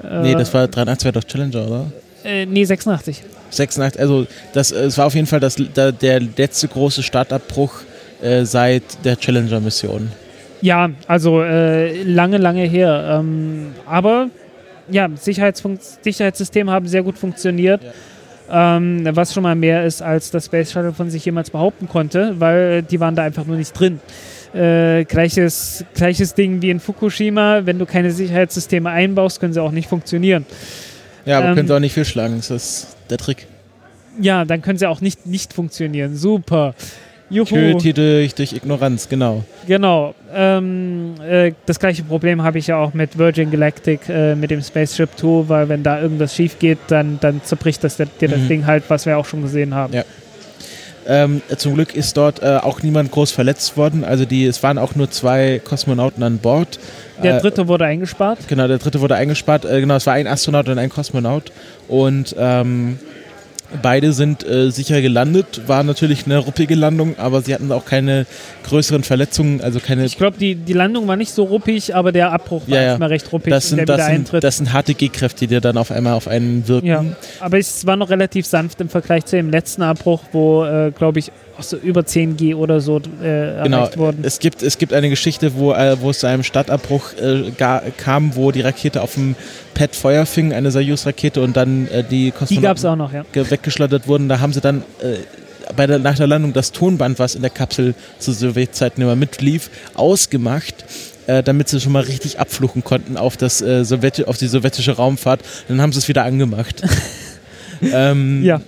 Äh, 0.03 0.21
nee, 0.21 0.33
das 0.33 0.53
war 0.53 0.67
83 0.67 1.05
war 1.05 1.11
doch 1.11 1.23
Challenger, 1.25 1.67
oder? 1.67 1.91
Äh, 2.23 2.45
nee, 2.45 2.63
86. 2.63 3.21
86, 3.49 3.99
also 3.99 4.25
das, 4.53 4.71
es 4.71 4.97
war 4.97 5.07
auf 5.07 5.15
jeden 5.15 5.27
Fall 5.27 5.39
das, 5.39 5.57
da, 5.73 5.91
der 5.91 6.21
letzte 6.21 6.67
große 6.67 7.03
Startabbruch 7.03 7.73
äh, 8.21 8.45
seit 8.45 8.83
der 9.03 9.17
Challenger-Mission. 9.17 10.11
Ja, 10.61 10.89
also 11.07 11.41
äh, 11.41 12.03
lange, 12.03 12.37
lange 12.37 12.63
her. 12.63 13.19
Ähm, 13.19 13.73
aber 13.85 14.29
ja, 14.89 15.09
Sicherheitssysteme 15.15 16.71
haben 16.71 16.87
sehr 16.87 17.03
gut 17.03 17.17
funktioniert. 17.17 17.83
Ja 17.83 17.91
ähm, 18.51 19.07
was 19.11 19.33
schon 19.33 19.43
mal 19.43 19.55
mehr 19.55 19.85
ist, 19.85 20.01
als 20.01 20.31
das 20.31 20.45
Space 20.45 20.71
Shuttle 20.71 20.93
von 20.93 21.09
sich 21.09 21.25
jemals 21.25 21.49
behaupten 21.49 21.87
konnte, 21.87 22.35
weil 22.39 22.83
die 22.83 22.99
waren 22.99 23.15
da 23.15 23.23
einfach 23.23 23.45
nur 23.45 23.57
nicht 23.57 23.77
drin. 23.77 23.99
Äh, 24.53 25.05
gleiches, 25.05 25.85
gleiches 25.93 26.33
Ding 26.33 26.61
wie 26.61 26.71
in 26.71 26.79
Fukushima, 26.79 27.65
wenn 27.65 27.77
du 27.77 27.85
keine 27.85 28.11
Sicherheitssysteme 28.11 28.89
einbaust, 28.89 29.39
können 29.39 29.53
sie 29.53 29.61
auch 29.61 29.71
nicht 29.71 29.87
funktionieren. 29.87 30.45
Ja, 31.25 31.37
aber 31.37 31.49
ähm, 31.49 31.55
können 31.55 31.67
sie 31.67 31.75
auch 31.75 31.79
nicht 31.79 31.93
viel 31.93 32.05
schlagen, 32.05 32.37
das 32.37 32.49
ist 32.49 32.97
der 33.09 33.17
Trick. 33.17 33.47
Ja, 34.19 34.45
dann 34.45 34.61
können 34.61 34.79
sie 34.79 34.87
auch 34.87 35.01
nicht 35.01 35.27
nicht 35.27 35.53
funktionieren. 35.53 36.15
Super. 36.15 36.73
Juhu. 37.29 37.45
Töte 37.45 37.93
durch, 37.93 38.35
durch 38.35 38.53
Ignoranz, 38.53 39.07
genau. 39.07 39.43
Genau. 39.67 40.15
Ähm, 40.33 41.15
äh, 41.27 41.53
das 41.65 41.79
gleiche 41.79 42.03
Problem 42.03 42.41
habe 42.43 42.57
ich 42.57 42.67
ja 42.67 42.77
auch 42.77 42.93
mit 42.93 43.17
Virgin 43.17 43.51
Galactic, 43.51 44.01
äh, 44.09 44.35
mit 44.35 44.51
dem 44.51 44.61
Spaceship 44.61 45.09
2, 45.15 45.49
weil 45.49 45.69
wenn 45.69 45.83
da 45.83 46.01
irgendwas 46.01 46.35
schief 46.35 46.57
geht, 46.59 46.79
dann, 46.87 47.19
dann 47.21 47.41
zerbricht 47.43 47.83
das, 47.83 47.97
dir 47.97 48.07
das 48.19 48.39
mhm. 48.39 48.47
Ding 48.47 48.65
halt, 48.65 48.83
was 48.87 49.05
wir 49.05 49.17
auch 49.17 49.25
schon 49.25 49.41
gesehen 49.41 49.73
haben. 49.73 49.93
Ja. 49.93 50.03
Ähm, 51.07 51.41
zum 51.57 51.73
Glück 51.73 51.95
ist 51.95 52.17
dort 52.17 52.43
äh, 52.43 52.57
auch 52.61 52.83
niemand 52.83 53.11
groß 53.11 53.31
verletzt 53.31 53.77
worden. 53.77 54.03
Also 54.03 54.25
die, 54.25 54.45
es 54.45 54.61
waren 54.61 54.77
auch 54.77 54.93
nur 54.93 55.09
zwei 55.09 55.59
Kosmonauten 55.63 56.21
an 56.21 56.37
Bord. 56.37 56.79
Der 57.23 57.37
äh, 57.37 57.41
dritte 57.41 57.67
wurde 57.67 57.85
eingespart. 57.85 58.47
Genau, 58.47 58.67
der 58.67 58.77
dritte 58.77 59.01
wurde 59.01 59.15
eingespart. 59.15 59.65
Äh, 59.65 59.81
genau, 59.81 59.95
es 59.95 60.05
war 60.05 60.13
ein 60.13 60.27
Astronaut 60.27 60.69
und 60.69 60.77
ein 60.77 60.89
Kosmonaut. 60.89 61.51
Und 61.87 62.35
ähm, 62.37 62.99
Beide 63.81 64.13
sind 64.13 64.45
äh, 64.45 64.71
sicher 64.71 65.01
gelandet, 65.01 65.61
war 65.67 65.83
natürlich 65.83 66.25
eine 66.25 66.39
ruppige 66.39 66.75
Landung, 66.75 67.17
aber 67.19 67.41
sie 67.41 67.53
hatten 67.53 67.71
auch 67.71 67.85
keine 67.85 68.25
größeren 68.63 69.03
Verletzungen, 69.03 69.61
also 69.61 69.79
keine. 69.79 70.05
Ich 70.05 70.17
glaube, 70.17 70.37
die, 70.37 70.55
die 70.55 70.73
Landung 70.73 71.07
war 71.07 71.15
nicht 71.15 71.31
so 71.31 71.43
ruppig, 71.43 71.95
aber 71.95 72.11
der 72.11 72.31
Abbruch 72.31 72.63
war 72.67 72.77
ja, 72.77 72.83
erstmal 72.83 73.09
recht 73.09 73.31
ruppig. 73.31 73.51
Das 73.51 73.69
sind, 73.69 73.87
das 73.87 74.05
sind, 74.07 74.31
das 74.43 74.57
sind 74.57 74.73
harte 74.73 74.95
G-Kräfte, 74.95 75.45
die 75.47 75.59
dann 75.59 75.77
auf 75.77 75.91
einmal 75.91 76.13
auf 76.13 76.27
einen 76.27 76.67
wirken. 76.67 76.87
Ja, 76.87 77.05
aber 77.39 77.59
es 77.59 77.85
war 77.85 77.95
noch 77.95 78.09
relativ 78.09 78.45
sanft 78.45 78.81
im 78.81 78.89
Vergleich 78.89 79.25
zu 79.25 79.35
dem 79.35 79.49
letzten 79.49 79.83
Abbruch, 79.83 80.23
wo, 80.31 80.65
äh, 80.65 80.91
glaube 80.91 81.19
ich, 81.19 81.31
so 81.63 81.77
über 81.77 82.05
10 82.05 82.37
G 82.37 82.53
oder 82.53 82.81
so 82.81 82.97
äh, 82.97 83.63
genau. 83.63 83.77
erreicht 83.77 83.97
wurden. 83.97 84.23
Es 84.23 84.39
gibt, 84.39 84.61
es 84.63 84.77
gibt 84.77 84.93
eine 84.93 85.09
Geschichte, 85.09 85.55
wo, 85.55 85.73
äh, 85.73 85.97
wo 86.01 86.09
es 86.09 86.19
zu 86.19 86.27
einem 86.27 86.43
Stadtabbruch 86.43 87.13
äh, 87.13 87.51
gar, 87.57 87.81
kam, 87.97 88.35
wo 88.35 88.51
die 88.51 88.61
Rakete 88.61 89.01
auf 89.01 89.15
dem 89.15 89.35
Pad 89.73 89.95
Feuer 89.95 90.25
fing, 90.25 90.53
eine 90.53 90.71
Soyuz-Rakete 90.71 91.41
und 91.41 91.55
dann 91.55 91.87
äh, 91.87 92.03
die 92.03 92.31
Kosmonauten 92.31 92.85
auch 92.85 92.95
noch, 92.95 93.13
ja. 93.13 93.23
weggeschleudert 93.33 94.07
wurden. 94.07 94.29
Da 94.29 94.39
haben 94.39 94.53
sie 94.53 94.61
dann 94.61 94.83
äh, 95.01 95.17
bei 95.75 95.87
der, 95.87 95.99
nach 95.99 96.15
der 96.15 96.27
Landung 96.27 96.53
das 96.53 96.71
Tonband, 96.71 97.19
was 97.19 97.35
in 97.35 97.41
der 97.41 97.51
Kapsel 97.51 97.93
zu 98.17 98.31
Sowjetzeiten 98.33 99.03
immer 99.03 99.15
mitlief, 99.15 99.69
ausgemacht 99.95 100.85
äh, 101.29 101.43
damit 101.43 101.69
sie 101.69 101.79
schon 101.79 101.91
mal 101.91 102.03
richtig 102.03 102.39
abfluchen 102.39 102.83
konnten 102.83 103.15
auf, 103.15 103.37
das, 103.37 103.61
äh, 103.61 103.85
Sowjet 103.85 104.27
auf 104.27 104.37
die 104.37 104.47
sowjetische 104.47 104.93
Raumfahrt. 104.93 105.41
Dann 105.67 105.79
haben 105.79 105.93
sie 105.93 105.99
es 105.99 106.07
wieder 106.07 106.23
angemacht. 106.23 106.81
ähm, 107.81 108.43
Ja. 108.43 108.61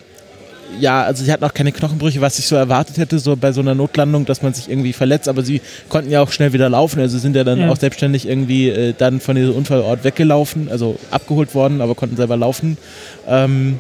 Ja, 0.80 1.04
also 1.04 1.24
sie 1.24 1.32
hatten 1.32 1.44
auch 1.44 1.54
keine 1.54 1.72
Knochenbrüche, 1.72 2.22
was 2.22 2.40
ich 2.40 2.48
so 2.48 2.56
erwartet 2.56 2.98
hätte, 2.98 3.20
so 3.20 3.36
bei 3.36 3.52
so 3.52 3.62
einer 3.62 3.76
Notlandung, 3.76 4.26
dass 4.26 4.42
man 4.42 4.54
sich 4.54 4.70
irgendwie 4.70 4.94
verletzt, 4.94 5.28
aber 5.28 5.42
sie 5.44 5.62
konnten 5.90 6.10
ja 6.12 6.22
auch 6.22 6.32
schnell 6.32 6.54
wieder 6.54 6.70
laufen, 6.70 7.00
also 7.00 7.18
sind 7.18 7.36
ja 7.36 7.44
dann 7.44 7.60
Ja. 7.62 7.70
auch 7.70 7.78
selbstständig 7.78 8.28
irgendwie 8.28 8.70
äh, 8.70 8.94
dann 8.98 9.20
von 9.20 9.36
diesem 9.36 9.56
Unfallort 9.56 10.04
weggelaufen, 10.04 10.70
also 10.72 10.98
abgeholt 11.12 11.54
worden, 11.56 11.82
aber 11.82 11.96
konnten 11.96 12.16
selber 12.16 12.38
laufen. 12.38 12.78
Ähm, 13.28 13.80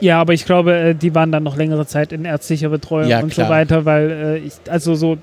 Ja, 0.00 0.20
aber 0.20 0.32
ich 0.32 0.44
glaube, 0.44 0.74
äh, 0.76 0.94
die 0.94 1.14
waren 1.14 1.32
dann 1.32 1.42
noch 1.42 1.56
längere 1.56 1.86
Zeit 1.86 2.12
in 2.12 2.24
ärztlicher 2.24 2.68
Betreuung 2.68 3.08
Ja, 3.08 3.20
und 3.20 3.30
klar. 3.32 3.46
so 3.48 3.52
weiter, 3.52 3.84
weil 3.84 4.10
äh, 4.10 4.38
ich, 4.38 4.52
also 4.68 4.94
so, 4.94 5.18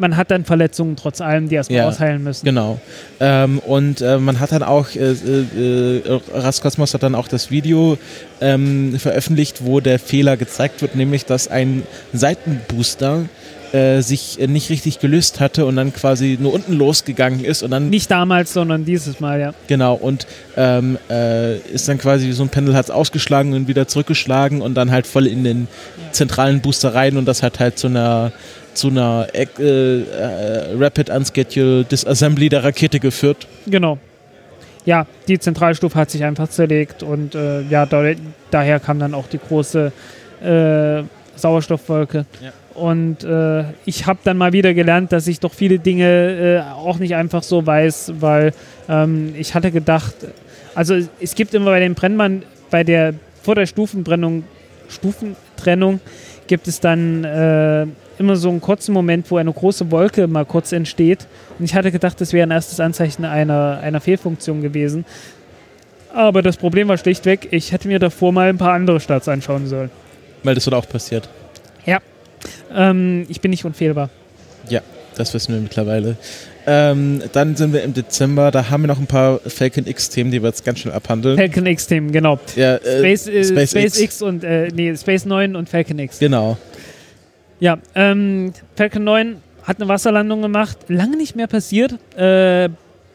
man 0.00 0.16
hat 0.16 0.30
dann 0.30 0.44
Verletzungen 0.44 0.96
trotz 0.96 1.20
allem, 1.20 1.48
die 1.48 1.54
erstmal 1.54 1.78
Ja. 1.80 1.88
ausheilen 1.88 2.22
müssen. 2.24 2.44
Genau. 2.44 2.80
Ähm, 3.20 3.58
und 3.60 4.00
äh, 4.00 4.18
man 4.18 4.40
hat 4.40 4.52
dann 4.52 4.62
auch, 4.62 4.88
äh, 4.94 5.12
äh, 5.12 5.98
äh, 5.98 6.20
Raskosmos 6.34 6.94
hat 6.94 7.02
dann 7.02 7.14
auch 7.14 7.28
das 7.28 7.50
Video 7.50 7.98
ähm, 8.40 8.98
veröffentlicht, 8.98 9.64
wo 9.64 9.80
der 9.80 9.98
Fehler 9.98 10.36
gezeigt 10.36 10.82
wird, 10.82 10.96
nämlich 10.96 11.26
dass 11.26 11.48
ein 11.48 11.82
Seitenbooster 12.12 13.24
äh, 13.72 14.00
sich 14.00 14.38
nicht 14.48 14.68
richtig 14.70 14.98
gelöst 14.98 15.38
hatte 15.38 15.64
und 15.64 15.76
dann 15.76 15.92
quasi 15.92 16.36
nur 16.40 16.52
unten 16.52 16.72
losgegangen 16.72 17.44
ist 17.44 17.62
und 17.62 17.70
dann 17.70 17.88
Nicht 17.88 18.10
damals, 18.10 18.52
sondern 18.52 18.84
dieses 18.84 19.20
Mal, 19.20 19.38
ja. 19.40 19.54
genau 19.68 19.94
und 19.94 20.26
ähm, 20.56 20.98
äh, 21.08 21.58
ist 21.58 21.88
dann 21.88 21.98
quasi 21.98 22.26
wie 22.26 22.32
so 22.32 22.42
ein 22.42 22.48
Pendel 22.48 22.74
hat 22.74 22.86
es 22.86 22.90
ausgeschlagen 22.90 23.52
und 23.52 23.68
wieder 23.68 23.86
zurückgeschlagen 23.86 24.60
und 24.60 24.74
dann 24.74 24.90
halt 24.90 25.06
voll 25.06 25.26
in 25.28 25.44
den 25.44 25.68
zentralen 26.10 26.60
Booster 26.60 26.94
rein 26.94 27.16
und 27.16 27.26
das 27.26 27.44
hat 27.44 27.60
halt 27.60 27.78
zu 27.78 27.86
einer 27.86 28.32
zu 28.74 28.88
einer 28.88 29.26
äh, 29.32 29.42
äh, 29.44 30.76
Rapid 30.78 31.10
Unscheduled 31.10 31.90
Disassembly 31.90 32.48
der 32.48 32.64
Rakete 32.64 33.00
geführt. 33.00 33.46
Genau. 33.66 33.98
Ja, 34.86 35.06
die 35.28 35.38
Zentralstufe 35.38 35.94
hat 35.98 36.10
sich 36.10 36.24
einfach 36.24 36.48
zerlegt 36.48 37.02
und 37.02 37.34
äh, 37.34 37.62
ja, 37.62 37.84
da, 37.86 38.02
daher 38.50 38.80
kam 38.80 38.98
dann 38.98 39.12
auch 39.14 39.26
die 39.28 39.38
große 39.38 39.92
äh, 40.42 41.02
Sauerstoffwolke. 41.36 42.24
Ja. 42.42 42.52
Und 42.74 43.24
äh, 43.24 43.64
ich 43.84 44.06
habe 44.06 44.20
dann 44.24 44.38
mal 44.38 44.52
wieder 44.54 44.72
gelernt, 44.72 45.12
dass 45.12 45.26
ich 45.26 45.38
doch 45.40 45.52
viele 45.52 45.78
Dinge 45.78 46.62
äh, 46.66 46.72
auch 46.72 46.98
nicht 46.98 47.14
einfach 47.14 47.42
so 47.42 47.66
weiß, 47.66 48.12
weil 48.20 48.52
ähm, 48.88 49.34
ich 49.36 49.54
hatte 49.54 49.70
gedacht, 49.70 50.14
also 50.74 50.94
es- 51.20 51.34
gibt 51.34 51.52
immer 51.52 51.66
bei 51.72 51.80
den 51.80 51.94
Brennmann, 51.94 52.42
bei 52.70 52.84
der 52.84 53.12
vor 53.42 53.54
der 53.56 53.66
Stufenbrennung, 53.66 54.44
Stufentrennung 54.88 56.00
gibt 56.46 56.68
es 56.68 56.80
dann 56.80 57.24
immer 58.20 58.36
so 58.36 58.48
einen 58.50 58.60
kurzen 58.60 58.92
Moment, 58.92 59.30
wo 59.30 59.38
eine 59.38 59.52
große 59.52 59.90
Wolke 59.90 60.26
mal 60.28 60.44
kurz 60.44 60.72
entsteht. 60.72 61.26
Und 61.58 61.64
ich 61.64 61.74
hatte 61.74 61.90
gedacht, 61.90 62.20
das 62.20 62.32
wäre 62.32 62.46
ein 62.46 62.50
erstes 62.50 62.78
Anzeichen 62.78 63.24
einer, 63.24 63.80
einer 63.82 64.00
Fehlfunktion 64.00 64.62
gewesen. 64.62 65.04
Aber 66.12 66.42
das 66.42 66.56
Problem 66.56 66.88
war 66.88 66.98
schlichtweg, 66.98 67.48
ich 67.50 67.72
hätte 67.72 67.88
mir 67.88 67.98
davor 67.98 68.32
mal 68.32 68.48
ein 68.48 68.58
paar 68.58 68.74
andere 68.74 69.00
Starts 69.00 69.28
anschauen 69.28 69.66
sollen. 69.66 69.90
Weil 70.42 70.54
das 70.54 70.66
wird 70.66 70.74
auch 70.74 70.88
passiert. 70.88 71.28
Ähm, 72.74 73.26
ich 73.28 73.40
bin 73.40 73.50
nicht 73.50 73.64
unfehlbar. 73.64 74.10
Das 75.16 75.34
wissen 75.34 75.54
wir 75.54 75.60
mittlerweile. 75.60 76.16
Ähm, 76.66 77.22
dann 77.32 77.56
sind 77.56 77.72
wir 77.72 77.82
im 77.82 77.92
Dezember, 77.94 78.50
da 78.50 78.70
haben 78.70 78.82
wir 78.84 78.88
noch 78.88 78.98
ein 78.98 79.06
paar 79.06 79.40
Falcon 79.40 79.86
X-Themen, 79.86 80.30
die 80.30 80.42
wir 80.42 80.48
jetzt 80.48 80.64
ganz 80.64 80.78
schnell 80.80 80.94
abhandeln. 80.94 81.36
Falcon 81.36 81.66
X-Team, 81.66 82.12
genau. 82.12 82.38
ja, 82.54 82.76
äh, 82.76 82.98
Space, 82.98 83.26
äh, 83.26 83.44
SpaceX. 83.44 83.70
Space 83.70 83.98
X 83.98 84.22
und, 84.22 84.44
äh, 84.44 84.68
nee, 84.68 84.94
Space 84.96 85.24
9 85.24 85.56
und 85.56 85.68
Falcon 85.68 85.98
X. 85.98 86.18
Genau. 86.18 86.56
Ja, 87.60 87.78
ähm, 87.94 88.52
Falcon 88.76 89.04
9 89.04 89.36
hat 89.62 89.78
eine 89.80 89.88
Wasserlandung 89.88 90.42
gemacht. 90.42 90.78
Lange 90.88 91.16
nicht 91.16 91.36
mehr 91.36 91.46
passiert. 91.46 91.92
Äh, 92.16 92.70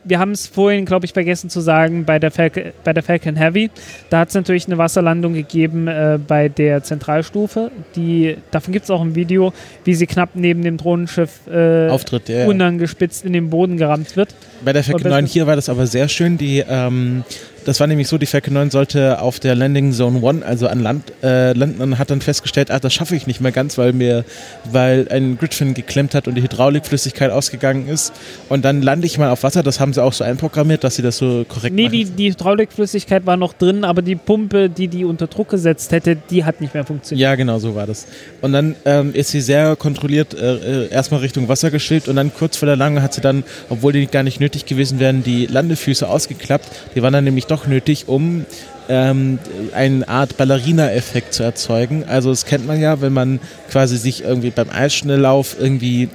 wir 0.08 0.20
haben 0.20 0.32
es 0.32 0.46
vorhin, 0.46 0.86
glaube 0.86 1.06
ich, 1.08 1.14
vergessen 1.14 1.50
zu 1.50 1.62
sagen, 1.62 2.06
bei 2.06 2.20
der, 2.20 2.30
Falcon, 2.30 2.66
bei 2.84 2.94
der 2.94 3.02
Falcon 3.02 3.36
Heavy. 3.36 3.72
Da 4.12 4.20
hat 4.20 4.30
es 4.30 4.36
natürlich 4.36 4.68
eine 4.68 4.78
Wasserlandung 4.78 5.34
gegeben 5.34 5.88
äh, 5.88 6.20
bei 6.26 6.48
der 6.48 6.84
Zentralstufe. 6.84 7.72
Die, 7.96 8.38
davon 8.52 8.72
gibt 8.72 8.84
es 8.86 8.92
auch 8.92 9.02
ein 9.02 9.16
Video, 9.16 9.52
wie 9.84 9.96
sie 9.96 10.06
knapp 10.06 10.30
neben 10.36 10.62
dem 10.62 10.78
Drohnenschiff 10.78 11.48
äh, 11.52 11.90
Auftritt, 11.90 12.30
ja. 12.30 12.46
unangespitzt 12.46 13.26
in 13.26 13.34
den 13.34 13.50
Boden 13.50 13.78
gerammt 13.78 14.16
wird. 14.16 14.36
Bei 14.64 14.74
der 14.74 14.84
Falcon 14.84 15.02
Aber 15.02 15.10
9 15.16 15.24
das- 15.26 15.34
hier 15.34 15.48
war 15.48 15.56
das 15.56 15.70
aber 15.70 15.88
sehr 15.88 16.08
schön. 16.08 16.38
Die, 16.38 16.64
ähm, 16.70 17.24
das 17.66 17.80
war 17.80 17.88
nämlich 17.88 18.08
so, 18.08 18.18
die 18.18 18.26
Falcon 18.26 18.54
9 18.54 18.70
sollte 18.72 19.20
auf 19.22 19.40
der 19.40 19.56
Landing 19.56 19.92
Zone 19.92 20.26
1, 20.26 20.44
also 20.44 20.68
an 20.68 20.80
Land, 20.80 21.12
äh, 21.24 21.54
landen 21.54 21.82
und 21.82 21.98
hat 22.00 22.10
dann 22.12 22.22
festgestellt, 22.22 22.72
ah, 22.72 22.80
das 22.80 22.94
schaffe 22.94 23.16
ich 23.16 23.28
nicht 23.28 23.42
mehr 23.42 23.52
ganz, 23.52 23.78
weil 23.78 23.92
mir, 23.94 24.24
weil 24.72 25.08
ein 25.10 25.38
Gridfin 25.38 25.74
geklemmt 25.74 26.16
hat 26.16 26.28
und 26.28 26.36
die 26.36 26.44
Hydraulikflüssigkeit 26.44 27.32
ausgegangen 27.32 27.88
ist. 27.88 28.14
Und 28.50 28.64
dann 28.66 28.82
lande 28.82 29.08
ich 29.08 29.18
mal 29.18 29.30
auf 29.30 29.44
Wasser, 29.44 29.64
das 29.64 29.80
haben 29.80 29.94
sie 29.94 30.04
auch 30.04 30.14
so 30.14 30.24
einprogrammiert, 30.24 30.84
dass 30.84 30.96
sie 30.96 31.02
das 31.02 31.18
so 31.18 31.46
korrekt 31.48 31.76
Nee, 31.76 31.84
machen. 31.84 31.92
die, 31.94 32.06
die 32.06 32.30
Hydraulikflüssigkeit 32.32 33.26
war 33.26 33.38
noch 33.38 33.54
drin, 33.54 33.84
aber 33.84 34.02
die 34.02 34.16
Pumpe, 34.16 34.70
die 34.70 34.88
die 34.88 35.04
unter 35.06 35.28
Druck 35.28 35.50
gesetzt 35.50 35.92
hätte, 35.92 36.16
die 36.30 36.44
hat 36.46 36.62
nicht 36.62 36.74
mehr 36.74 36.86
funktioniert. 36.86 37.22
Ja, 37.22 37.36
genau, 37.36 37.58
so 37.60 37.76
war 37.76 37.88
das. 37.88 38.06
Und 38.42 38.54
dann 38.54 38.76
ähm, 38.86 39.14
ist 39.14 39.30
sie 39.30 39.42
sehr 39.42 39.76
kontrolliert 39.76 40.34
äh, 40.34 40.86
äh, 40.86 40.90
erstmal 40.90 41.22
Richtung 41.22 41.48
Wasser 41.48 41.72
geschwebt 41.72 42.08
und 42.08 42.16
dann 42.16 42.32
kurz 42.34 42.58
vor 42.58 42.68
der 42.68 42.76
Landung 42.76 43.02
hat 43.02 43.14
sie 43.14 43.22
dann, 43.22 43.44
obwohl 43.70 43.94
die 43.94 44.06
gar 44.08 44.24
nicht 44.24 44.40
nötig 44.40 44.66
gewesen 44.66 45.00
wären, 45.00 45.24
die 45.24 45.46
Landefüße 45.48 46.08
ausgeklappt. 46.08 46.68
Die 46.94 47.02
waren 47.02 47.14
dann 47.14 47.24
nämlich 47.24 47.46
doch 47.48 47.55
nötig, 47.66 48.08
um 48.08 48.46
ähm, 48.90 49.40
eine 49.74 50.08
Art 50.08 50.38
Ballerina-Effekt 50.38 51.34
zu 51.34 51.44
erzeugen. 51.44 52.04
Also 52.08 52.30
das 52.30 52.46
kennt 52.46 52.68
man 52.68 52.80
ja, 52.80 53.02
wenn 53.02 53.14
man 53.14 53.40
quasi 53.70 53.98
sich 53.98 54.24
irgendwie 54.24 54.52
beim 54.52 54.70
Eisschnelllauf 54.70 55.56
irgendwie 55.60 56.10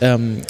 ähm, 0.00 0.42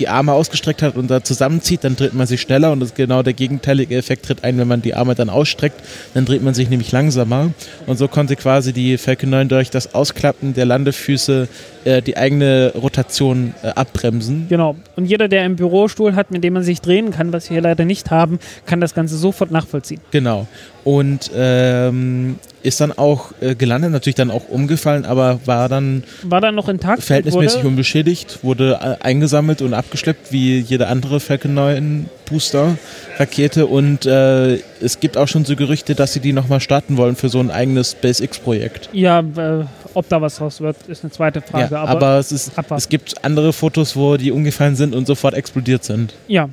die 0.00 0.08
Arme 0.08 0.32
ausgestreckt 0.32 0.82
hat 0.82 0.96
und 0.96 1.10
da 1.10 1.22
zusammenzieht, 1.22 1.84
dann 1.84 1.94
dreht 1.94 2.14
man 2.14 2.26
sich 2.26 2.40
schneller 2.40 2.72
und 2.72 2.80
das 2.80 2.94
genau 2.94 3.22
der 3.22 3.34
gegenteilige 3.34 3.96
Effekt 3.96 4.24
tritt 4.24 4.42
ein, 4.42 4.58
wenn 4.58 4.66
man 4.66 4.82
die 4.82 4.94
Arme 4.94 5.14
dann 5.14 5.30
ausstreckt, 5.30 5.80
dann 6.14 6.24
dreht 6.24 6.42
man 6.42 6.54
sich 6.54 6.70
nämlich 6.70 6.90
langsamer 6.90 7.52
und 7.86 7.98
so 7.98 8.08
konnte 8.08 8.34
quasi 8.36 8.72
die 8.72 8.98
Falcon 8.98 9.30
9 9.30 9.48
durch 9.48 9.70
das 9.70 9.94
Ausklappen 9.94 10.54
der 10.54 10.64
Landefüße 10.64 11.48
äh, 11.84 12.02
die 12.02 12.16
eigene 12.16 12.72
Rotation 12.74 13.54
äh, 13.62 13.68
abbremsen. 13.68 14.46
Genau. 14.48 14.76
Und 14.96 15.06
jeder, 15.06 15.28
der 15.28 15.42
einen 15.42 15.56
Bürostuhl 15.56 16.14
hat, 16.14 16.30
mit 16.30 16.44
dem 16.44 16.54
man 16.54 16.62
sich 16.62 16.80
drehen 16.80 17.10
kann, 17.10 17.32
was 17.32 17.48
wir 17.48 17.54
hier 17.54 17.62
leider 17.62 17.84
nicht 17.84 18.10
haben, 18.10 18.38
kann 18.66 18.80
das 18.80 18.94
Ganze 18.94 19.16
sofort 19.16 19.50
nachvollziehen. 19.50 20.00
Genau. 20.10 20.46
Und 20.84 21.30
ähm, 21.34 22.38
ist 22.62 22.80
dann 22.80 22.92
auch 22.92 23.32
äh, 23.40 23.54
gelandet, 23.54 23.90
natürlich 23.92 24.14
dann 24.16 24.30
auch 24.30 24.48
umgefallen, 24.48 25.04
aber 25.04 25.40
war 25.44 25.68
dann 25.68 26.04
War 26.22 26.40
dann 26.40 26.54
noch 26.54 26.68
intakt? 26.68 27.02
verhältnismäßig 27.02 27.58
wurde, 27.60 27.68
unbeschädigt, 27.68 28.38
wurde 28.42 28.78
äh, 29.00 29.04
eingesammelt 29.04 29.62
und 29.62 29.74
abgeschleppt 29.74 30.32
wie 30.32 30.58
jede 30.58 30.88
andere 30.88 31.20
Falcon 31.20 31.54
9 31.54 32.06
Booster 32.26 32.76
Rakete 33.18 33.66
und 33.66 34.06
äh, 34.06 34.58
es 34.80 35.00
gibt 35.00 35.16
auch 35.16 35.26
schon 35.28 35.44
so 35.44 35.56
Gerüchte, 35.56 35.94
dass 35.94 36.12
sie 36.12 36.20
die 36.20 36.32
nochmal 36.32 36.60
starten 36.60 36.96
wollen 36.96 37.16
für 37.16 37.28
so 37.28 37.40
ein 37.40 37.50
eigenes 37.50 37.92
SpaceX-Projekt. 37.92 38.90
Ja, 38.92 39.20
äh, 39.20 39.64
ob 39.94 40.08
da 40.08 40.20
was 40.22 40.36
draus 40.36 40.60
wird, 40.60 40.76
ist 40.86 41.02
eine 41.02 41.10
zweite 41.10 41.40
Frage. 41.42 41.74
Ja, 41.74 41.82
aber, 41.82 41.90
aber 41.90 42.18
es, 42.18 42.30
ist, 42.30 42.52
es 42.76 42.88
gibt 42.88 43.24
andere 43.24 43.52
Fotos, 43.52 43.96
wo 43.96 44.16
die 44.16 44.30
umgefallen 44.30 44.76
sind 44.76 44.94
und 44.94 45.06
sofort 45.06 45.34
explodiert 45.34 45.84
sind. 45.84 46.14
ja. 46.28 46.48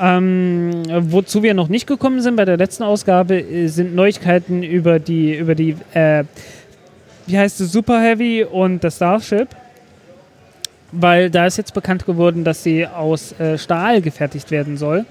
Ähm, 0.00 0.82
wozu 1.10 1.42
wir 1.42 1.54
noch 1.54 1.68
nicht 1.68 1.86
gekommen 1.86 2.20
sind 2.20 2.36
bei 2.36 2.44
der 2.44 2.56
letzten 2.56 2.84
Ausgabe, 2.84 3.40
äh, 3.40 3.66
sind 3.66 3.94
Neuigkeiten 3.94 4.62
über 4.62 4.98
die, 4.98 5.34
über 5.34 5.54
die, 5.54 5.76
äh, 5.92 6.24
wie 7.26 7.38
heißt 7.38 7.60
es, 7.60 7.72
Super 7.72 8.00
Heavy 8.00 8.44
und 8.44 8.84
das 8.84 8.96
Starship. 8.96 9.48
Weil 10.92 11.30
da 11.30 11.46
ist 11.46 11.58
jetzt 11.58 11.74
bekannt 11.74 12.06
geworden, 12.06 12.44
dass 12.44 12.62
sie 12.62 12.86
aus 12.86 13.38
äh, 13.38 13.58
Stahl 13.58 14.00
gefertigt 14.00 14.50
werden 14.50 14.76
soll. 14.76 15.04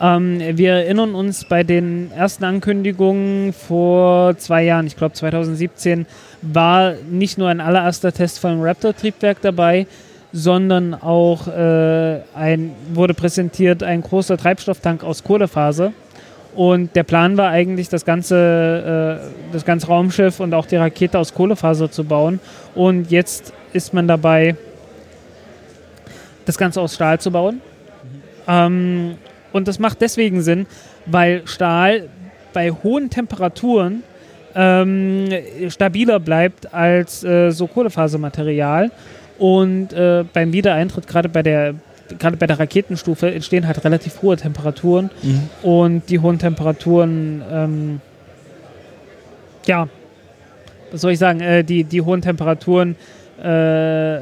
Ähm, 0.00 0.40
wir 0.56 0.72
erinnern 0.72 1.14
uns 1.14 1.44
bei 1.44 1.62
den 1.62 2.10
ersten 2.12 2.44
Ankündigungen 2.44 3.52
vor 3.52 4.36
zwei 4.38 4.64
Jahren, 4.64 4.86
ich 4.86 4.96
glaube 4.96 5.14
2017, 5.14 6.06
war 6.42 6.94
nicht 7.10 7.38
nur 7.38 7.48
ein 7.48 7.60
allererster 7.60 8.12
Test 8.12 8.40
von 8.40 8.60
Raptor-Triebwerk 8.60 9.40
dabei, 9.40 9.86
sondern 10.36 10.94
auch 10.94 11.46
äh, 11.46 12.18
ein, 12.34 12.72
wurde 12.92 13.14
präsentiert 13.14 13.84
ein 13.84 14.00
großer 14.00 14.36
Treibstofftank 14.36 15.04
aus 15.04 15.22
Kohlefaser. 15.22 15.92
Und 16.56 16.96
der 16.96 17.04
Plan 17.04 17.36
war 17.36 17.50
eigentlich, 17.50 17.88
das 17.88 18.04
ganze, 18.04 19.20
äh, 19.22 19.52
das 19.52 19.64
ganze 19.64 19.86
Raumschiff 19.86 20.40
und 20.40 20.52
auch 20.52 20.66
die 20.66 20.74
Rakete 20.74 21.20
aus 21.20 21.34
Kohlefaser 21.34 21.88
zu 21.88 22.02
bauen. 22.02 22.40
Und 22.74 23.12
jetzt 23.12 23.52
ist 23.72 23.94
man 23.94 24.08
dabei, 24.08 24.56
das 26.46 26.58
Ganze 26.58 26.80
aus 26.80 26.96
Stahl 26.96 27.20
zu 27.20 27.30
bauen. 27.30 27.60
Ähm, 28.48 29.14
und 29.52 29.68
das 29.68 29.78
macht 29.78 30.00
deswegen 30.00 30.42
Sinn, 30.42 30.66
weil 31.06 31.46
Stahl 31.46 32.08
bei 32.52 32.72
hohen 32.72 33.08
Temperaturen 33.08 34.02
ähm, 34.56 35.28
stabiler 35.68 36.18
bleibt 36.18 36.74
als 36.74 37.22
äh, 37.22 37.50
so 37.50 37.68
Kohlefasermaterial. 37.68 38.90
Und 39.38 39.92
äh, 39.92 40.24
beim 40.32 40.52
Wiedereintritt, 40.52 41.06
gerade 41.06 41.28
bei 41.28 41.42
der 41.42 41.74
gerade 42.18 42.36
bei 42.36 42.46
der 42.46 42.60
Raketenstufe, 42.60 43.32
entstehen 43.32 43.66
halt 43.66 43.82
relativ 43.84 44.20
hohe 44.22 44.36
Temperaturen. 44.36 45.10
Und 45.62 46.02
die 46.10 46.18
hohen 46.20 46.38
Temperaturen, 46.38 47.42
ähm, 47.50 48.00
ja, 49.66 49.88
was 50.92 51.00
soll 51.00 51.12
ich 51.12 51.18
sagen, 51.18 51.40
äh, 51.40 51.64
die, 51.64 51.84
die 51.84 52.02
hohen 52.02 52.20
Temperaturen 52.20 52.96
äh, 53.42 54.16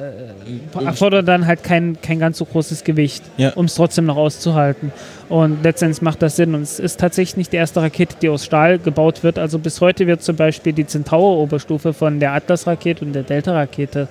erfordert 0.84 1.28
dann 1.28 1.46
halt 1.46 1.62
kein, 1.64 2.00
kein 2.00 2.18
ganz 2.18 2.38
so 2.38 2.44
großes 2.44 2.82
Gewicht, 2.84 3.22
Ja. 3.36 3.50
um 3.54 3.66
es 3.66 3.74
trotzdem 3.74 4.06
noch 4.06 4.16
auszuhalten. 4.16 4.92
Und 5.28 5.62
letztendlich 5.64 6.00
macht 6.02 6.22
das 6.22 6.36
Sinn. 6.36 6.54
Und 6.54 6.62
es 6.62 6.78
ist 6.78 6.98
tatsächlich 7.00 7.36
nicht 7.36 7.52
die 7.52 7.56
erste 7.56 7.82
Rakete, 7.82 8.16
die 8.22 8.28
aus 8.28 8.44
Stahl 8.44 8.78
gebaut 8.78 9.22
wird. 9.22 9.38
Also 9.38 9.58
bis 9.58 9.80
heute 9.80 10.06
wird 10.06 10.22
zum 10.22 10.36
Beispiel 10.36 10.72
die 10.72 10.86
Centaur-Oberstufe 10.86 11.92
von 11.92 12.20
der 12.20 12.32
Atlas-Rakete 12.32 13.04
und 13.04 13.12
der 13.12 13.24
Delta-Rakete 13.24 14.08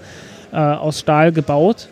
äh, 0.52 0.56
aus 0.56 1.00
Stahl 1.00 1.32
gebaut. 1.32 1.90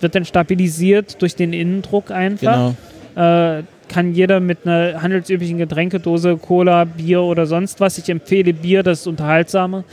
Wird 0.00 0.14
dann 0.14 0.24
stabilisiert 0.24 1.20
durch 1.22 1.34
den 1.34 1.52
Innendruck 1.52 2.10
einfach 2.10 2.74
Genau. 3.14 3.58
äh, 3.58 3.62
kann 3.88 4.12
jeder 4.12 4.40
mit 4.40 4.66
einer 4.66 5.00
handelsüblichen 5.00 5.58
Getränkedose, 5.58 6.36
Cola, 6.36 6.84
Bier 6.84 7.22
oder 7.22 7.46
sonst 7.46 7.80
was. 7.80 7.98
Ich 7.98 8.08
empfehle 8.08 8.52
Bier, 8.52 8.82
das 8.82 9.00
ist 9.00 9.06
unterhaltsamer. 9.06 9.84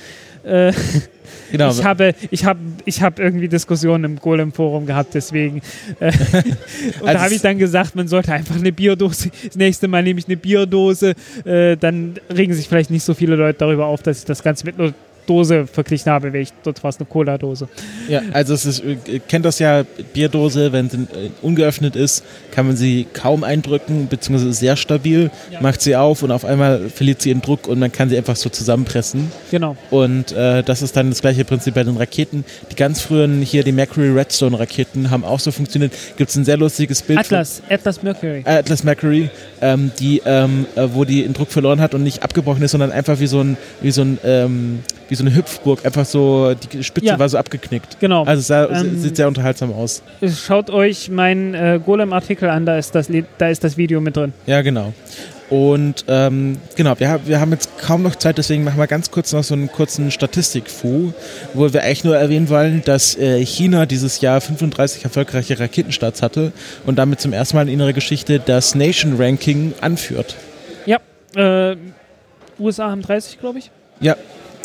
Äh, 0.44 0.74
genau. 1.52 1.72
ich 1.72 1.84
habe, 1.84 2.14
ich 2.32 2.44
habe, 2.46 2.60
ich 2.86 3.02
habe 3.02 3.22
irgendwie 3.22 3.48
Diskussionen 3.48 4.04
im 4.04 4.16
Golem-Forum 4.18 4.86
gehabt, 4.86 5.14
deswegen. 5.14 5.62
Äh, 6.00 6.08
und 6.12 6.16
da 7.02 7.08
Also 7.08 7.24
habe 7.24 7.34
ich 7.34 7.42
dann 7.42 7.58
gesagt, 7.58 7.96
man 7.96 8.08
sollte 8.08 8.34
einfach 8.34 8.56
eine 8.56 8.72
Bierdose. 8.72 9.30
Das 9.46 9.56
nächste 9.56 9.88
Mal 9.88 10.04
nehme 10.04 10.20
ich 10.20 10.28
eine 10.28 10.38
Bierdose. 10.38 11.14
Äh, 11.46 11.78
dann 11.78 12.16
regen 12.36 12.54
sich 12.54 12.68
vielleicht 12.68 12.90
nicht 12.90 13.04
so 13.04 13.14
viele 13.14 13.36
Leute 13.36 13.60
darüber 13.60 13.86
auf, 13.86 14.02
dass 14.02 14.20
ich 14.20 14.26
das 14.26 14.44
Ganze 14.44 14.66
mit 14.66 14.80
einer 14.80 14.94
Dose 15.26 15.68
verglichen 15.68 16.12
habe, 16.12 16.34
weil 16.34 16.42
ich 16.42 16.54
dort 16.64 16.84
war 16.84 16.94
eine 16.98 17.06
Cola-Dose. 17.06 17.68
Ja, 18.10 18.22
also 18.32 18.54
es 18.54 18.66
ist, 18.66 18.84
ihr 18.84 19.20
kennt 19.20 19.46
das 19.46 19.60
ja, 19.60 19.84
Bierdose, 20.14 20.72
wenn 20.72 20.90
sie 20.90 20.98
äh, 20.98 21.30
ungeöffnet 21.42 21.96
ist, 21.96 22.24
kann 22.54 22.68
man 22.68 22.76
sie 22.76 23.08
kaum 23.14 23.44
eindrücken, 23.44 24.08
beziehungsweise 24.08 24.54
sehr 24.54 24.76
stabil, 24.76 25.32
macht 25.60 25.82
sie 25.82 25.96
auf 25.96 26.22
und 26.22 26.32
auf 26.32 26.46
einmal 26.46 26.90
verliert 26.90 27.22
sie 27.22 27.30
ihren 27.30 27.42
Druck 27.42 27.68
und 27.68 27.80
man 27.80 27.92
kann 27.92 28.10
sie 28.10 28.18
einfach 28.18 28.36
so 28.36 28.50
zusammenpressen. 28.50 29.32
Genau. 29.52 29.76
Und 29.90 30.32
äh, 30.34 30.62
das 30.64 30.82
ist 30.84 30.96
dann 30.96 31.10
das 31.10 31.22
gleiche 31.22 31.46
Prinzip 31.46 31.74
bei 31.74 31.84
den 31.84 31.98
Raketen. 31.98 32.46
Die 32.72 32.76
ganz 32.76 33.02
frühen 33.02 33.42
hier, 33.42 33.64
die 33.64 33.72
Mercury 33.72 34.10
Redstone 34.10 34.60
Raketen, 34.60 35.10
haben 35.10 35.24
auch 35.24 35.40
so 35.40 35.52
funktioniert. 35.52 35.94
Gibt 36.18 36.30
es 36.30 36.36
ein 36.36 36.46
sehr 36.46 36.58
lustiges 36.58 37.02
Bild. 37.02 37.18
von- 37.26 37.38
Atlas, 37.38 37.62
Atlas 37.70 38.04
Mercury. 38.04 38.44
äh, 38.46 38.58
Atlas 38.58 38.84
Mercury, 38.84 39.30
ähm, 39.62 39.92
die, 40.00 40.22
ähm, 40.26 40.66
äh, 40.76 40.88
wo 40.94 41.06
die 41.06 41.24
den 41.24 41.34
Druck 41.34 41.50
verloren 41.52 41.82
hat 41.82 41.94
und 41.96 42.04
nicht 42.04 42.22
abgebrochen 42.24 42.62
ist, 42.62 42.72
sondern 42.72 42.92
einfach 42.92 43.20
wie 43.20 43.28
so 43.28 43.42
ein, 43.42 43.58
wie 43.82 43.92
so 43.92 44.02
ein, 44.04 44.20
ähm, 44.24 44.80
wie 45.10 45.16
so 45.16 45.24
eine 45.26 45.36
Hüpfburg, 45.36 45.86
einfach 45.86 46.06
so, 46.06 46.54
die 46.72 46.84
Spitze 46.84 47.08
Ja. 47.08 47.20
war 47.20 47.28
so 47.30 47.38
abgeknickt. 47.38 48.00
Genau. 48.00 48.24
Also 48.24 48.40
es 48.42 48.48
sah, 48.48 48.66
Ähm, 48.70 49.00
sieht 49.00 49.16
sehr 49.18 49.28
unterhaltsam 49.28 49.74
aus. 49.74 50.02
Schaut 50.46 50.70
euch 50.70 51.10
meinen 51.10 51.54
äh, 51.54 51.80
Golem-Artikel 52.44 52.50
an, 52.50 52.66
da 52.66 52.78
ist, 52.78 52.94
das, 52.96 53.10
Lied- 53.10 53.26
da 53.38 53.50
ist 53.50 53.64
das 53.64 53.78
Video 53.78 54.02
mit 54.02 54.16
drin. 54.18 54.34
Ja, 54.46 54.62
genau. 54.62 54.94
Und 55.50 56.06
ähm, 56.08 56.58
genau, 56.76 57.00
wir, 57.00 57.10
haben- 57.10 57.28
wir 57.28 57.40
haben 57.40 57.52
jetzt 57.52 57.78
kaum 57.78 58.02
noch 58.04 58.16
Zeit, 58.16 58.38
deswegen 58.38 58.64
machen 58.64 58.78
wir 58.80 58.88
ganz 58.88 59.12
kurz 59.12 59.34
noch 59.34 59.44
so 59.44 59.54
einen 59.54 59.72
kurzen 59.72 60.10
Statistik-Fu, 60.10 61.14
wo 61.54 61.74
wir 61.74 61.84
eigentlich 61.84 62.04
nur 62.06 62.18
erwähnen 62.18 62.50
wollen, 62.50 62.82
dass 62.86 63.16
äh, 63.18 63.46
China 63.46 63.86
dieses 63.86 64.22
Jahr 64.22 64.42
35 64.42 65.04
erfolgreiche 65.04 65.60
Raketenstarts 65.60 66.22
hatte 66.22 66.52
und 66.86 66.98
damit 66.98 67.20
zum 67.22 67.34
ersten 67.34 67.58
Mal 67.58 67.70
in 67.70 67.80
ihrer 67.80 67.94
Geschichte 67.94 68.40
das 68.40 68.74
Nation 68.74 69.16
Ranking 69.22 69.74
anführt. 69.82 70.36
Ja, 70.86 70.98
äh, 71.36 71.76
USA 72.60 72.90
haben 72.90 73.02
30, 73.02 73.40
glaube 73.40 73.60
ich. 73.60 73.70
Ja, 74.00 74.16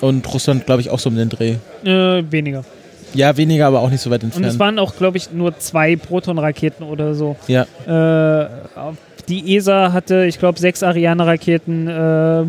und 0.00 0.32
Russland, 0.32 0.64
glaube 0.64 0.80
ich, 0.80 0.90
auch 0.90 0.98
so 1.00 1.10
um 1.10 1.16
den 1.16 1.28
Dreh. 1.28 1.56
Äh, 1.84 2.22
weniger. 2.30 2.64
Ja, 3.14 3.36
weniger, 3.36 3.66
aber 3.66 3.80
auch 3.80 3.90
nicht 3.90 4.00
so 4.00 4.10
weit 4.10 4.22
Und 4.22 4.30
es 4.30 4.36
entfernt. 4.36 4.58
waren 4.58 4.78
auch, 4.78 4.96
glaube 4.96 5.16
ich, 5.16 5.32
nur 5.32 5.58
zwei 5.58 5.96
Proton-Raketen 5.96 6.84
oder 6.84 7.14
so. 7.14 7.36
Ja, 7.46 7.62
Äh, 7.86 8.48
die 9.28 9.56
ESA 9.56 9.92
hatte, 9.92 10.24
ich 10.24 10.38
glaube, 10.38 10.58
sechs 10.58 10.82
Ariane-Raketen. 10.82 11.86
Äh, 11.86 12.44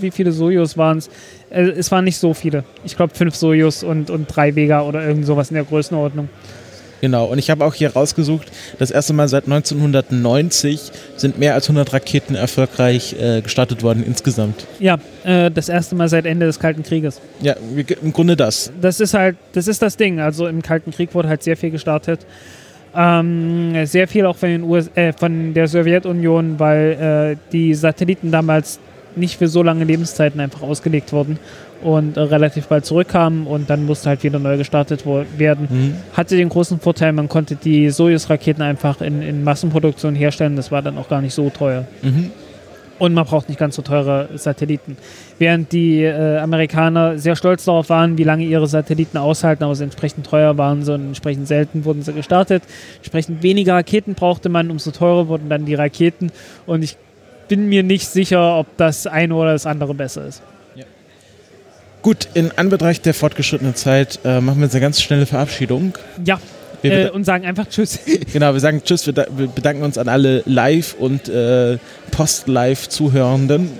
wie 0.00 0.10
viele 0.10 0.32
Sojus 0.32 0.76
waren 0.78 0.98
es? 0.98 1.08
Äh, 1.50 1.62
es 1.62 1.90
waren 1.90 2.04
nicht 2.04 2.16
so 2.18 2.32
viele. 2.34 2.64
Ich 2.84 2.96
glaube, 2.96 3.14
fünf 3.14 3.34
Sojus 3.34 3.82
und, 3.82 4.10
und 4.10 4.34
drei 4.34 4.54
Vega 4.54 4.82
oder 4.82 5.04
irgend 5.06 5.26
sowas 5.26 5.50
in 5.50 5.54
der 5.54 5.64
Größenordnung. 5.64 6.28
Genau. 7.02 7.26
Und 7.26 7.38
ich 7.38 7.50
habe 7.50 7.66
auch 7.66 7.74
hier 7.74 7.92
rausgesucht, 7.92 8.50
das 8.78 8.90
erste 8.90 9.12
Mal 9.12 9.28
seit 9.28 9.44
1990 9.44 10.90
sind 11.18 11.38
mehr 11.38 11.52
als 11.52 11.68
100 11.68 11.92
Raketen 11.92 12.34
erfolgreich 12.34 13.14
äh, 13.20 13.42
gestartet 13.42 13.82
worden 13.82 14.02
insgesamt. 14.06 14.66
Ja, 14.78 14.96
äh, 15.24 15.50
das 15.50 15.68
erste 15.68 15.94
Mal 15.94 16.08
seit 16.08 16.24
Ende 16.24 16.46
des 16.46 16.58
Kalten 16.58 16.82
Krieges. 16.82 17.20
Ja, 17.42 17.56
im 18.02 18.14
Grunde 18.14 18.36
das. 18.36 18.72
das 18.80 19.00
ist 19.00 19.12
halt, 19.12 19.36
das 19.52 19.68
ist 19.68 19.82
das 19.82 19.98
Ding. 19.98 20.20
Also 20.20 20.46
im 20.46 20.62
Kalten 20.62 20.92
Krieg 20.92 21.14
wurde 21.14 21.28
halt 21.28 21.42
sehr 21.42 21.58
viel 21.58 21.70
gestartet. 21.70 22.20
Ähm, 22.94 23.86
sehr 23.86 24.06
viel 24.06 24.24
auch 24.26 24.36
von, 24.36 24.48
den 24.48 24.62
US 24.64 24.90
äh, 24.94 25.12
von 25.12 25.54
der 25.54 25.66
Sowjetunion, 25.66 26.58
weil 26.58 27.36
äh, 27.36 27.50
die 27.52 27.74
Satelliten 27.74 28.30
damals 28.30 28.78
nicht 29.16 29.38
für 29.38 29.48
so 29.48 29.62
lange 29.62 29.84
Lebenszeiten 29.84 30.40
einfach 30.40 30.62
ausgelegt 30.62 31.12
wurden 31.12 31.38
und 31.82 32.16
äh, 32.16 32.20
relativ 32.20 32.68
bald 32.68 32.84
zurückkamen 32.84 33.46
und 33.46 33.68
dann 33.68 33.86
musste 33.86 34.08
halt 34.08 34.22
wieder 34.22 34.38
neu 34.38 34.56
gestartet 34.56 35.04
werden. 35.36 35.68
Mhm. 35.70 35.96
Hatte 36.16 36.36
den 36.36 36.48
großen 36.48 36.80
Vorteil, 36.80 37.12
man 37.12 37.28
konnte 37.28 37.56
die 37.56 37.90
Sojus-Raketen 37.90 38.62
einfach 38.62 39.00
in, 39.00 39.22
in 39.22 39.44
Massenproduktion 39.44 40.14
herstellen. 40.14 40.56
Das 40.56 40.70
war 40.70 40.82
dann 40.82 40.98
auch 40.98 41.08
gar 41.08 41.20
nicht 41.20 41.34
so 41.34 41.50
teuer. 41.50 41.84
Mhm. 42.02 42.30
Und 42.98 43.14
man 43.14 43.24
braucht 43.24 43.48
nicht 43.48 43.58
ganz 43.58 43.74
so 43.74 43.82
teure 43.82 44.28
Satelliten. 44.36 44.96
Während 45.38 45.72
die 45.72 46.04
äh, 46.04 46.38
Amerikaner 46.38 47.18
sehr 47.18 47.34
stolz 47.34 47.64
darauf 47.64 47.88
waren, 47.88 48.16
wie 48.16 48.22
lange 48.22 48.44
ihre 48.44 48.68
Satelliten 48.68 49.18
aushalten, 49.18 49.64
aber 49.64 49.74
sie 49.74 49.82
entsprechend 49.82 50.26
teuer 50.26 50.56
waren 50.56 50.84
sie 50.84 50.94
und 50.94 51.08
entsprechend 51.08 51.48
selten 51.48 51.84
wurden 51.84 52.02
sie 52.02 52.12
gestartet. 52.12 52.62
Entsprechend 52.98 53.42
weniger 53.42 53.74
Raketen 53.74 54.14
brauchte 54.14 54.48
man, 54.48 54.70
umso 54.70 54.92
teurer 54.92 55.26
wurden 55.26 55.48
dann 55.48 55.64
die 55.64 55.74
Raketen. 55.74 56.30
Und 56.64 56.84
ich 56.84 56.96
bin 57.48 57.68
mir 57.68 57.82
nicht 57.82 58.06
sicher, 58.06 58.56
ob 58.56 58.68
das 58.76 59.08
eine 59.08 59.34
oder 59.34 59.52
das 59.52 59.66
andere 59.66 59.94
besser 59.94 60.24
ist. 60.26 60.42
Gut, 62.02 62.28
in 62.34 62.50
Anbetracht 62.56 63.06
der 63.06 63.14
fortgeschrittenen 63.14 63.76
Zeit 63.76 64.18
äh, 64.24 64.40
machen 64.40 64.58
wir 64.58 64.64
jetzt 64.64 64.74
eine 64.74 64.80
ganz 64.80 65.00
schnelle 65.00 65.24
Verabschiedung. 65.24 65.96
Ja, 66.24 66.40
äh, 66.82 67.10
und 67.10 67.24
sagen 67.24 67.44
einfach 67.44 67.68
Tschüss. 67.68 68.00
genau, 68.32 68.52
wir 68.52 68.60
sagen 68.60 68.82
Tschüss, 68.84 69.06
wir, 69.06 69.14
wir 69.14 69.46
bedanken 69.46 69.84
uns 69.84 69.98
an 69.98 70.08
alle 70.08 70.42
Live- 70.44 70.96
und 70.98 71.28
äh, 71.28 71.78
Post-Live-Zuhörenden. 72.10 73.70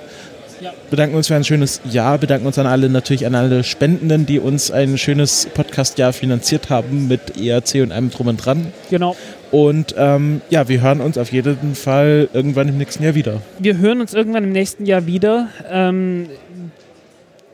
Ja. 0.61 0.73
Bedanken 0.91 1.17
uns 1.17 1.27
für 1.27 1.35
ein 1.35 1.43
schönes 1.43 1.81
Jahr, 1.91 2.19
bedanken 2.19 2.47
uns 2.47 2.57
an 2.57 2.69
alle, 2.69 2.89
natürlich 2.89 3.27
an 3.27 3.35
alle 3.35 3.65
Spendenden, 3.65 4.27
die 4.27 4.39
uns 4.39 4.71
ein 4.71 4.97
schönes 4.97 5.49
Podcast-Jahr 5.53 6.13
finanziert 6.13 6.71
haben 6.71 7.09
mit 7.09 7.37
ERC 7.37 7.83
und 7.83 7.91
allem 7.91 8.11
drum 8.11 8.29
und 8.29 8.37
dran. 8.37 8.69
genau. 8.89 9.17
Und 9.51 9.95
ähm, 9.99 10.41
ja, 10.49 10.69
wir 10.69 10.81
hören 10.81 11.03
uns 11.03 11.19
auf 11.19 11.31
jeden 11.31 11.75
Fall 11.75 12.29
irgendwann 12.33 12.69
im 12.69 12.79
nächsten 12.79 13.03
Jahr 13.05 13.15
wieder. 13.15 13.43
Wir 13.59 13.77
hören 13.77 14.01
uns 14.01 14.15
irgendwann 14.15 14.45
im 14.45 14.53
nächsten 14.53 14.87
Jahr 14.87 15.05
wieder. 15.07 15.49
Ähm, 15.71 16.29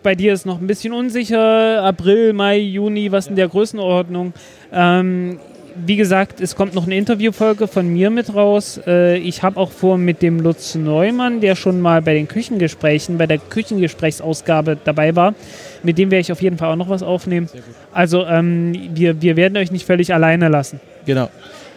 bei 0.02 0.14
dir 0.14 0.32
ist 0.32 0.46
noch 0.46 0.60
ein 0.60 0.66
bisschen 0.66 0.92
unsicher. 0.92 1.82
April, 1.82 2.32
Mai, 2.32 2.58
Juni, 2.58 3.10
was 3.12 3.26
in 3.26 3.36
der 3.36 3.48
Größenordnung. 3.48 4.32
Ähm, 4.72 5.38
wie 5.86 5.96
gesagt, 5.96 6.40
es 6.40 6.56
kommt 6.56 6.74
noch 6.74 6.86
eine 6.86 6.96
Interviewfolge 6.96 7.68
von 7.68 7.88
mir 7.88 8.10
mit 8.10 8.34
raus. 8.34 8.80
Äh, 8.86 9.18
ich 9.18 9.42
habe 9.42 9.58
auch 9.58 9.70
vor, 9.70 9.98
mit 9.98 10.22
dem 10.22 10.40
Lutz 10.40 10.74
Neumann, 10.74 11.40
der 11.40 11.54
schon 11.54 11.80
mal 11.80 12.02
bei 12.02 12.14
den 12.14 12.26
Küchengesprächen, 12.26 13.18
bei 13.18 13.26
der 13.26 13.38
Küchengesprächsausgabe 13.38 14.76
dabei 14.82 15.14
war, 15.14 15.34
mit 15.82 15.98
dem 15.98 16.10
werde 16.10 16.22
ich 16.22 16.32
auf 16.32 16.42
jeden 16.42 16.58
Fall 16.58 16.72
auch 16.72 16.76
noch 16.76 16.88
was 16.88 17.02
aufnehmen. 17.02 17.48
Also 17.92 18.26
ähm, 18.26 18.90
wir, 18.94 19.22
wir 19.22 19.36
werden 19.36 19.56
euch 19.56 19.70
nicht 19.70 19.86
völlig 19.86 20.12
alleine 20.12 20.48
lassen. 20.48 20.80
Genau. 21.06 21.28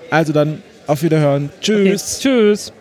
Also 0.09 0.33
dann, 0.33 0.61
auf 0.87 1.03
Wiederhören. 1.03 1.45
Okay. 1.45 1.91
Tschüss. 1.91 2.19
Tschüss. 2.19 2.73